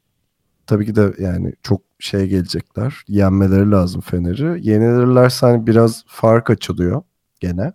Tabii 0.67 0.87
ki 0.87 0.97
de 0.97 1.13
yani 1.19 1.53
çok 1.63 1.81
şey 1.99 2.27
gelecekler. 2.27 3.05
Yenmeleri 3.09 3.71
lazım 3.71 4.01
Fener'i. 4.01 4.69
Yenilirlerse 4.69 5.47
hani 5.47 5.67
biraz 5.67 6.05
fark 6.07 6.51
açılıyor 6.51 7.03
gene. 7.41 7.73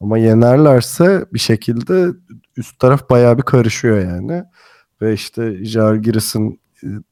Ama 0.00 0.18
yenerlerse 0.18 1.24
bir 1.32 1.38
şekilde 1.38 2.08
üst 2.56 2.78
taraf 2.78 3.10
bayağı 3.10 3.38
bir 3.38 3.42
karışıyor 3.42 3.98
yani. 3.98 4.44
Ve 5.02 5.12
işte 5.12 5.64
Jalgiris'in 5.64 6.60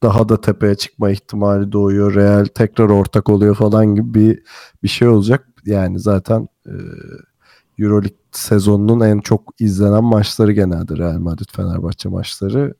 daha 0.02 0.28
da 0.28 0.40
tepeye 0.40 0.74
çıkma 0.74 1.10
ihtimali 1.10 1.72
doğuyor. 1.72 2.14
Real 2.14 2.44
tekrar 2.44 2.88
ortak 2.88 3.28
oluyor 3.28 3.54
falan 3.54 3.94
gibi 3.94 4.14
bir, 4.14 4.42
bir 4.82 4.88
şey 4.88 5.08
olacak. 5.08 5.48
Yani 5.66 5.98
zaten 5.98 6.48
e, 6.66 6.74
Euroleague 7.78 8.18
sezonunun 8.32 9.00
en 9.00 9.20
çok 9.20 9.54
izlenen 9.58 10.04
maçları 10.04 10.52
genelde 10.52 10.96
Real 10.96 11.18
Madrid 11.18 11.48
Fenerbahçe 11.52 12.08
maçları. 12.08 12.74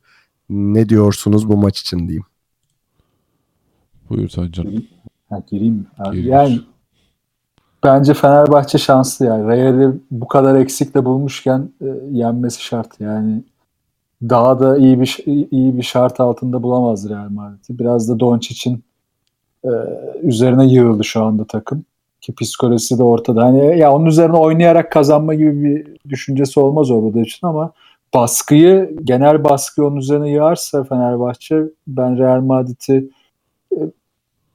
Ne 0.51 0.89
diyorsunuz 0.89 1.49
bu 1.49 1.57
maç 1.57 1.81
için 1.81 1.99
diyeyim. 1.99 2.25
Buyur 4.11 4.29
Tancan. 4.29 4.83
Ha, 5.29 5.43
gireyim 5.51 5.75
mi? 5.75 5.85
Abi, 5.99 6.23
Gir. 6.23 6.29
Yani 6.29 6.61
bence 7.85 8.15
Fenerbahçe 8.15 8.79
şanslı 8.79 9.27
yani. 9.27 9.47
Real'i 9.47 10.01
bu 10.11 10.29
kadar 10.29 10.55
eksikle 10.55 11.05
bulmuşken 11.05 11.71
e, 11.81 11.87
yenmesi 12.11 12.63
şart. 12.63 13.01
Yani 13.01 13.45
daha 14.29 14.61
da 14.61 14.79
iyi 14.79 15.01
bir 15.01 15.25
iyi 15.51 15.79
bir 15.79 15.83
şart 15.83 16.21
altında 16.21 16.63
bulamaz 16.63 17.09
Real 17.09 17.29
Madrid'i. 17.31 17.79
Biraz 17.79 18.09
da 18.09 18.21
Doncic'in 18.21 18.85
e, 19.65 19.71
üzerine 20.23 20.67
yığıldı 20.67 21.05
şu 21.05 21.23
anda 21.25 21.45
takım. 21.45 21.85
Ki 22.21 22.35
psikolojisi 22.35 22.99
de 22.99 23.03
ortada. 23.03 23.43
Hani 23.43 23.79
ya 23.79 23.93
onun 23.93 24.07
üzerine 24.07 24.37
oynayarak 24.37 24.93
kazanma 24.93 25.35
gibi 25.35 25.65
bir 25.65 26.11
düşüncesi 26.11 26.61
olmaz 26.61 26.91
orada 26.91 27.21
için 27.21 27.47
ama 27.47 27.73
baskıyı, 28.15 28.97
genel 29.05 29.45
baskıyı 29.45 29.87
onun 29.87 29.97
üzerine 29.97 30.31
yığarsa 30.31 30.85
Fenerbahçe 30.85 31.63
ben 31.87 32.19
Real 32.19 32.41
Madrid'i 32.41 33.11
e, 33.73 33.79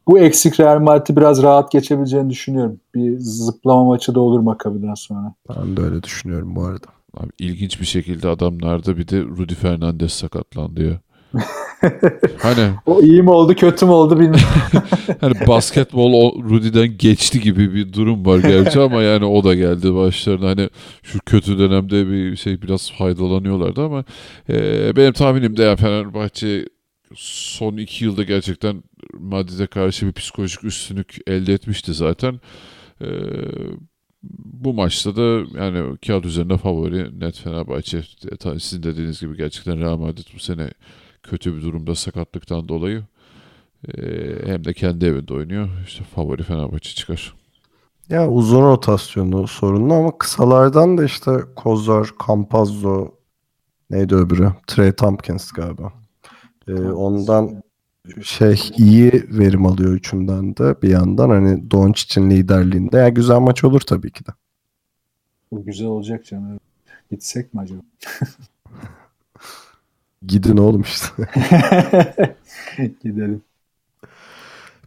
bu 0.07 0.19
eksik 0.19 0.59
Real 0.59 0.79
Madrid'i 0.79 1.15
biraz 1.15 1.43
rahat 1.43 1.71
geçebileceğini 1.71 2.29
düşünüyorum. 2.29 2.79
Bir 2.95 3.19
zıplama 3.19 3.83
maçı 3.83 4.15
da 4.15 4.19
olur 4.19 4.39
Makabi'den 4.39 4.93
sonra. 4.93 5.33
Ben 5.49 5.77
de 5.77 5.81
öyle 5.81 6.03
düşünüyorum 6.03 6.55
bu 6.55 6.63
arada. 6.63 6.98
Abi 7.13 7.29
ilginç 7.39 7.81
bir 7.81 7.85
şekilde 7.85 8.27
adamlarda 8.27 8.97
bir 8.97 9.07
de 9.07 9.21
Rudy 9.21 9.53
Fernandez 9.53 10.11
sakatlandı 10.11 10.83
ya. 10.83 10.99
Hani 12.41 12.71
O 12.85 13.01
iyi 13.01 13.21
mi 13.21 13.29
oldu 13.29 13.55
kötü 13.55 13.85
mü 13.85 13.91
oldu 13.91 14.19
bilmiyorum. 14.19 14.47
hani 15.21 15.33
basketbol 15.47 16.13
o 16.13 16.43
Rudy'den 16.43 16.97
geçti 16.97 17.39
gibi 17.39 17.73
bir 17.73 17.93
durum 17.93 18.25
var 18.25 18.39
gerçi 18.39 18.79
ama 18.79 19.01
yani 19.01 19.25
o 19.25 19.43
da 19.43 19.55
geldi 19.55 19.95
başlarına. 19.95 20.49
Hani 20.49 20.69
şu 21.03 21.19
kötü 21.19 21.59
dönemde 21.59 22.09
bir 22.11 22.35
şey 22.35 22.61
biraz 22.61 22.91
faydalanıyorlardı 22.91 23.85
ama 23.85 24.03
e, 24.49 24.95
benim 24.95 25.13
tahminim 25.13 25.57
de 25.57 25.63
ya 25.63 25.75
Fenerbahçe 25.75 26.65
son 27.15 27.77
iki 27.77 28.05
yılda 28.05 28.23
gerçekten 28.23 28.83
Madrid'e 29.19 29.67
karşı 29.67 30.07
bir 30.07 30.13
psikolojik 30.13 30.63
üstünlük 30.63 31.17
elde 31.27 31.53
etmişti 31.53 31.93
zaten. 31.93 32.39
E, 33.01 33.07
bu 34.23 34.73
maçta 34.73 35.15
da 35.15 35.21
yani 35.59 35.97
kağıt 35.97 36.25
üzerinde 36.25 36.57
favori 36.57 37.19
net 37.19 37.37
Fenerbahçe. 37.37 38.03
Sizin 38.59 38.83
dediğiniz 38.83 39.21
gibi 39.21 39.37
gerçekten 39.37 39.79
Real 39.79 39.97
Madrid 39.97 40.27
bu 40.35 40.39
sene 40.39 40.69
kötü 41.23 41.55
bir 41.55 41.61
durumda 41.61 41.95
sakatlıktan 41.95 42.69
dolayı. 42.69 43.03
Ee, 43.87 44.01
hem 44.45 44.65
de 44.65 44.73
kendi 44.73 45.05
evinde 45.05 45.33
oynuyor. 45.33 45.69
İşte 45.87 46.03
favori 46.03 46.43
Fenerbahçe 46.43 46.95
çıkar. 46.95 47.33
Ya 48.09 48.29
uzun 48.29 48.61
rotasyonu 48.61 49.47
sorunlu 49.47 49.93
ama 49.93 50.17
kısalardan 50.17 50.97
da 50.97 51.03
işte 51.03 51.31
Kozar, 51.55 52.09
Campazzo 52.27 53.11
neydi 53.89 54.15
öbürü? 54.15 54.51
Trey 54.67 54.91
Tompkins 54.91 55.51
galiba. 55.51 55.93
Ee, 56.67 56.73
ondan 56.73 57.63
şey 58.23 58.69
iyi 58.77 59.11
verim 59.29 59.65
alıyor 59.65 59.93
üçünden 59.93 60.57
de 60.57 60.81
bir 60.81 60.89
yandan 60.89 61.29
hani 61.29 61.71
Doncic'in 61.71 62.29
liderliğinde. 62.29 62.97
Ya 62.97 63.09
güzel 63.09 63.39
maç 63.39 63.63
olur 63.63 63.81
tabii 63.81 64.11
ki 64.11 64.25
de. 64.25 64.31
Bu 65.51 65.65
güzel 65.65 65.87
olacak 65.87 66.25
canım. 66.25 66.59
Gitsek 67.11 67.53
mi 67.53 67.61
acaba? 67.61 67.81
Gidin 70.27 70.57
oğlum 70.57 70.81
işte. 70.81 71.07
Gidelim. 73.03 73.41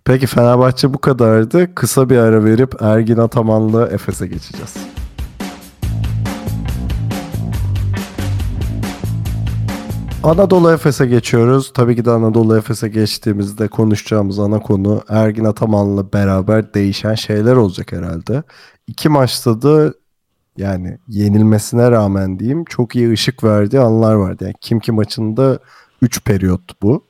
Peki 0.05 0.27
Fenerbahçe 0.27 0.95
bu 0.95 0.99
kadardı. 0.99 1.75
Kısa 1.75 2.11
bir 2.11 2.17
ara 2.17 2.45
verip 2.45 2.83
Ergin 2.83 3.17
Ataman'la 3.17 3.89
Efes'e 3.89 4.27
geçeceğiz. 4.27 4.92
Anadolu 10.25 10.73
Efes'e 10.73 11.07
geçiyoruz. 11.07 11.73
Tabii 11.75 11.97
ki 11.97 12.05
de 12.05 12.11
Anadolu 12.11 12.57
Efes'e 12.57 12.89
geçtiğimizde 12.89 13.69
konuşacağımız 13.69 14.39
ana 14.39 14.61
konu 14.61 15.03
Ergin 15.09 15.45
Ataman'la 15.45 16.13
beraber 16.13 16.75
değişen 16.75 17.15
şeyler 17.15 17.57
olacak 17.57 17.93
herhalde. 17.93 18.43
İki 18.87 19.09
maçta 19.09 19.63
da 19.63 19.95
yani 20.57 20.99
yenilmesine 21.09 21.91
rağmen 21.91 22.39
diyeyim 22.39 22.65
çok 22.65 22.97
iyi 22.97 23.13
ışık 23.13 23.45
verdiği 23.45 23.81
anlar 23.81 24.15
vardı. 24.15 24.45
Yani 24.45 24.55
Kimki 24.61 24.93
maçında 24.93 25.59
3 26.03 26.25
periyot 26.25 26.83
bu. 26.83 27.05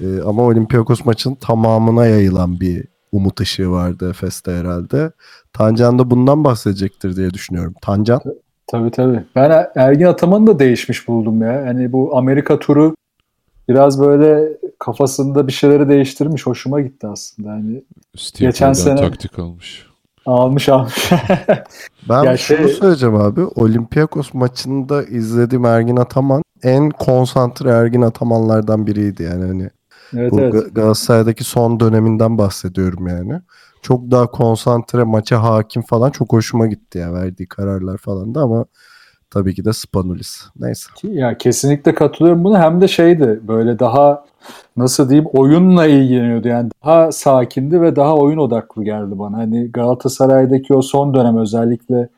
Ee, 0.00 0.20
ama 0.26 0.42
Olympiakos 0.42 1.04
maçının 1.04 1.34
tamamına 1.34 2.06
yayılan 2.06 2.60
bir 2.60 2.84
umut 3.12 3.40
ışığı 3.40 3.70
vardı 3.70 4.10
Efes'te 4.10 4.52
herhalde. 4.52 5.12
Tancan 5.52 5.98
da 5.98 6.10
bundan 6.10 6.44
bahsedecektir 6.44 7.16
diye 7.16 7.30
düşünüyorum. 7.30 7.74
Tancan? 7.82 8.20
Tabii 8.70 8.90
tabii. 8.90 9.22
Ben 9.36 9.66
Ergin 9.76 10.04
Ataman'ı 10.04 10.46
da 10.46 10.58
değişmiş 10.58 11.08
buldum 11.08 11.42
ya. 11.42 11.52
Yani 11.52 11.92
bu 11.92 12.16
Amerika 12.16 12.58
turu 12.58 12.94
biraz 13.68 14.00
böyle 14.00 14.48
kafasında 14.78 15.46
bir 15.46 15.52
şeyleri 15.52 15.88
değiştirmiş. 15.88 16.46
Hoşuma 16.46 16.80
gitti 16.80 17.06
aslında. 17.06 17.48
Yani 17.48 17.82
Steve 18.16 18.48
Geçen 18.48 18.72
sene- 18.72 18.96
taktik 19.00 19.38
almış. 19.38 19.86
almış 20.26 20.68
almış. 20.68 21.10
Ben 22.08 22.24
Ya 22.24 22.36
şunu 22.36 22.58
şey- 22.58 22.68
söyleyeceğim 22.68 23.14
abi. 23.14 23.44
Olympiakos 23.44 24.34
maçında 24.34 25.02
izlediğim 25.02 25.64
Ergin 25.64 25.96
Ataman 25.96 26.42
en 26.62 26.90
konsantre 26.90 27.70
Ergin 27.70 28.02
Atamanlardan 28.02 28.86
biriydi 28.86 29.22
yani 29.22 29.44
hani 29.44 29.70
evet 30.16 30.32
bu 30.32 30.40
evet. 30.40 30.54
Ga- 30.54 30.72
Galatasaray'daki 30.74 31.44
son 31.44 31.80
döneminden 31.80 32.38
bahsediyorum 32.38 33.06
yani. 33.06 33.40
Çok 33.82 34.10
daha 34.10 34.26
konsantre 34.26 35.04
maça 35.04 35.42
hakim 35.42 35.82
falan 35.82 36.10
çok 36.10 36.32
hoşuma 36.32 36.66
gitti 36.66 36.98
ya 36.98 37.12
verdiği 37.12 37.46
kararlar 37.46 37.96
falan 37.98 38.34
da 38.34 38.40
ama 38.40 38.64
tabii 39.30 39.54
ki 39.54 39.64
de 39.64 39.72
Spanulis. 39.72 40.40
Neyse. 40.60 40.90
Ya 41.02 41.38
kesinlikle 41.38 41.94
katılıyorum 41.94 42.44
buna. 42.44 42.62
Hem 42.62 42.80
de 42.80 42.88
şeydi 42.88 43.40
böyle 43.48 43.78
daha 43.78 44.24
nasıl 44.76 45.08
diyeyim 45.08 45.28
oyunla 45.32 45.86
ilgileniyordu. 45.86 46.48
Yani 46.48 46.70
daha 46.84 47.12
sakindi 47.12 47.80
ve 47.82 47.96
daha 47.96 48.16
oyun 48.16 48.38
odaklı 48.38 48.84
geldi 48.84 49.18
bana. 49.18 49.36
Hani 49.36 49.72
Galatasaray'daki 49.72 50.74
o 50.74 50.82
son 50.82 51.14
dönem 51.14 51.38
özellikle 51.38 52.08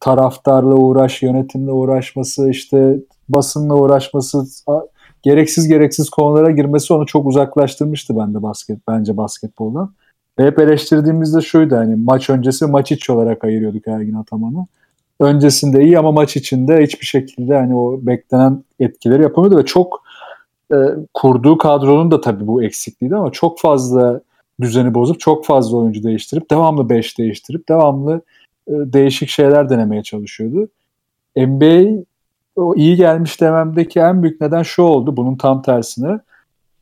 taraftarla 0.00 0.74
uğraş, 0.74 1.22
yönetimle 1.22 1.72
uğraşması, 1.72 2.50
işte 2.50 2.96
basınla 3.28 3.74
uğraşması, 3.74 4.44
gereksiz 5.22 5.68
gereksiz 5.68 6.10
konulara 6.10 6.50
girmesi 6.50 6.94
onu 6.94 7.06
çok 7.06 7.26
uzaklaştırmıştı 7.26 8.16
bende 8.16 8.42
basket 8.42 8.78
bence 8.88 9.16
basketboldan. 9.16 9.94
Hep 10.36 10.58
eleştirdiğimizde 10.58 11.40
şuydu 11.40 11.76
hani 11.76 11.96
maç 11.96 12.30
öncesi 12.30 12.66
maç 12.66 12.92
içi 12.92 13.12
olarak 13.12 13.44
ayırıyorduk 13.44 13.88
Ergin 13.88 14.14
Ataman'ı 14.14 14.66
öncesinde 15.20 15.84
iyi 15.84 15.98
ama 15.98 16.12
maç 16.12 16.36
içinde 16.36 16.82
hiçbir 16.82 17.06
şekilde 17.06 17.54
hani 17.54 17.76
o 17.76 17.98
beklenen 18.02 18.64
etkileri 18.80 19.22
yapamıyordu 19.22 19.58
ve 19.58 19.64
çok 19.64 20.02
e, 20.72 20.76
kurduğu 21.14 21.58
kadronun 21.58 22.10
da 22.10 22.20
tabii 22.20 22.46
bu 22.46 22.62
eksikliğiydi 22.62 23.16
ama 23.16 23.32
çok 23.32 23.60
fazla 23.60 24.20
düzeni 24.60 24.94
bozup 24.94 25.20
çok 25.20 25.46
fazla 25.46 25.76
oyuncu 25.76 26.02
değiştirip 26.02 26.50
devamlı 26.50 26.88
5 26.88 27.18
değiştirip 27.18 27.68
devamlı 27.68 28.20
e, 28.68 28.72
değişik 28.72 29.28
şeyler 29.28 29.70
denemeye 29.70 30.02
çalışıyordu. 30.02 30.68
NBA 31.36 32.02
o 32.56 32.74
iyi 32.76 32.96
gelmiş 32.96 33.40
dememdeki 33.40 34.00
en 34.00 34.22
büyük 34.22 34.40
neden 34.40 34.62
şu 34.62 34.82
oldu 34.82 35.16
bunun 35.16 35.36
tam 35.36 35.62
tersine. 35.62 36.20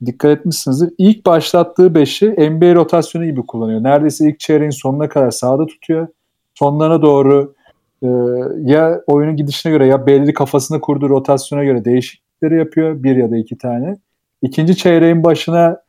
Dikkat 0.07 0.39
etmişsinizdir. 0.39 0.91
İlk 0.99 1.27
başlattığı 1.27 1.87
5'i 1.87 2.51
NBA 2.51 2.75
rotasyonu 2.75 3.25
gibi 3.25 3.47
kullanıyor. 3.47 3.83
Neredeyse 3.83 4.29
ilk 4.29 4.41
çeyreğin 4.41 4.71
sonuna 4.71 5.09
kadar 5.09 5.31
sahada 5.31 5.67
tutuyor. 5.67 6.09
Sonlarına 6.55 7.03
doğru 7.03 7.55
ee, 8.05 8.09
ya 8.63 9.01
oyunun 9.07 9.37
gidişine 9.37 9.73
göre 9.73 9.87
ya 9.87 10.07
belli 10.07 10.33
kafasında 10.33 10.81
kurduğu 10.81 11.09
rotasyona 11.09 11.65
göre 11.65 11.85
değişiklikleri 11.85 12.59
yapıyor. 12.59 13.03
Bir 13.03 13.17
ya 13.17 13.31
da 13.31 13.37
iki 13.37 13.59
tane. 13.59 13.97
İkinci 14.43 14.77
çeyreğin 14.77 15.25
başına 15.25 15.81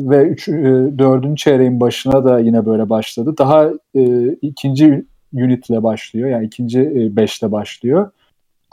ve 0.00 0.22
üç, 0.22 0.48
e, 0.48 0.52
dördüncü 0.98 1.42
çeyreğin 1.42 1.80
başına 1.80 2.24
da 2.24 2.38
yine 2.38 2.66
böyle 2.66 2.90
başladı. 2.90 3.34
Daha 3.38 3.70
e, 3.94 4.32
ikinci 4.42 5.04
unitle 5.32 5.82
başlıyor. 5.82 6.28
Yani 6.28 6.46
ikinci 6.46 6.80
e, 6.80 7.16
beşle 7.16 7.52
başlıyor. 7.52 8.10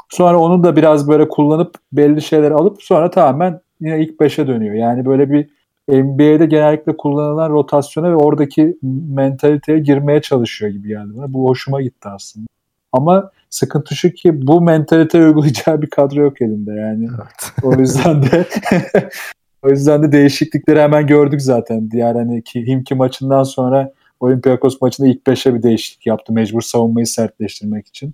Sonra 0.09 0.39
onu 0.39 0.63
da 0.63 0.75
biraz 0.75 1.07
böyle 1.07 1.27
kullanıp 1.29 1.75
belli 1.93 2.21
şeyler 2.21 2.51
alıp 2.51 2.83
sonra 2.83 3.09
tamamen 3.09 3.59
yine 3.81 4.01
ilk 4.01 4.19
beşe 4.19 4.47
dönüyor. 4.47 4.75
Yani 4.75 5.05
böyle 5.05 5.31
bir 5.31 5.49
NBA'de 5.87 6.45
genellikle 6.45 6.97
kullanılan 6.97 7.49
rotasyona 7.49 8.11
ve 8.11 8.15
oradaki 8.15 8.77
mentaliteye 9.09 9.79
girmeye 9.79 10.21
çalışıyor 10.21 10.71
gibi 10.71 10.87
geldi 10.87 11.11
bana. 11.17 11.33
Bu 11.33 11.49
hoşuma 11.49 11.81
gitti 11.81 12.09
aslında. 12.09 12.47
Ama 12.91 13.31
sıkıntı 13.49 13.95
şu 13.95 14.11
ki 14.11 14.47
bu 14.47 14.61
mentalite 14.61 15.25
uygulayacağı 15.25 15.81
bir 15.81 15.89
kadro 15.89 16.21
yok 16.21 16.41
elinde 16.41 16.71
yani. 16.71 17.07
Evet. 17.09 17.51
O 17.63 17.79
yüzden 17.79 18.23
de 18.23 18.45
o 19.61 19.69
yüzden 19.69 20.03
de 20.03 20.11
değişiklikleri 20.11 20.79
hemen 20.79 21.07
gördük 21.07 21.41
zaten. 21.41 21.91
Diğer 21.91 22.15
hani 22.15 22.43
ki 22.43 22.67
Himki 22.67 22.95
maçından 22.95 23.43
sonra 23.43 23.91
Olympiakos 24.19 24.81
maçında 24.81 25.07
ilk 25.07 25.21
5'e 25.27 25.53
bir 25.53 25.63
değişiklik 25.63 26.05
yaptı. 26.05 26.33
Mecbur 26.33 26.61
savunmayı 26.61 27.07
sertleştirmek 27.07 27.87
için. 27.87 28.13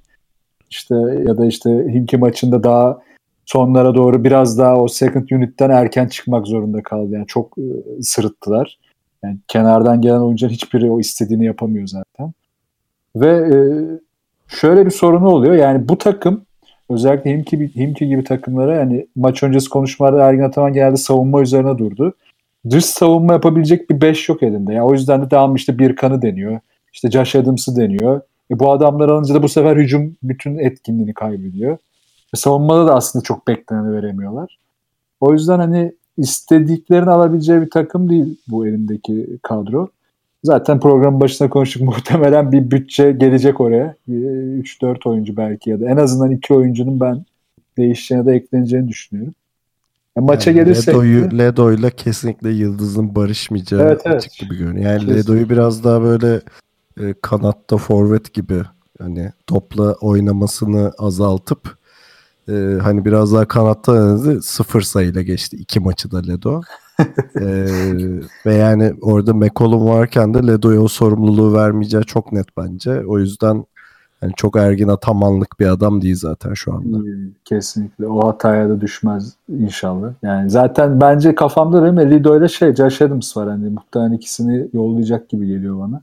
İşte 0.69 0.95
ya 1.27 1.37
da 1.37 1.45
işte 1.45 1.69
Himki 1.69 2.17
maçında 2.17 2.63
daha 2.63 2.99
sonlara 3.51 3.95
doğru 3.95 4.23
biraz 4.23 4.57
daha 4.57 4.77
o 4.77 4.87
second 4.87 5.29
unit'ten 5.29 5.69
erken 5.69 6.07
çıkmak 6.07 6.47
zorunda 6.47 6.83
kaldı. 6.83 7.13
Yani 7.13 7.27
çok 7.27 7.57
e, 7.57 7.63
sırıttılar. 8.01 8.79
Yani 9.23 9.37
kenardan 9.47 10.01
gelen 10.01 10.19
oyuncuların 10.19 10.53
hiçbiri 10.53 10.91
o 10.91 10.99
istediğini 10.99 11.45
yapamıyor 11.45 11.87
zaten. 11.87 12.33
Ve 13.15 13.27
e, 13.27 13.57
şöyle 14.47 14.85
bir 14.85 14.91
sorunu 14.91 15.27
oluyor. 15.27 15.55
Yani 15.55 15.89
bu 15.89 15.97
takım 15.97 16.41
özellikle 16.89 17.31
Himki, 17.31 17.75
Himki 17.75 18.07
gibi 18.07 18.23
takımlara 18.23 18.75
yani 18.75 19.07
maç 19.15 19.43
öncesi 19.43 19.69
konuşmalarda 19.69 20.23
Ergin 20.23 20.43
Ataman 20.43 20.73
genelde 20.73 20.97
savunma 20.97 21.41
üzerine 21.41 21.77
durdu. 21.77 22.13
Dış 22.69 22.85
savunma 22.85 23.33
yapabilecek 23.33 23.89
bir 23.89 24.01
5 24.01 24.29
yok 24.29 24.43
elinde. 24.43 24.73
Yani 24.73 24.85
o 24.85 24.93
yüzden 24.93 25.25
de 25.25 25.31
devam 25.31 25.55
işte 25.55 25.79
bir 25.79 25.95
kanı 25.95 26.21
deniyor. 26.21 26.59
İşte 26.93 27.11
Josh 27.11 27.35
Adams'ı 27.35 27.75
deniyor. 27.75 28.21
E 28.51 28.59
bu 28.59 28.71
adamlar 28.71 29.09
alınca 29.09 29.35
da 29.35 29.43
bu 29.43 29.49
sefer 29.49 29.77
hücum 29.77 30.15
bütün 30.23 30.57
etkinliğini 30.57 31.13
kaybediyor. 31.13 31.77
E 32.33 32.37
savunmada 32.37 32.87
da 32.87 32.95
aslında 32.95 33.23
çok 33.23 33.47
bekleneni 33.47 33.93
veremiyorlar. 33.93 34.57
O 35.19 35.33
yüzden 35.33 35.59
hani 35.59 35.93
istediklerini 36.17 37.09
alabileceği 37.09 37.61
bir 37.61 37.69
takım 37.69 38.09
değil 38.09 38.37
bu 38.47 38.67
elindeki 38.67 39.37
kadro. 39.43 39.87
Zaten 40.43 40.79
programın 40.79 41.19
başında 41.19 41.49
konuştuk 41.49 41.81
muhtemelen 41.83 42.51
bir 42.51 42.71
bütçe 42.71 43.11
gelecek 43.11 43.61
oraya. 43.61 43.95
3-4 44.09 45.09
oyuncu 45.09 45.37
belki 45.37 45.69
ya 45.69 45.79
da 45.79 45.89
en 45.89 45.97
azından 45.97 46.31
2 46.31 46.53
oyuncunun 46.53 46.99
ben 46.99 47.25
değişeceğine 47.77 48.25
de 48.25 48.33
ekleneceğini 48.33 48.87
düşünüyorum. 48.87 49.33
Ya 50.17 50.23
maça 50.23 50.51
Yani 50.51 50.59
gelirsek 50.59 50.95
Ledo'yu, 50.95 51.37
Ledo'yla 51.37 51.89
kesinlikle 51.89 52.49
Yıldız'ın 52.49 53.15
barışmayacağı 53.15 53.81
Evet, 53.81 54.01
evet. 54.05 54.17
açık 54.17 54.33
gibi 54.33 54.57
görünüyor. 54.57 54.91
Yani 54.91 54.99
Kesinlikle. 54.99 55.21
Ledo'yu 55.21 55.49
biraz 55.49 55.83
daha 55.83 56.01
böyle 56.01 56.41
e, 56.99 57.13
kanatta 57.21 57.77
forvet 57.77 58.33
gibi 58.33 58.61
hani 59.01 59.31
topla 59.47 59.93
oynamasını 59.93 60.91
azaltıp 60.97 61.78
Ee, 62.49 62.79
hani 62.81 63.05
biraz 63.05 63.33
daha 63.33 63.47
kanatta 63.47 63.91
oynadı. 63.91 64.41
Sıfır 64.41 64.81
sayıyla 64.81 65.21
geçti 65.21 65.57
iki 65.57 65.79
maçı 65.79 66.11
da 66.11 66.21
Ledo. 66.21 66.61
ee, 67.39 67.65
ve 68.45 68.53
yani 68.53 68.93
orada 69.01 69.33
McCollum 69.33 69.85
varken 69.85 70.33
de 70.33 70.47
Ledo'ya 70.47 70.81
o 70.81 70.87
sorumluluğu 70.87 71.53
vermeyeceği 71.53 72.03
çok 72.03 72.31
net 72.31 72.47
bence. 72.57 73.05
O 73.05 73.19
yüzden 73.19 73.65
yani 74.21 74.33
çok 74.35 74.55
Ergin 74.55 74.87
Atamanlık 74.87 75.59
bir 75.59 75.67
adam 75.67 76.01
değil 76.01 76.15
zaten 76.15 76.53
şu 76.53 76.73
anda. 76.73 76.97
Kesinlikle. 77.45 78.07
O 78.07 78.27
hataya 78.27 78.69
da 78.69 78.81
düşmez 78.81 79.35
inşallah. 79.49 80.13
Yani 80.23 80.49
zaten 80.49 81.01
bence 81.01 81.35
kafamda 81.35 81.83
benim 81.83 82.11
Lido 82.11 82.37
ile 82.37 82.47
şey 82.47 82.75
Josh 82.75 83.01
Adams 83.01 83.37
var. 83.37 83.49
Hani 83.49 83.69
muhtemelen 83.69 84.11
ikisini 84.11 84.67
yollayacak 84.73 85.29
gibi 85.29 85.47
geliyor 85.47 85.79
bana. 85.79 86.01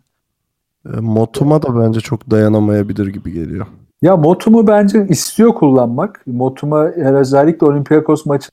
E, 0.94 1.00
Motum'a 1.00 1.62
da 1.62 1.80
bence 1.80 2.00
çok 2.00 2.30
dayanamayabilir 2.30 3.06
gibi 3.06 3.32
geliyor. 3.32 3.66
Ya 4.02 4.16
Motum'u 4.16 4.66
bence 4.66 5.06
istiyor 5.08 5.54
kullanmak. 5.54 6.22
Motum'a 6.26 6.84
özellikle 6.84 7.66
Olympiakos 7.66 8.26
maçı 8.26 8.50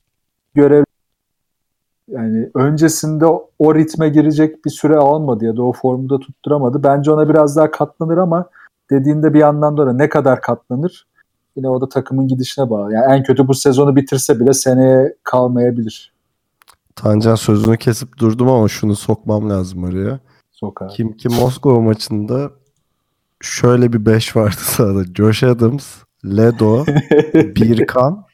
görev 0.54 0.84
yani 2.08 2.50
öncesinde 2.54 3.26
o 3.58 3.74
ritme 3.74 4.08
girecek 4.08 4.64
bir 4.64 4.70
süre 4.70 4.96
almadı 4.96 5.44
ya 5.44 5.56
da 5.56 5.62
o 5.62 5.72
formu 5.72 6.10
da 6.10 6.18
tutturamadı. 6.18 6.82
Bence 6.82 7.10
ona 7.10 7.28
biraz 7.28 7.56
daha 7.56 7.70
katlanır 7.70 8.16
ama 8.16 8.48
dediğinde 8.90 9.34
bir 9.34 9.38
yandan 9.38 9.76
da 9.76 9.92
ne 9.92 10.08
kadar 10.08 10.40
katlanır 10.40 11.06
yine 11.56 11.68
o 11.68 11.80
da 11.80 11.88
takımın 11.88 12.28
gidişine 12.28 12.70
bağlı. 12.70 12.92
Yani 12.92 13.14
en 13.14 13.22
kötü 13.22 13.48
bu 13.48 13.54
sezonu 13.54 13.96
bitirse 13.96 14.40
bile 14.40 14.52
seneye 14.52 15.14
kalmayabilir. 15.22 16.14
Tancan 16.96 17.34
sözünü 17.34 17.76
kesip 17.76 18.18
durdum 18.18 18.48
ama 18.48 18.68
şunu 18.68 18.96
sokmam 18.96 19.50
lazım 19.50 19.84
oraya. 19.84 20.18
Sokar. 20.52 20.88
Kim 20.88 21.16
ki 21.16 21.28
Moskova 21.28 21.80
maçında 21.80 22.50
şöyle 23.44 23.92
bir 23.92 24.06
5 24.06 24.36
vardı 24.36 24.56
sahada. 24.60 25.04
Josh 25.14 25.42
Adams, 25.42 25.86
Ledo, 26.24 26.84
Birkan, 27.34 28.24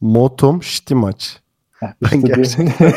Motum, 0.00 0.62
Ştimaç. 0.62 1.40
Ben 1.82 2.20
gerçekten 2.20 2.92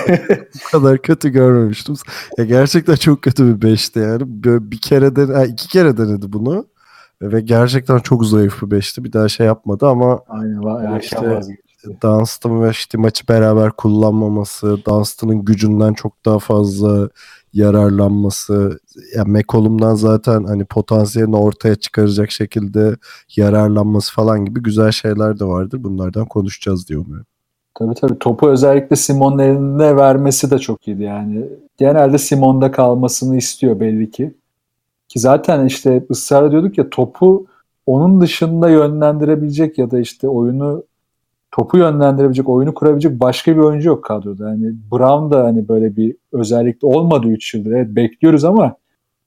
bu 0.56 0.72
kadar 0.72 0.98
kötü 0.98 1.30
görmemiştim. 1.30 1.96
Ya 2.38 2.46
gerçekten 2.46 2.96
çok 2.96 3.22
kötü 3.22 3.48
bir 3.48 3.62
beşti 3.62 4.00
yani. 4.00 4.24
Böyle 4.26 4.72
bir 4.72 4.82
kere 4.82 5.16
de, 5.16 5.26
ha, 5.26 5.46
iki 5.46 5.68
kere 5.68 5.98
denedi 5.98 6.34
bunu. 6.34 6.66
Ve 7.22 7.42
gerçekten 7.42 8.00
çok 8.00 8.26
zayıf 8.26 8.62
bir 8.62 8.72
beşti. 8.72 9.04
Bir 9.04 9.14
daha 9.14 9.30
şey 9.30 9.46
yapmadı 9.46 9.88
ama 9.88 10.20
Aynen, 10.28 10.64
var, 10.64 11.00
işte 11.02 11.42
Dunstan 12.04 12.64
ve 12.64 12.70
işte 12.70 12.98
maçı 12.98 13.28
beraber 13.28 13.72
kullanmaması, 13.72 14.86
Dunstan'ın 14.86 15.46
gücünden 15.46 15.94
çok 15.94 16.26
daha 16.26 16.40
fazla 16.40 17.10
yararlanması, 17.54 18.80
yani 19.16 19.32
McCollum'dan 19.32 19.96
zaten 19.96 20.44
hani 20.44 20.66
potansiyelini 20.66 21.36
ortaya 21.36 21.76
çıkaracak 21.76 22.32
şekilde 22.32 22.96
yararlanması 23.36 24.14
falan 24.14 24.46
gibi 24.46 24.64
güzel 24.64 24.92
şeyler 24.92 25.40
de 25.40 25.46
vardır. 25.46 25.84
Bunlardan 25.84 26.26
konuşacağız 26.26 26.90
diye 26.90 27.00
umuyorum. 27.00 27.26
Tabii 27.76 27.96
tabii. 27.96 28.20
Topu 28.20 28.50
özellikle 28.50 28.96
Simon'un 28.96 29.40
eline 29.40 29.96
vermesi 29.96 30.52
de 30.52 30.60
çok 30.60 30.88
iyiydi 30.88 31.04
yani. 31.04 31.46
Genelde 31.78 32.18
Simon'da 32.18 32.72
kalmasını 32.72 33.38
istiyor 33.38 33.80
belli 33.80 34.12
ki. 34.12 34.34
Ki 35.08 35.20
zaten 35.20 35.66
işte 35.66 36.06
ısrar 36.12 36.44
ediyorduk 36.44 36.78
ya 36.78 36.90
topu 36.90 37.46
onun 37.86 38.22
dışında 38.22 38.70
yönlendirebilecek 38.70 39.78
ya 39.78 39.92
da 39.92 40.00
işte 40.00 40.28
oyunu 40.28 40.84
topu 41.52 41.78
yönlendirebilecek, 41.78 42.50
oyunu 42.50 42.74
kurabilecek 42.74 43.20
başka 43.20 43.52
bir 43.52 43.62
oyuncu 43.62 43.90
yok 43.90 44.04
kadroda. 44.04 44.50
Yani 44.50 44.74
Brown 44.92 45.32
da 45.32 45.44
hani 45.44 45.68
böyle 45.68 45.96
bir 45.96 46.16
özellikle 46.32 46.88
olmadı 46.88 47.28
3 47.28 47.54
yıldır. 47.54 47.72
Evet 47.72 47.88
bekliyoruz 47.90 48.46
ama 48.46 48.76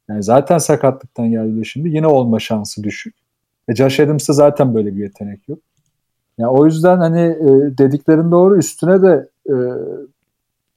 yani 0.09 0.23
zaten 0.23 0.59
sakatlıktan 0.59 1.31
geldi 1.31 1.67
şimdi. 1.67 1.89
Yine 1.89 2.07
olma 2.07 2.39
şansı 2.39 2.85
düşük. 2.85 3.15
E 3.69 3.75
Josh 3.75 4.01
Adams'ta 4.01 4.33
zaten 4.33 4.75
böyle 4.75 4.97
bir 4.97 5.01
yetenek 5.01 5.49
yok. 5.49 5.59
Yani 6.39 6.51
o 6.51 6.67
yüzden 6.67 6.99
hani 6.99 7.21
e, 7.21 7.79
dediklerin 7.79 8.31
doğru 8.31 8.59
üstüne 8.59 9.03
de 9.03 9.29
e, 9.49 9.55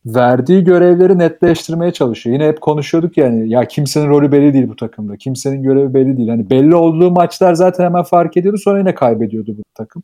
verdiği 0.05 0.63
görevleri 0.63 1.17
netleştirmeye 1.17 1.91
çalışıyor. 1.91 2.33
Yine 2.33 2.47
hep 2.47 2.61
konuşuyorduk 2.61 3.17
yani 3.17 3.49
ya 3.49 3.65
kimsenin 3.65 4.09
rolü 4.09 4.31
belli 4.31 4.53
değil 4.53 4.69
bu 4.69 4.75
takımda. 4.75 5.17
Kimsenin 5.17 5.63
görevi 5.63 5.93
belli 5.93 6.17
değil. 6.17 6.29
Hani 6.29 6.49
belli 6.49 6.75
olduğu 6.75 7.11
maçlar 7.11 7.53
zaten 7.53 7.83
hemen 7.83 8.03
fark 8.03 8.37
ediyordu 8.37 8.57
sonra 8.57 8.79
yine 8.79 8.95
kaybediyordu 8.95 9.57
bu 9.57 9.63
takım. 9.73 10.03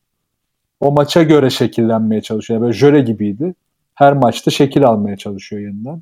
O 0.81 0.91
maça 0.91 1.23
göre 1.23 1.49
şekillenmeye 1.49 2.21
çalışıyor. 2.21 2.59
Yani 2.59 2.63
böyle 2.63 2.77
jöre 2.77 3.01
gibiydi. 3.01 3.53
Her 3.95 4.13
maçta 4.13 4.51
şekil 4.51 4.85
almaya 4.85 5.17
çalışıyor 5.17 5.61
yeniden. 5.61 6.01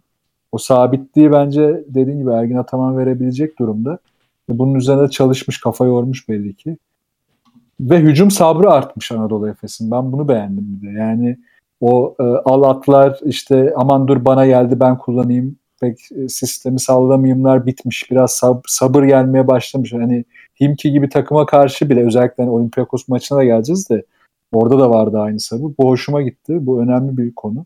O 0.52 0.58
sabitliği 0.58 1.32
bence 1.32 1.84
dediğim 1.88 2.20
gibi 2.20 2.32
Ergin 2.32 2.56
Ataman 2.56 2.98
verebilecek 2.98 3.60
durumda. 3.60 4.00
Bunun 4.50 4.76
üzerine 4.76 5.10
çalışmış, 5.10 5.60
kafa 5.60 5.86
yormuş 5.86 6.30
belli 6.30 6.54
ki. 6.54 6.78
Ve 7.80 8.00
hücum 8.00 8.32
sabrı 8.32 8.72
artmış 8.72 9.12
Anadolu 9.12 9.50
Efes'in. 9.50 9.92
Ben 9.92 10.12
bunu 10.12 10.28
beğendim 10.28 10.66
bir 10.82 10.88
de. 10.88 10.92
Yani 10.92 11.38
o 11.82 12.16
e, 12.20 12.24
al 12.24 12.64
atlar 12.64 13.20
işte 13.26 13.74
aman 13.76 14.08
dur 14.08 14.26
bana 14.26 14.46
geldi 14.46 14.80
ben 14.80 14.98
kullanayım 14.98 15.56
pek 15.82 16.00
e, 16.12 16.30
sistemi 16.30 16.80
sallamayımlar 16.80 17.66
bitmiş. 17.66 18.12
Biraz 18.12 18.32
sab- 18.32 18.64
sabır 18.68 19.04
gelmeye 19.04 19.48
başlamış. 19.48 19.94
Hani 19.94 20.26
Himki 20.62 20.92
gibi 20.92 21.10
takıma 21.10 21.46
karşı 21.46 21.90
bile 21.90 22.06
özellikle 22.06 22.44
hani 22.44 22.52
Olympiakos 22.52 23.08
maçına 23.08 23.38
da 23.38 23.44
geleceğiz 23.44 23.90
de 23.90 24.04
orada 24.52 24.80
da 24.80 24.90
vardı 24.90 25.20
aynı 25.20 25.40
sabır. 25.40 25.72
Bu 25.80 25.90
hoşuma 25.90 26.22
gitti. 26.22 26.66
Bu 26.66 26.82
önemli 26.82 27.18
bir 27.18 27.36
konu. 27.36 27.66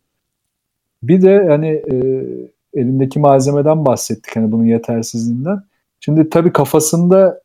Bir 1.03 1.21
de 1.21 1.45
hani 1.47 1.67
e, 1.67 2.25
elindeki 2.73 3.19
malzemeden 3.19 3.85
bahsettik 3.85 4.35
hani 4.35 4.51
bunun 4.51 4.65
yetersizliğinden. 4.65 5.63
Şimdi 5.99 6.29
tabii 6.29 6.53
kafasında 6.53 7.41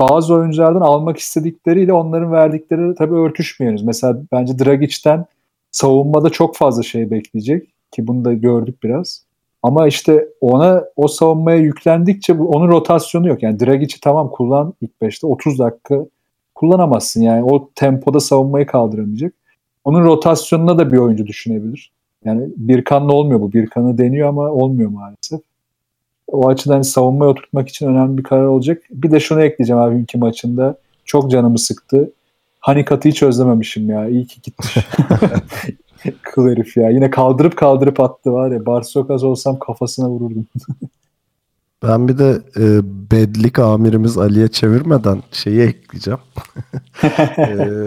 bazı 0.00 0.34
oyunculardan 0.34 0.80
almak 0.80 1.18
istedikleriyle 1.18 1.92
onların 1.92 2.32
verdikleri 2.32 2.94
tabii 2.94 3.14
örtüşmüyoruz. 3.14 3.82
Mesela 3.82 4.18
bence 4.32 4.58
Dragic'ten 4.58 5.26
savunmada 5.70 6.30
çok 6.30 6.56
fazla 6.56 6.82
şey 6.82 7.10
bekleyecek 7.10 7.68
ki 7.90 8.06
bunu 8.06 8.24
da 8.24 8.32
gördük 8.32 8.82
biraz. 8.82 9.24
Ama 9.62 9.86
işte 9.86 10.28
ona 10.40 10.84
o 10.96 11.08
savunmaya 11.08 11.58
yüklendikçe 11.58 12.38
bu, 12.38 12.48
onun 12.48 12.68
rotasyonu 12.68 13.28
yok. 13.28 13.42
Yani 13.42 13.60
Dragic'i 13.60 14.00
tamam 14.00 14.30
kullan 14.30 14.74
ilk 14.80 14.90
5'te 15.02 15.26
30 15.26 15.58
dakika 15.58 16.06
kullanamazsın. 16.60 17.22
Yani 17.22 17.44
o 17.44 17.70
tempoda 17.74 18.20
savunmayı 18.20 18.66
kaldıramayacak. 18.66 19.34
Onun 19.84 20.04
rotasyonuna 20.04 20.78
da 20.78 20.92
bir 20.92 20.98
oyuncu 20.98 21.26
düşünebilir. 21.26 21.92
Yani 22.24 22.48
Birkan'la 22.56 23.12
olmuyor 23.12 23.40
bu. 23.40 23.52
Birkan'ı 23.52 23.98
deniyor 23.98 24.28
ama 24.28 24.42
olmuyor 24.42 24.90
maalesef. 24.90 25.40
O 26.26 26.48
açıdan 26.48 26.82
savunmaya 26.82 27.30
oturtmak 27.30 27.68
için 27.68 27.86
önemli 27.86 28.18
bir 28.18 28.22
karar 28.22 28.44
olacak. 28.44 28.82
Bir 28.90 29.10
de 29.10 29.20
şunu 29.20 29.42
ekleyeceğim 29.42 29.82
abi 29.82 30.02
iki 30.02 30.18
maçında. 30.18 30.76
Çok 31.04 31.30
canımı 31.30 31.58
sıktı. 31.58 32.12
Hanikat'ı 32.60 33.08
hiç 33.08 33.22
özlememişim 33.22 33.90
ya. 33.90 34.08
İyi 34.08 34.26
ki 34.26 34.40
gitmiş. 34.42 34.76
Kıl 36.22 36.48
herif 36.48 36.76
ya. 36.76 36.90
Yine 36.90 37.10
kaldırıp 37.10 37.56
kaldırıp 37.56 38.00
attı 38.00 38.32
var 38.32 38.50
ya. 38.50 38.66
Barsokas 38.66 39.24
olsam 39.24 39.58
kafasına 39.58 40.08
vururdum. 40.08 40.46
ben 41.82 42.08
bir 42.08 42.18
de 42.18 42.42
e, 42.56 42.80
bedlik 43.10 43.58
amirimiz 43.58 44.18
Ali'ye 44.18 44.48
çevirmeden 44.48 45.22
şeyi 45.32 45.60
ekleyeceğim. 45.60 46.20
e, 47.38 47.86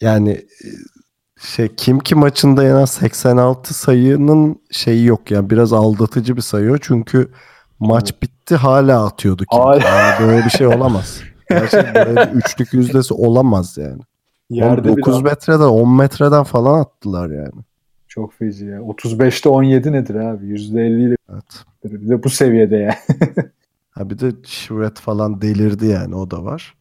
yani 0.00 0.46
şey 1.40 1.74
kim 1.76 1.98
ki 1.98 2.14
maçında 2.14 2.64
en 2.64 2.74
az 2.74 2.90
86 2.90 3.74
sayının 3.74 4.60
şeyi 4.70 5.06
yok 5.06 5.30
yani 5.30 5.50
biraz 5.50 5.72
aldatıcı 5.72 6.36
bir 6.36 6.42
sayı 6.42 6.72
o 6.72 6.78
çünkü 6.78 7.28
maç 7.78 8.22
bitti 8.22 8.56
hala 8.56 9.06
atıyordu 9.06 9.44
kim 9.52 9.60
yani 9.60 10.20
böyle 10.20 10.44
bir 10.44 10.50
şey 10.50 10.66
olamaz. 10.66 11.20
Gerçekten 11.50 12.06
böyle 12.06 12.32
bir 12.32 12.36
üçlük 12.36 12.72
yüzdesi 12.72 13.14
olamaz 13.14 13.78
yani. 13.78 14.02
Yerde 14.50 14.96
9 14.96 15.22
metreden 15.22 15.60
10 15.60 15.96
metreden 15.96 16.42
falan 16.42 16.80
attılar 16.80 17.30
yani. 17.30 17.64
Çok 18.10 18.32
feci 18.32 18.64
ya. 18.64 18.78
35'te 18.78 19.48
17 19.48 19.92
nedir 19.92 20.14
abi? 20.14 20.46
%50 20.46 21.08
ile. 21.08 21.16
Evet. 21.32 21.64
Bir 21.84 22.08
de 22.08 22.22
bu 22.22 22.30
seviyede 22.30 22.76
ya. 22.76 22.96
ha 23.90 24.10
bir 24.10 24.18
de 24.18 24.32
Şivet 24.44 24.98
falan 24.98 25.42
delirdi 25.42 25.86
yani 25.86 26.14
o 26.14 26.30
da 26.30 26.44
var. 26.44 26.74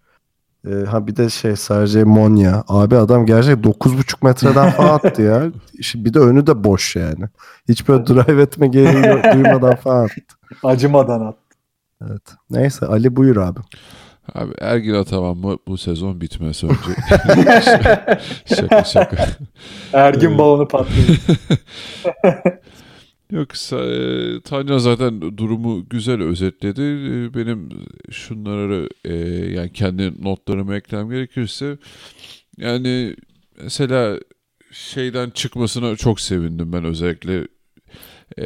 Ee, 0.67 0.69
ha 0.69 1.07
bir 1.07 1.15
de 1.15 1.29
şey 1.29 1.55
sadece 1.55 2.03
Monya. 2.03 2.63
Abi 2.67 2.95
adam 2.95 3.25
gerçekten 3.25 3.71
9,5 3.71 4.25
metreden 4.25 4.69
falan 4.69 4.93
attı 4.93 5.21
ya. 5.21 5.51
Bir 5.95 6.13
de 6.13 6.19
önü 6.19 6.47
de 6.47 6.63
boş 6.63 6.95
yani. 6.95 7.25
Hiç 7.69 7.87
böyle 7.87 8.07
drive 8.07 8.41
etme 8.41 8.67
gereği 8.67 9.33
duymadan 9.33 9.75
falan 9.75 10.05
attı. 10.05 10.15
Acımadan 10.63 11.21
attı. 11.21 11.55
Evet. 12.09 12.21
Neyse 12.49 12.85
Ali 12.85 13.15
buyur 13.15 13.37
abi. 13.37 13.59
Abi 14.35 14.53
Ergin 14.61 14.93
Ataman 14.93 15.37
mı 15.37 15.57
bu 15.67 15.77
sezon 15.77 16.21
bitmez 16.21 16.63
önce. 16.63 16.75
şaka 18.55 18.83
şaka. 18.83 19.27
Ergin 19.93 20.37
balonu 20.37 20.67
patlıyor. 20.67 21.17
Yok 23.31 23.49
e, 23.73 24.41
Tancan 24.41 24.77
zaten 24.77 25.37
durumu 25.37 25.89
güzel 25.89 26.21
özetledi. 26.21 26.81
E, 26.81 27.33
benim 27.33 27.69
şunları 28.11 28.89
e, 29.05 29.13
yani 29.53 29.73
kendi 29.73 30.23
notlarımı 30.23 30.75
eklemem 30.75 31.09
gerekirse 31.09 31.77
yani 32.57 33.15
mesela 33.63 34.19
şeyden 34.71 35.29
çıkmasına 35.29 35.95
çok 35.95 36.21
sevindim 36.21 36.73
ben 36.73 36.83
özellikle 36.83 37.47
e, 38.37 38.45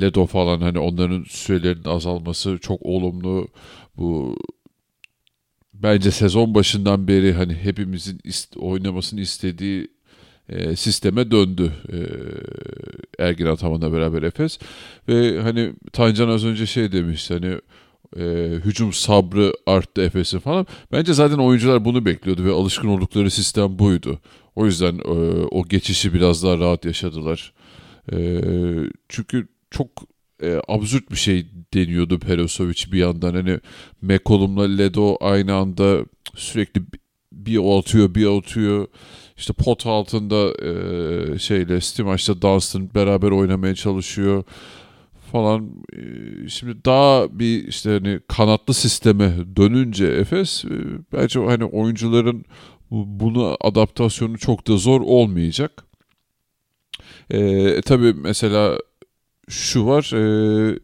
Ledo 0.00 0.26
falan 0.26 0.60
hani 0.60 0.78
onların 0.78 1.24
sürelerinin 1.28 1.84
azalması 1.84 2.58
çok 2.58 2.82
olumlu 2.82 3.48
bu 3.96 4.36
bence 5.82 6.10
sezon 6.10 6.54
başından 6.54 7.08
beri 7.08 7.32
hani 7.32 7.54
hepimizin 7.54 8.18
ist- 8.18 8.58
oynamasını 8.58 9.20
istediği 9.20 9.88
e, 10.48 10.76
sisteme 10.76 11.30
döndü 11.30 11.72
e, 11.92 11.98
Ergin 13.24 13.46
Ataman'la 13.46 13.92
beraber 13.92 14.22
Efes 14.22 14.58
ve 15.08 15.40
hani 15.40 15.72
Tancan 15.92 16.28
az 16.28 16.44
önce 16.44 16.66
şey 16.66 16.92
demiş 16.92 17.30
hani 17.30 17.58
e, 18.16 18.54
hücum 18.64 18.92
sabrı 18.92 19.52
arttı 19.66 20.02
Efes'in 20.02 20.38
falan. 20.38 20.66
Bence 20.92 21.14
zaten 21.14 21.38
oyuncular 21.38 21.84
bunu 21.84 22.04
bekliyordu 22.04 22.44
ve 22.44 22.50
alışkın 22.52 22.88
oldukları 22.88 23.30
sistem 23.30 23.78
buydu. 23.78 24.20
O 24.56 24.66
yüzden 24.66 24.98
e, 24.98 25.10
o 25.50 25.64
geçişi 25.68 26.14
biraz 26.14 26.42
daha 26.42 26.58
rahat 26.58 26.84
yaşadılar. 26.84 27.52
E, 28.12 28.40
çünkü 29.08 29.48
çok 29.70 29.88
e, 30.42 30.60
absürt 30.68 31.10
bir 31.10 31.16
şey 31.16 31.46
deniyordu 31.74 32.18
Perosovic 32.18 32.92
bir 32.92 32.98
yandan. 32.98 33.34
Hani 33.34 33.60
McCollum'la 34.02 34.64
Ledo 34.64 35.16
aynı 35.20 35.54
anda 35.54 36.04
sürekli 36.36 36.82
bir 37.32 37.56
o 37.56 37.78
atıyor 37.78 38.14
bir 38.14 38.38
atıyor. 38.38 38.86
İşte 39.36 39.52
pot 39.52 39.86
altında 39.86 40.52
e, 40.66 41.38
şeyle 41.38 41.80
Stimaç'la 41.80 42.42
Dunstan 42.42 42.94
beraber 42.94 43.30
oynamaya 43.30 43.74
çalışıyor 43.74 44.44
falan. 45.32 45.70
E, 45.92 45.98
şimdi 46.48 46.84
daha 46.84 47.38
bir 47.38 47.68
işte 47.68 47.90
hani 47.90 48.20
kanatlı 48.28 48.74
sisteme 48.74 49.34
dönünce 49.56 50.06
Efes 50.06 50.64
e, 50.64 50.70
bence 51.12 51.40
hani 51.40 51.64
oyuncuların 51.64 52.44
bunu 52.90 53.56
adaptasyonu 53.60 54.38
çok 54.38 54.68
da 54.68 54.76
zor 54.76 55.00
olmayacak. 55.00 55.84
E, 57.30 57.80
tabii 57.80 58.14
mesela 58.14 58.78
şu 59.48 59.86
var. 59.86 60.12
E, 60.14 60.78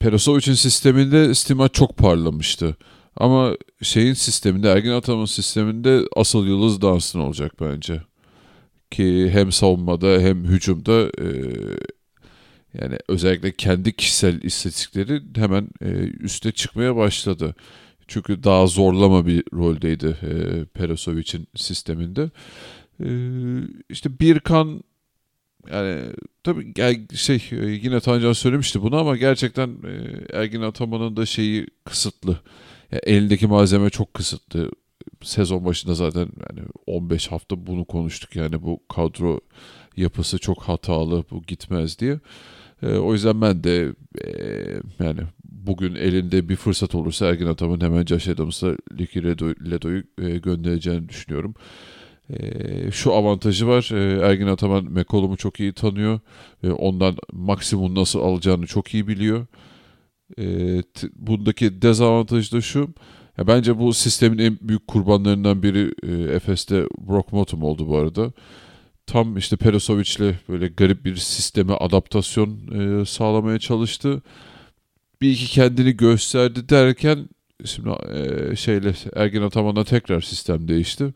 Perasovic'in 0.00 0.54
sisteminde 0.54 1.34
Stimac 1.34 1.72
çok 1.72 1.96
parlamıştı. 1.96 2.76
Ama 3.16 3.56
şeyin 3.82 4.12
sisteminde, 4.12 4.70
Ergin 4.70 4.90
Ataman'ın 4.90 5.24
sisteminde 5.24 6.02
asıl 6.16 6.46
yıldız 6.46 6.80
Dunstan 6.80 7.22
olacak 7.22 7.52
bence. 7.60 8.02
Ki 8.90 9.30
hem 9.32 9.52
savunmada 9.52 10.06
hem 10.06 10.44
hücumda 10.44 11.02
e, 11.02 11.26
yani 12.80 12.98
özellikle 13.08 13.52
kendi 13.52 13.96
kişisel 13.96 14.42
istatistikleri 14.42 15.22
hemen 15.36 15.68
e, 15.82 15.88
üste 16.20 16.52
çıkmaya 16.52 16.96
başladı. 16.96 17.54
Çünkü 18.08 18.44
daha 18.44 18.66
zorlama 18.66 19.26
bir 19.26 19.44
roldeydi 19.54 20.16
e, 20.22 20.64
Perasovic'in 20.64 21.46
sisteminde. 21.56 22.30
E, 23.04 23.08
işte 23.88 24.20
Birkan 24.20 24.82
yani 25.72 26.12
tabii 26.44 26.72
şey 27.14 27.42
yine 27.82 28.00
Tancan 28.00 28.32
söylemişti 28.32 28.82
bunu 28.82 28.96
ama 28.96 29.16
gerçekten 29.16 29.68
e, 29.68 30.24
Ergin 30.38 30.62
Ataman'ın 30.62 31.16
da 31.16 31.26
şeyi 31.26 31.66
kısıtlı. 31.84 32.40
Yani 32.92 33.02
elindeki 33.04 33.46
malzeme 33.46 33.90
çok 33.90 34.14
kısıtlı. 34.14 34.70
Sezon 35.22 35.64
başında 35.64 35.94
zaten 35.94 36.28
yani 36.50 36.68
15 36.86 37.28
hafta 37.28 37.66
bunu 37.66 37.84
konuştuk 37.84 38.36
yani 38.36 38.62
bu 38.62 38.80
kadro 38.88 39.40
yapısı 39.96 40.38
çok 40.38 40.62
hatalı 40.62 41.24
bu 41.30 41.42
gitmez 41.42 41.98
diye. 41.98 42.20
E, 42.82 42.86
o 42.94 43.12
yüzden 43.12 43.40
ben 43.40 43.64
de 43.64 43.94
e, 44.24 44.30
yani 45.04 45.20
bugün 45.44 45.94
elinde 45.94 46.48
bir 46.48 46.56
fırsat 46.56 46.94
olursa 46.94 47.26
Ergin 47.26 47.46
Ataman 47.46 47.80
hemen 47.80 48.04
Josh 48.04 48.28
Adams'a 48.28 48.76
Liki 48.98 49.24
Ledo'yu 49.70 50.04
e, 50.22 50.38
göndereceğini 50.38 51.08
düşünüyorum. 51.08 51.54
E, 51.54 51.60
şu 52.92 53.12
avantajı 53.12 53.66
var. 53.66 53.90
E, 53.94 54.26
Ergin 54.26 54.46
Ataman 54.46 54.84
McCollum'u 54.84 55.36
çok 55.36 55.60
iyi 55.60 55.72
tanıyor. 55.72 56.20
E, 56.62 56.70
ondan 56.70 57.16
maksimum 57.32 57.94
nasıl 57.94 58.20
alacağını 58.20 58.66
çok 58.66 58.94
iyi 58.94 59.08
biliyor. 59.08 59.46
Bundaki 61.16 61.82
dezavantajı 61.82 62.52
da 62.52 62.60
şu. 62.60 62.94
Bence 63.46 63.78
bu 63.78 63.92
sistemin 63.92 64.38
en 64.38 64.58
büyük 64.60 64.86
kurbanlarından 64.86 65.62
biri 65.62 65.94
e, 66.02 66.34
Efes'te 66.34 66.86
Brock 66.98 67.32
Motum 67.32 67.62
oldu 67.62 67.88
bu 67.88 67.96
arada. 67.96 68.32
Tam 69.06 69.36
işte 69.36 69.56
Perisovic'le 69.56 70.34
böyle 70.48 70.68
garip 70.68 71.04
bir 71.04 71.16
sisteme 71.16 71.72
adaptasyon 71.72 72.58
e, 72.72 73.04
sağlamaya 73.04 73.58
çalıştı. 73.58 74.22
Bir 75.22 75.30
iki 75.30 75.46
kendini 75.46 75.96
gösterdi 75.96 76.68
derken 76.68 77.28
şimdi 77.64 77.90
e, 77.90 78.56
şeyle 78.56 78.94
Ergin 79.16 79.42
Ataman'la 79.42 79.84
tekrar 79.84 80.20
sistem 80.20 80.68
değişti. 80.68 81.14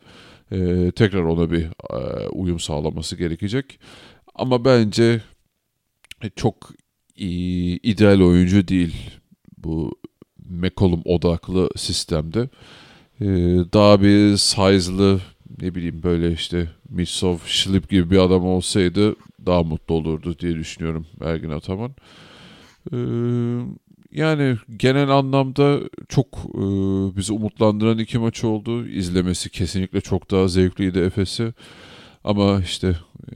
E, 0.51 0.91
tekrar 0.91 1.23
ona 1.23 1.51
bir 1.51 1.63
e, 1.93 2.27
uyum 2.27 2.59
sağlaması 2.59 3.15
gerekecek. 3.15 3.79
Ama 4.35 4.65
bence 4.65 5.21
çok 6.35 6.71
iyi, 7.15 7.79
ideal 7.83 8.21
oyuncu 8.21 8.67
değil 8.67 8.95
bu 9.57 9.99
McCollum 10.49 11.01
odaklı 11.05 11.69
sistemde. 11.75 12.49
E, 13.21 13.25
daha 13.73 14.01
bir 14.01 14.37
size'lı 14.37 15.21
ne 15.61 15.75
bileyim 15.75 16.03
böyle 16.03 16.31
işte 16.31 16.69
Mitsov, 16.89 17.37
Schlip 17.45 17.89
gibi 17.89 18.11
bir 18.11 18.17
adam 18.17 18.45
olsaydı 18.45 19.15
daha 19.45 19.63
mutlu 19.63 19.95
olurdu 19.95 20.39
diye 20.39 20.55
düşünüyorum 20.55 21.07
Ergin 21.21 21.49
Ataman. 21.49 21.95
Ee, 22.91 22.95
yani 24.15 24.57
genel 24.77 25.09
anlamda 25.09 25.79
çok 26.09 26.27
e, 26.53 26.61
bizi 27.17 27.33
umutlandıran 27.33 27.97
iki 27.97 28.17
maç 28.17 28.43
oldu. 28.43 28.87
İzlemesi 28.87 29.49
kesinlikle 29.49 30.01
çok 30.01 30.31
daha 30.31 30.47
zevkliydi 30.47 30.99
Efes'i. 30.99 31.53
Ama 32.23 32.59
işte 32.59 32.87
e, 33.31 33.35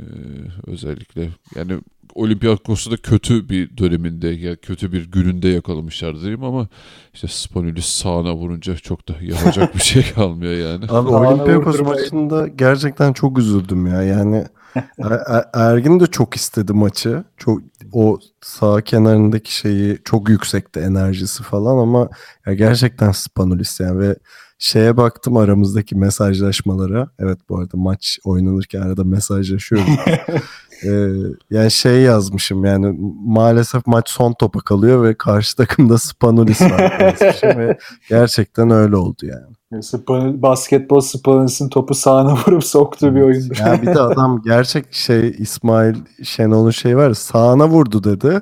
özellikle 0.67 1.29
yani 1.55 1.73
Olympiakos'u 2.15 2.91
da 2.91 2.97
kötü 2.97 3.49
bir 3.49 3.77
döneminde, 3.77 4.27
ya 4.27 4.55
kötü 4.55 4.91
bir 4.91 5.11
gününde 5.11 5.47
yakalamışlar 5.47 6.19
diyeyim 6.21 6.43
ama 6.43 6.67
işte 7.13 7.27
Spanoulis 7.27 7.85
sağına 7.85 8.35
vurunca 8.35 8.75
çok 8.75 9.07
da 9.09 9.13
yapacak 9.21 9.75
bir 9.75 9.79
şey 9.79 10.11
kalmıyor 10.15 10.53
yani. 10.53 10.85
Abi 10.89 11.09
Olympiakos 11.09 11.79
maçında 11.79 12.47
gerçekten 12.47 13.13
çok 13.13 13.37
üzüldüm 13.37 13.87
ya. 13.87 14.01
Yani 14.01 14.45
Ergin 15.53 15.99
de 15.99 16.07
çok 16.07 16.35
istedi 16.35 16.73
maçı. 16.73 17.23
Çok 17.37 17.61
o 17.93 18.19
sağ 18.41 18.81
kenarındaki 18.81 19.55
şeyi 19.55 19.99
çok 20.05 20.29
yüksekti 20.29 20.79
enerjisi 20.79 21.43
falan 21.43 21.77
ama 21.77 22.09
ya 22.45 22.53
gerçekten 22.53 23.11
Spanulis 23.11 23.79
yani 23.79 23.99
ve 23.99 24.15
şeye 24.59 24.97
baktım 24.97 25.37
aramızdaki 25.37 25.95
mesajlaşmalara. 25.95 27.09
Evet 27.19 27.39
bu 27.49 27.59
arada 27.59 27.77
maç 27.77 28.19
oynanırken 28.23 28.81
arada 28.81 29.03
mesajlaşıyoruz. 29.03 29.89
ee, 30.83 31.09
yani 31.49 31.71
şey 31.71 32.01
yazmışım 32.01 32.65
yani 32.65 32.95
maalesef 33.25 33.87
maç 33.87 34.09
son 34.09 34.33
topa 34.33 34.59
kalıyor 34.59 35.03
ve 35.03 35.17
karşı 35.17 35.55
takımda 35.55 35.97
Spanulis 35.97 36.61
var 36.61 36.99
ve 37.57 37.77
gerçekten 38.09 38.69
öyle 38.69 38.95
oldu 38.95 39.25
yani. 39.25 39.58
Span 39.81 40.41
basketbol 40.41 40.99
Spanulis'in 40.99 41.69
topu 41.69 41.93
sağına 41.93 42.33
vurup 42.47 42.63
soktuğu 42.63 43.15
bir 43.15 43.21
oyundu. 43.21 43.53
Ya 43.59 43.81
bir 43.81 43.87
de 43.87 43.99
adam 43.99 44.41
gerçek 44.45 44.93
şey 44.93 45.35
İsmail 45.37 45.95
Şenol'un 46.23 46.71
şey 46.71 46.97
var 46.97 47.13
sağına 47.13 47.67
vurdu 47.67 48.03
dedi. 48.03 48.41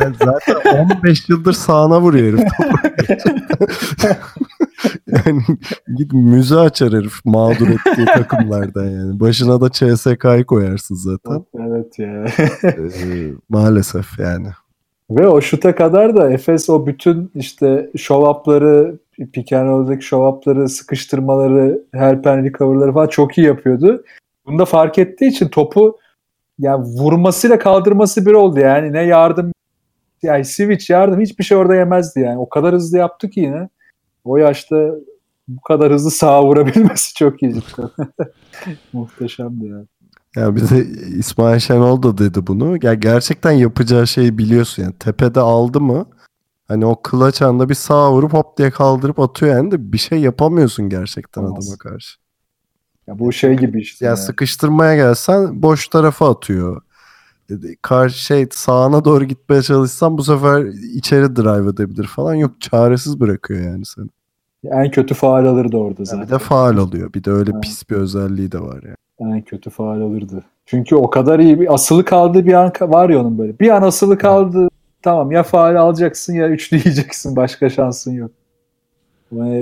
yani 0.00 0.16
zaten 0.24 0.86
15 0.96 1.28
yıldır 1.28 1.52
sağına 1.52 2.00
vuruyor 2.00 2.38
herif 2.38 2.48
topu. 2.58 3.66
yani 5.06 5.42
git 5.96 6.12
müze 6.12 6.56
açar 6.56 6.92
herif 6.92 7.24
mağdur 7.24 7.68
ettiği 7.68 8.04
takımlardan 8.04 8.84
yani. 8.84 9.20
Başına 9.20 9.60
da 9.60 9.70
CSK'yı 9.70 10.44
koyarsın 10.44 10.94
zaten. 10.94 11.44
Evet 11.68 11.98
ya. 11.98 12.24
ee, 12.64 13.32
maalesef 13.48 14.18
yani. 14.18 14.48
Ve 15.10 15.28
o 15.28 15.40
şuta 15.40 15.74
kadar 15.74 16.16
da 16.16 16.30
Efes 16.30 16.70
o 16.70 16.86
bütün 16.86 17.30
işte 17.34 17.90
show 17.96 18.30
up'ları, 18.30 18.98
pick 19.32 19.52
and 19.52 19.68
roll'daki 19.68 20.06
show 20.06 20.68
sıkıştırmaları, 20.68 21.82
help 21.92 22.26
and 22.26 22.44
recover'ları 22.44 22.92
falan 22.92 23.08
çok 23.08 23.38
iyi 23.38 23.46
yapıyordu. 23.46 24.04
Bunu 24.46 24.58
da 24.58 24.64
fark 24.64 24.98
ettiği 24.98 25.26
için 25.26 25.48
topu 25.48 25.98
yani 26.58 26.84
vurmasıyla 26.84 27.58
kaldırması 27.58 28.26
bir 28.26 28.32
oldu 28.32 28.60
yani. 28.60 28.92
Ne 28.92 29.02
yardım 29.02 29.52
yani 30.22 30.44
switch 30.44 30.90
yardım 30.90 31.20
hiçbir 31.20 31.44
şey 31.44 31.56
orada 31.56 31.74
yemezdi 31.74 32.20
yani. 32.20 32.38
O 32.38 32.48
kadar 32.48 32.74
hızlı 32.74 32.98
yaptı 32.98 33.30
ki 33.30 33.40
yine. 33.40 33.68
O 34.24 34.36
yaşta 34.36 34.90
bu 35.48 35.60
kadar 35.60 35.92
hızlı 35.92 36.10
sağa 36.10 36.44
vurabilmesi 36.44 37.14
çok 37.14 37.42
iyi. 37.42 37.54
Muhteşemdi 38.92 39.66
yani. 39.66 39.86
Ya 40.36 40.56
bir 40.56 40.60
de 40.60 40.86
İsmail 41.18 41.58
Şenol 41.58 42.02
da 42.02 42.18
dedi 42.18 42.46
bunu. 42.46 42.78
Ya 42.82 42.94
gerçekten 42.94 43.52
yapacağı 43.52 44.06
şeyi 44.06 44.38
biliyorsun 44.38 44.82
yani. 44.82 44.94
Tepede 44.98 45.40
aldı 45.40 45.80
mı 45.80 46.06
hani 46.68 46.86
o 46.86 47.02
kılaç 47.02 47.42
anda 47.42 47.68
bir 47.68 47.74
sağa 47.74 48.12
vurup 48.12 48.32
hop 48.32 48.58
diye 48.58 48.70
kaldırıp 48.70 49.20
atıyor 49.20 49.56
yani 49.56 49.70
de 49.70 49.92
bir 49.92 49.98
şey 49.98 50.20
yapamıyorsun 50.20 50.88
gerçekten 50.88 51.42
Olmaz. 51.42 51.66
adama 51.66 51.78
karşı. 51.78 52.18
Ya 53.06 53.18
bu 53.18 53.32
şey 53.32 53.56
gibi 53.56 53.80
işte. 53.80 54.04
Ya 54.04 54.08
yani. 54.08 54.18
sıkıştırmaya 54.18 54.96
gelsen 54.96 55.62
boş 55.62 55.88
tarafa 55.88 56.30
atıyor. 56.30 56.82
Karşı 57.82 58.24
şey 58.24 58.46
sağına 58.50 59.04
doğru 59.04 59.24
gitmeye 59.24 59.62
çalışsan 59.62 60.18
bu 60.18 60.24
sefer 60.24 60.64
içeri 60.94 61.36
drive 61.36 61.70
edebilir 61.70 62.06
falan. 62.06 62.34
Yok 62.34 62.60
çaresiz 62.60 63.20
bırakıyor 63.20 63.60
yani 63.60 63.84
seni. 63.84 64.06
En 64.64 64.90
kötü 64.90 65.14
faal 65.14 65.46
alırdı 65.46 65.76
orada 65.76 66.04
zaten. 66.04 66.18
Yani 66.18 66.26
bir 66.26 66.34
de 66.34 66.38
faal 66.38 66.76
alıyor. 66.76 67.12
Bir 67.12 67.24
de 67.24 67.30
öyle 67.30 67.52
ha. 67.52 67.60
pis 67.60 67.90
bir 67.90 67.96
özelliği 67.96 68.52
de 68.52 68.60
var 68.60 68.82
yani. 68.82 68.96
En 69.34 69.42
kötü 69.42 69.70
faal 69.70 70.00
alırdı. 70.00 70.44
Çünkü 70.66 70.96
o 70.96 71.10
kadar 71.10 71.38
iyi 71.38 71.60
bir 71.60 71.74
asılı 71.74 72.04
kaldığı 72.04 72.46
bir 72.46 72.52
an 72.52 72.72
var 72.80 73.10
ya 73.10 73.20
onun 73.20 73.38
böyle. 73.38 73.58
Bir 73.58 73.70
an 73.70 73.82
asılı 73.82 74.18
kaldı. 74.18 74.68
Tamam 75.02 75.32
ya 75.32 75.42
faal 75.42 75.76
alacaksın 75.76 76.34
ya 76.34 76.48
üçlü 76.48 76.76
yiyeceksin. 76.84 77.36
Başka 77.36 77.70
şansın 77.70 78.12
yok. 78.12 78.30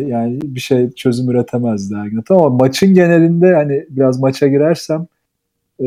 Yani 0.06 0.38
bir 0.42 0.60
şey 0.60 0.90
çözüm 0.90 1.30
üretemezdi 1.30 1.94
Ergin. 1.94 2.24
Ama 2.30 2.48
maçın 2.48 2.94
genelinde 2.94 3.54
hani 3.54 3.86
biraz 3.90 4.20
maça 4.20 4.46
girersem 4.46 5.06
e, 5.80 5.86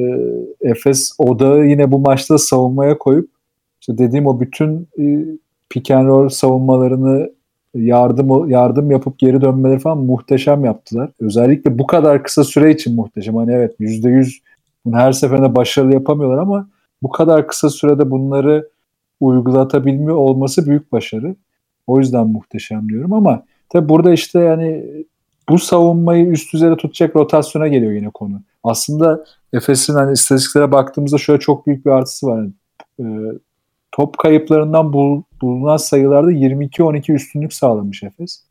Efes 0.61 1.11
odağı 1.17 1.65
yine 1.65 1.91
bu 1.91 1.99
maçta 1.99 2.37
savunmaya 2.37 2.97
koyup 2.97 3.29
işte 3.81 3.97
dediğim 3.97 4.27
o 4.27 4.39
bütün 4.39 4.87
e, 4.99 5.25
pick 5.69 5.91
and 5.91 6.07
roll 6.07 6.29
savunmalarını 6.29 7.31
yardım 7.75 8.49
yardım 8.49 8.91
yapıp 8.91 9.19
geri 9.19 9.41
dönmeleri 9.41 9.79
falan 9.79 9.97
muhteşem 9.97 10.65
yaptılar. 10.65 11.09
Özellikle 11.19 11.79
bu 11.79 11.87
kadar 11.87 12.23
kısa 12.23 12.43
süre 12.43 12.71
için 12.71 12.95
muhteşem. 12.95 13.35
Hani 13.35 13.53
evet 13.53 13.79
%100 13.79 14.39
bunu 14.85 14.95
her 14.95 15.11
seferinde 15.11 15.55
başarılı 15.55 15.93
yapamıyorlar 15.93 16.37
ama 16.37 16.67
bu 17.03 17.09
kadar 17.09 17.47
kısa 17.47 17.69
sürede 17.69 18.11
bunları 18.11 18.69
uygulatabilme 19.19 20.13
olması 20.13 20.65
büyük 20.65 20.91
başarı. 20.91 21.35
O 21.87 21.99
yüzden 21.99 22.27
muhteşem 22.27 22.89
diyorum 22.89 23.13
ama 23.13 23.43
tabi 23.69 23.89
burada 23.89 24.13
işte 24.13 24.39
yani 24.39 24.85
bu 25.49 25.59
savunmayı 25.59 26.25
üst 26.25 26.53
düzeyde 26.53 26.77
tutacak 26.77 27.15
rotasyona 27.15 27.67
geliyor 27.67 27.91
yine 27.91 28.09
konu. 28.09 28.41
Aslında 28.63 29.23
Efes'in 29.53 29.93
hani 29.93 30.13
istatistiklere 30.13 30.71
baktığımızda 30.71 31.17
şöyle 31.17 31.39
çok 31.39 31.67
büyük 31.67 31.85
bir 31.85 31.91
artısı 31.91 32.27
var. 32.27 32.37
Yani, 32.37 32.51
e, 32.99 33.05
top 33.91 34.17
kayıplarından 34.17 34.93
bul, 34.93 35.21
bulunan 35.41 35.77
sayılarda 35.77 36.31
22-12 36.31 37.13
üstünlük 37.13 37.53
sağlamış 37.53 38.03
Efes. 38.03 38.43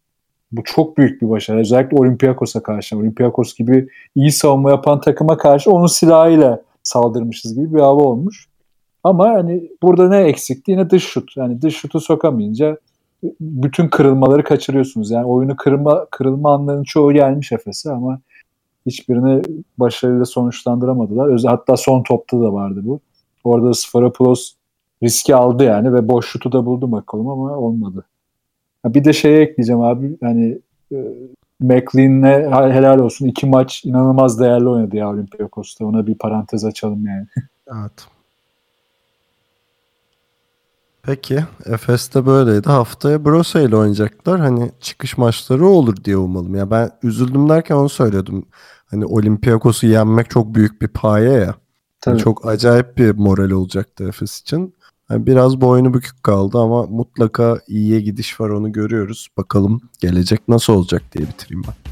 Bu 0.52 0.64
çok 0.64 0.98
büyük 0.98 1.22
bir 1.22 1.28
başarı. 1.28 1.60
Özellikle 1.60 1.96
Olympiakos'a 1.96 2.62
karşı. 2.62 2.98
Olympiakos 2.98 3.54
gibi 3.54 3.88
iyi 4.14 4.32
savunma 4.32 4.70
yapan 4.70 5.00
takıma 5.00 5.36
karşı 5.36 5.70
onun 5.70 5.86
silahıyla 5.86 6.62
saldırmışız 6.82 7.54
gibi 7.54 7.74
bir 7.74 7.80
hava 7.80 8.02
olmuş. 8.02 8.48
Ama 9.07 9.28
hani 9.28 9.70
burada 9.82 10.09
ne 10.09 10.18
eksikti? 10.18 10.70
Yine 10.70 10.90
dış 10.90 11.04
şut. 11.04 11.36
Yani 11.36 11.62
dış 11.62 11.76
şutu 11.76 12.00
sokamayınca 12.00 12.78
bütün 13.40 13.88
kırılmaları 13.88 14.44
kaçırıyorsunuz. 14.44 15.11
Yani 15.11 15.26
oyunu 15.26 15.57
kırılma, 15.57 16.07
kırılma 16.11 16.54
anlarının 16.54 16.84
çoğu 16.84 17.12
gelmiş 17.12 17.52
Efes'e 17.52 17.90
ama 17.90 18.20
hiçbirini 18.86 19.42
başarıyla 19.78 20.24
sonuçlandıramadılar. 20.24 21.28
Özel, 21.28 21.50
hatta 21.50 21.76
son 21.76 22.02
topta 22.02 22.40
da 22.40 22.52
vardı 22.52 22.80
bu. 22.84 23.00
Orada 23.44 23.74
Sfaropoulos 23.74 24.52
riski 25.02 25.34
aldı 25.34 25.64
yani 25.64 25.92
ve 25.92 26.09
boş 26.09 26.26
şutu 26.26 26.52
da 26.52 26.66
buldu 26.66 26.92
bakalım 26.92 27.28
ama 27.28 27.57
olmadı. 27.57 28.04
Bir 28.84 29.04
de 29.04 29.12
şeye 29.12 29.40
ekleyeceğim 29.40 29.80
abi 29.80 30.16
hani 30.20 30.59
e, 30.92 30.96
McLean'le 31.61 32.50
helal 32.72 32.98
olsun 32.98 33.26
iki 33.26 33.46
maç 33.46 33.84
inanılmaz 33.84 34.40
değerli 34.40 34.68
oynadı 34.68 34.96
ya 34.96 35.11
Olympiakos'ta. 35.11 35.86
Ona 35.86 36.07
bir 36.07 36.14
parantez 36.14 36.64
açalım 36.64 37.07
yani. 37.07 37.26
Evet. 37.80 38.15
Peki 41.07 41.44
Efes'te 41.66 42.26
böyleydi. 42.26 42.68
Haftaya 42.68 43.24
Brose 43.24 43.64
ile 43.64 43.76
oynayacaklar. 43.76 44.40
Hani 44.40 44.70
çıkış 44.80 45.18
maçları 45.18 45.66
olur 45.66 45.96
diye 46.04 46.16
umalım. 46.16 46.54
Ya 46.54 46.70
ben 46.70 46.90
üzüldüm 47.02 47.48
derken 47.48 47.74
onu 47.74 47.88
söyledim. 47.88 48.44
Hani 48.86 49.07
Olympiakos'u 49.07 49.86
yenmek 49.86 50.30
çok 50.30 50.54
büyük 50.54 50.82
bir 50.82 50.88
paye 50.88 51.32
ya. 51.32 51.54
Yani 52.07 52.18
çok 52.18 52.46
acayip 52.46 52.98
bir 52.98 53.11
moral 53.11 53.50
olacaktı 53.50 54.09
Efes 54.09 54.40
için. 54.40 54.74
Yani 55.11 55.26
biraz 55.26 55.61
boynu 55.61 55.94
bükük 55.94 56.22
kaldı 56.22 56.59
ama 56.59 56.82
mutlaka 56.82 57.59
iyiye 57.68 58.00
gidiş 58.00 58.40
var 58.40 58.48
onu 58.48 58.72
görüyoruz. 58.72 59.28
Bakalım 59.36 59.80
gelecek 60.00 60.48
nasıl 60.48 60.72
olacak 60.72 61.02
diye 61.12 61.28
bitireyim 61.28 61.62
ben. 61.66 61.86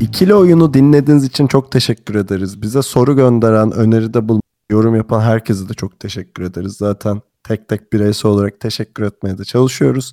İkili 0.00 0.34
oyunu 0.34 0.74
dinlediğiniz 0.74 1.24
için 1.24 1.46
çok 1.46 1.72
teşekkür 1.72 2.14
ederiz. 2.14 2.62
Bize 2.62 2.82
soru 2.82 3.16
gönderen, 3.16 3.72
öneride 3.72 4.28
bulunan, 4.28 4.42
yorum 4.70 4.96
yapan 4.96 5.20
herkese 5.20 5.68
de 5.68 5.74
çok 5.74 6.00
teşekkür 6.00 6.42
ederiz. 6.42 6.72
Zaten 6.72 7.22
tek 7.44 7.68
tek 7.68 7.92
bireysel 7.92 8.30
olarak 8.30 8.60
teşekkür 8.60 9.02
etmeye 9.02 9.38
de 9.38 9.44
çalışıyoruz. 9.44 10.12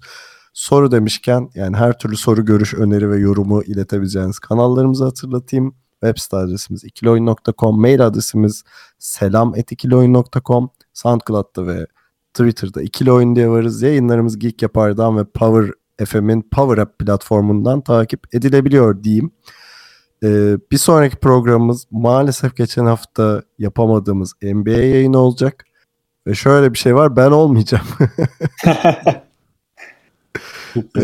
Soru 0.54 0.92
demişken 0.92 1.50
yani 1.56 1.78
her 1.78 2.00
türlü 2.00 2.18
soru, 2.18 2.46
görüş, 2.46 2.74
öneri 2.74 3.10
ve 3.10 3.20
yorumu 3.20 3.64
iletebileceğiniz 3.64 4.40
kanallarımızı 4.40 5.04
hatırlatayım. 5.04 5.76
Web 5.92 6.18
site 6.18 6.38
adresimiz 6.38 6.84
ikilioyun.com, 6.84 7.82
mail 7.82 8.06
adresimiz 8.08 8.64
selam.ikilioyun.com, 9.00 10.70
SoundCloud'da 10.94 11.68
ve 11.68 11.88
Twitter'da 12.34 12.82
ikili 12.82 13.12
oyun 13.12 13.36
diye 13.36 13.50
varız. 13.50 13.82
Yayınlarımız 13.82 14.40
Geek 14.40 14.62
Yapar'dan 14.62 15.18
ve 15.18 15.24
Power 15.24 15.72
FM'in 16.06 16.42
Power 16.42 16.78
App 16.78 17.00
platformundan 17.00 17.82
takip 17.82 18.36
edilebiliyor 18.36 19.04
diyeyim. 19.04 19.32
Ee, 20.24 20.58
bir 20.72 20.78
sonraki 20.78 21.16
programımız 21.16 21.88
maalesef 21.92 22.56
geçen 22.56 22.86
hafta 22.86 23.44
yapamadığımız 23.60 24.34
NBA 24.44 24.70
yayını 24.70 25.18
olacak. 25.18 25.66
Ve 26.28 26.34
şöyle 26.34 26.74
bir 26.74 26.78
şey 26.78 26.96
var 26.96 27.16
ben 27.16 27.32
olmayacağım. 27.32 27.86
ee, 30.76 31.02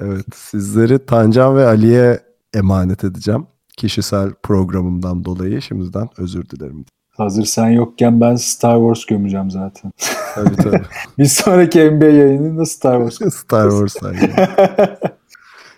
evet 0.00 0.26
sizleri 0.34 1.06
Tancan 1.06 1.56
ve 1.56 1.66
Ali'ye 1.66 2.20
emanet 2.54 3.04
edeceğim. 3.04 3.46
Kişisel 3.76 4.32
programımdan 4.42 5.24
dolayı 5.24 5.62
şimdiden 5.62 6.08
özür 6.18 6.48
dilerim. 6.48 6.84
Hazır 7.10 7.44
sen 7.44 7.68
yokken 7.68 8.20
ben 8.20 8.36
Star 8.36 8.76
Wars 8.76 9.04
gömeceğim 9.04 9.50
zaten. 9.50 9.92
Tabii 10.34 10.56
tabii. 10.56 10.82
bir 11.18 11.24
sonraki 11.24 11.90
NBA 11.90 12.04
yayınında 12.04 12.66
Star 12.66 13.08
Wars. 13.08 13.34
Star 13.34 13.70
Wars 13.70 13.96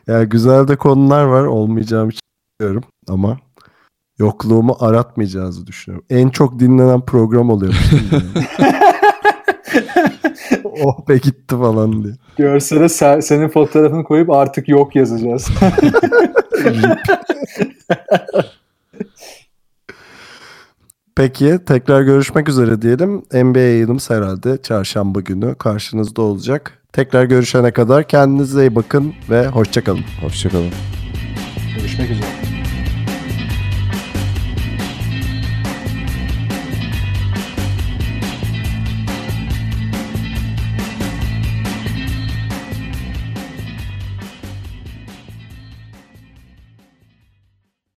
ya 0.07 0.25
güzel 0.25 0.69
de 0.69 0.77
konular 0.77 1.25
var 1.25 1.45
olmayacağım 1.45 2.09
için 2.09 2.28
düşünüyorum 2.61 2.85
ama 3.09 3.39
yokluğumu 4.19 4.77
aratmayacağınızı 4.81 5.67
düşünüyorum. 5.67 6.07
En 6.11 6.29
çok 6.29 6.59
dinlenen 6.59 7.01
program 7.01 7.51
oluyor. 7.51 7.75
oh 10.65 11.09
be 11.09 11.17
gitti 11.17 11.57
falan 11.57 12.05
diye. 12.05 12.15
Görsele 12.37 12.89
senin 13.23 13.49
fotoğrafını 13.49 14.05
koyup 14.05 14.31
artık 14.31 14.69
yok 14.69 14.97
yazacağız. 14.97 15.49
Peki 21.17 21.59
tekrar 21.67 22.03
görüşmek 22.03 22.49
üzere 22.49 22.83
diyelim. 22.83 23.23
NBA 23.33 23.59
yayınımız 23.59 24.11
herhalde 24.11 24.63
çarşamba 24.63 25.21
günü 25.21 25.55
karşınızda 25.55 26.23
olacak. 26.23 26.83
Tekrar 26.93 27.25
görüşene 27.25 27.73
kadar 27.73 28.09
kendinize 28.09 28.61
iyi 28.61 28.75
bakın 28.75 29.15
ve 29.31 29.47
hoşçakalın. 29.47 30.05
Hoşçakalın. 30.23 30.71
Görüşmek 31.77 32.11
üzere. 32.11 32.28